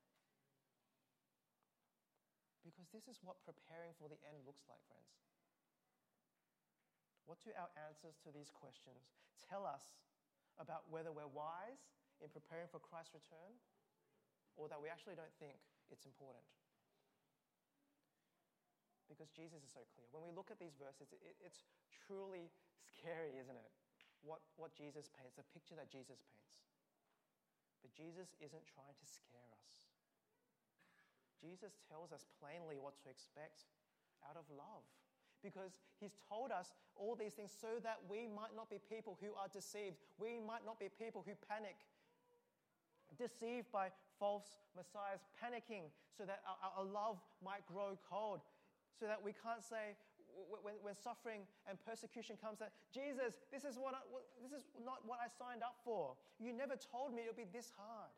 Because 2.63 2.87
this 2.95 3.05
is 3.11 3.19
what 3.21 3.43
preparing 3.43 3.93
for 3.99 4.07
the 4.07 4.17
end 4.25 4.41
looks 4.47 4.65
like, 4.65 4.81
friends. 4.87 5.11
What 7.27 7.41
do 7.43 7.51
our 7.57 7.69
answers 7.75 8.17
to 8.25 8.29
these 8.31 8.49
questions 8.53 9.13
tell 9.43 9.65
us 9.65 9.97
about 10.57 10.87
whether 10.89 11.11
we're 11.11 11.29
wise 11.29 11.91
in 12.23 12.31
preparing 12.31 12.71
for 12.71 12.79
Christ's 12.79 13.17
return 13.17 13.53
or 14.55 14.71
that 14.71 14.79
we 14.79 14.87
actually 14.87 15.17
don't 15.19 15.33
think 15.41 15.59
it's 15.91 16.07
important? 16.07 16.45
Because 19.09 19.29
Jesus 19.33 19.61
is 19.61 19.71
so 19.71 19.85
clear. 19.93 20.07
When 20.09 20.25
we 20.25 20.33
look 20.33 20.49
at 20.49 20.57
these 20.57 20.75
verses, 20.77 21.13
it, 21.13 21.37
it's 21.41 21.65
truly 22.05 22.49
scary, 22.85 23.37
isn't 23.37 23.57
it? 23.57 23.71
What, 24.25 24.41
what 24.57 24.73
Jesus 24.73 25.13
paints, 25.13 25.37
the 25.37 25.45
picture 25.53 25.77
that 25.77 25.89
Jesus 25.93 26.21
paints. 26.25 26.57
But 27.85 27.93
Jesus 27.93 28.33
isn't 28.41 28.65
trying 28.65 28.97
to 28.97 29.05
scare 29.05 29.51
us. 29.61 29.85
Jesus 31.37 31.77
tells 31.85 32.09
us 32.09 32.25
plainly 32.41 32.81
what 32.81 32.97
to 33.05 33.07
expect 33.13 33.69
out 34.25 34.33
of 34.33 34.49
love. 34.49 34.81
Because 35.45 35.77
he's 36.01 36.17
told 36.25 36.49
us 36.49 36.73
all 36.97 37.13
these 37.13 37.37
things 37.37 37.53
so 37.53 37.77
that 37.85 38.01
we 38.09 38.25
might 38.25 38.57
not 38.57 38.65
be 38.65 38.81
people 38.81 39.13
who 39.21 39.37
are 39.37 39.45
deceived. 39.53 40.01
We 40.17 40.41
might 40.41 40.65
not 40.65 40.81
be 40.81 40.89
people 40.89 41.21
who 41.21 41.37
panic, 41.45 41.77
deceived 43.13 43.69
by 43.69 43.93
false 44.17 44.57
messiahs, 44.73 45.21
panicking 45.37 45.93
so 46.17 46.25
that 46.25 46.41
our, 46.49 46.81
our 46.81 46.87
love 46.89 47.21
might 47.45 47.61
grow 47.69 47.93
cold 48.09 48.41
so 48.95 49.05
that 49.05 49.19
we 49.19 49.35
can't 49.35 49.63
say, 49.63 49.99
when, 50.35 50.75
when 50.83 50.95
suffering 50.95 51.47
and 51.67 51.79
persecution 51.79 52.35
comes, 52.39 52.59
that 52.59 52.75
Jesus, 52.91 53.39
this 53.51 53.63
is, 53.63 53.75
what 53.79 53.95
I, 53.95 54.03
this 54.43 54.51
is 54.51 54.63
not 54.83 55.03
what 55.03 55.19
I 55.19 55.27
signed 55.31 55.63
up 55.63 55.79
for. 55.83 56.15
You 56.39 56.51
never 56.51 56.75
told 56.79 57.15
me 57.15 57.23
it 57.23 57.31
would 57.31 57.39
be 57.39 57.51
this 57.51 57.71
hard. 57.75 58.11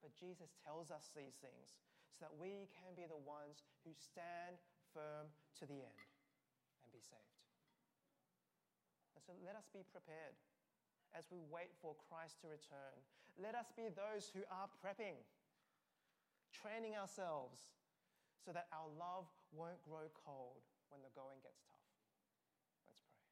But 0.00 0.14
Jesus 0.14 0.54
tells 0.64 0.88
us 0.94 1.10
these 1.12 1.36
things 1.42 1.76
so 2.14 2.28
that 2.28 2.34
we 2.34 2.70
can 2.70 2.94
be 2.94 3.04
the 3.04 3.18
ones 3.18 3.66
who 3.82 3.92
stand 3.94 4.56
firm 4.94 5.28
to 5.58 5.64
the 5.66 5.80
end 5.84 6.08
and 6.82 6.88
be 6.94 7.02
saved. 7.02 7.42
And 9.14 9.22
so 9.22 9.32
let 9.44 9.58
us 9.58 9.66
be 9.70 9.82
prepared 9.84 10.38
as 11.16 11.26
we 11.32 11.40
wait 11.50 11.74
for 11.82 11.98
Christ 12.08 12.40
to 12.44 12.50
return. 12.50 12.94
Let 13.38 13.54
us 13.54 13.70
be 13.74 13.90
those 13.90 14.30
who 14.30 14.42
are 14.50 14.70
prepping, 14.82 15.18
training 16.50 16.98
ourselves 16.98 17.70
so 18.42 18.50
that 18.50 18.66
our 18.72 18.88
love 18.98 19.30
won't 19.52 19.80
grow 19.84 20.06
cold 20.12 20.64
when 20.88 21.00
the 21.04 21.12
going 21.16 21.40
gets 21.40 21.60
tough. 21.68 21.88
Let's 22.88 23.00
pray. 23.00 23.28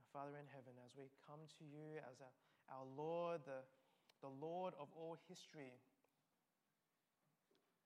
Our 0.00 0.08
Father 0.12 0.36
in 0.40 0.48
heaven, 0.52 0.76
as 0.84 0.96
we 0.96 1.12
come 1.24 1.44
to 1.60 1.64
you 1.64 2.00
as 2.08 2.20
a, 2.20 2.30
our 2.72 2.88
Lord, 2.96 3.44
the, 3.44 3.64
the 4.24 4.32
Lord 4.32 4.72
of 4.80 4.88
all 4.96 5.16
history, 5.28 5.76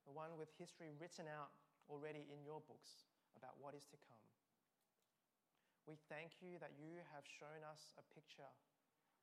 the 0.07 0.14
one 0.14 0.34
with 0.38 0.51
history 0.59 0.91
written 0.99 1.26
out 1.26 1.55
already 1.91 2.26
in 2.30 2.43
your 2.47 2.62
books 2.66 3.11
about 3.34 3.59
what 3.59 3.74
is 3.74 3.86
to 3.91 3.99
come. 4.07 4.22
We 5.91 5.99
thank 6.07 6.38
you 6.38 6.59
that 6.62 6.78
you 6.78 7.03
have 7.11 7.26
shown 7.26 7.66
us 7.66 7.91
a 7.99 8.05
picture 8.14 8.47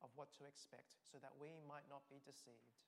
of 0.02 0.10
what 0.14 0.30
to 0.38 0.46
expect 0.46 0.98
so 1.02 1.18
that 1.18 1.34
we 1.38 1.58
might 1.66 1.86
not 1.90 2.06
be 2.06 2.22
deceived. 2.22 2.78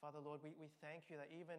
Father, 0.00 0.20
Lord, 0.20 0.44
we, 0.44 0.52
we 0.56 0.68
thank 0.84 1.08
you 1.08 1.16
that 1.16 1.32
even 1.32 1.58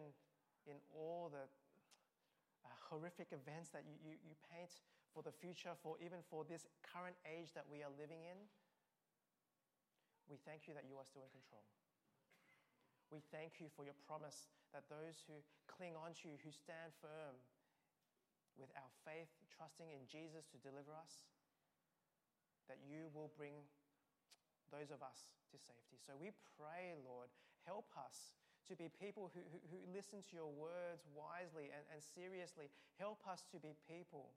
in 0.64 0.78
all 0.94 1.28
the 1.28 1.44
uh, 1.44 2.68
horrific 2.88 3.34
events 3.34 3.70
that 3.74 3.84
you, 3.84 3.98
you, 4.00 4.14
you 4.24 4.34
paint 4.48 4.72
for 5.12 5.20
the 5.20 5.34
future, 5.34 5.74
for 5.82 5.98
even 5.98 6.22
for 6.30 6.46
this 6.46 6.64
current 6.80 7.18
age 7.26 7.52
that 7.52 7.66
we 7.66 7.82
are 7.82 7.92
living 7.98 8.22
in, 8.24 8.38
we 10.28 10.36
thank 10.44 10.68
you 10.68 10.76
that 10.76 10.84
you 10.84 10.96
are 11.00 11.06
still 11.08 11.24
in 11.24 11.32
control. 11.32 11.64
We 13.08 13.24
thank 13.32 13.56
you 13.56 13.72
for 13.72 13.88
your 13.88 13.96
promise 14.04 14.52
that 14.76 14.84
those 14.92 15.24
who 15.24 15.40
cling 15.64 15.96
on 15.96 16.12
to 16.20 16.28
you, 16.28 16.36
who 16.44 16.52
stand 16.52 16.92
firm 17.00 17.40
with 18.60 18.68
our 18.76 18.92
faith, 19.08 19.32
trusting 19.48 19.88
in 19.88 20.04
Jesus 20.04 20.44
to 20.52 20.60
deliver 20.60 20.92
us, 20.92 21.24
that 22.68 22.78
you 22.84 23.08
will 23.16 23.32
bring 23.36 23.64
those 24.68 24.92
of 24.92 25.00
us 25.00 25.36
to 25.48 25.56
safety. 25.56 25.96
So 25.96 26.12
we 26.16 26.32
pray, 26.56 26.92
Lord, 27.00 27.32
help 27.64 27.88
us 27.96 28.36
to 28.68 28.76
be 28.76 28.92
people 28.92 29.32
who, 29.32 29.40
who, 29.48 29.58
who 29.72 29.80
listen 29.88 30.20
to 30.28 30.32
your 30.36 30.52
words 30.52 31.08
wisely 31.16 31.72
and, 31.72 31.84
and 31.88 32.04
seriously. 32.04 32.68
Help 33.00 33.24
us 33.24 33.48
to 33.48 33.56
be 33.56 33.72
people 33.88 34.36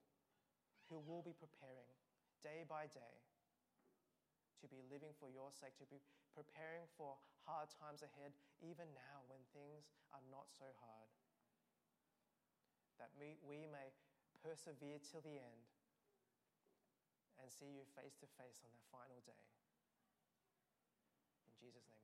who 0.88 1.04
will 1.04 1.20
be 1.20 1.36
preparing 1.36 1.92
day 2.40 2.64
by 2.64 2.88
day 2.88 3.20
to 4.62 4.70
be 4.70 4.86
living 4.94 5.12
for 5.18 5.28
your 5.34 5.50
sake, 5.50 5.74
to 5.82 5.90
be 5.90 5.98
preparing 6.38 6.86
for 6.94 7.18
hard 7.50 7.68
times 7.74 8.06
ahead, 8.06 8.32
even 8.62 8.86
now 8.94 9.26
when 9.26 9.42
things 9.58 9.90
are 10.14 10.22
not 10.30 10.46
so 10.54 10.70
hard. 10.78 11.10
That 13.02 13.10
we, 13.18 13.42
we 13.42 13.66
may 13.66 13.90
persevere 14.46 15.02
till 15.02 15.26
the 15.26 15.42
end 15.42 15.66
and 17.42 17.50
see 17.50 17.74
you 17.74 17.84
face 17.98 18.14
to 18.22 18.28
face 18.38 18.62
on 18.62 18.70
that 18.72 18.86
final 18.94 19.20
day. 19.26 19.42
In 21.50 21.54
Jesus' 21.58 21.89
name. 21.89 22.01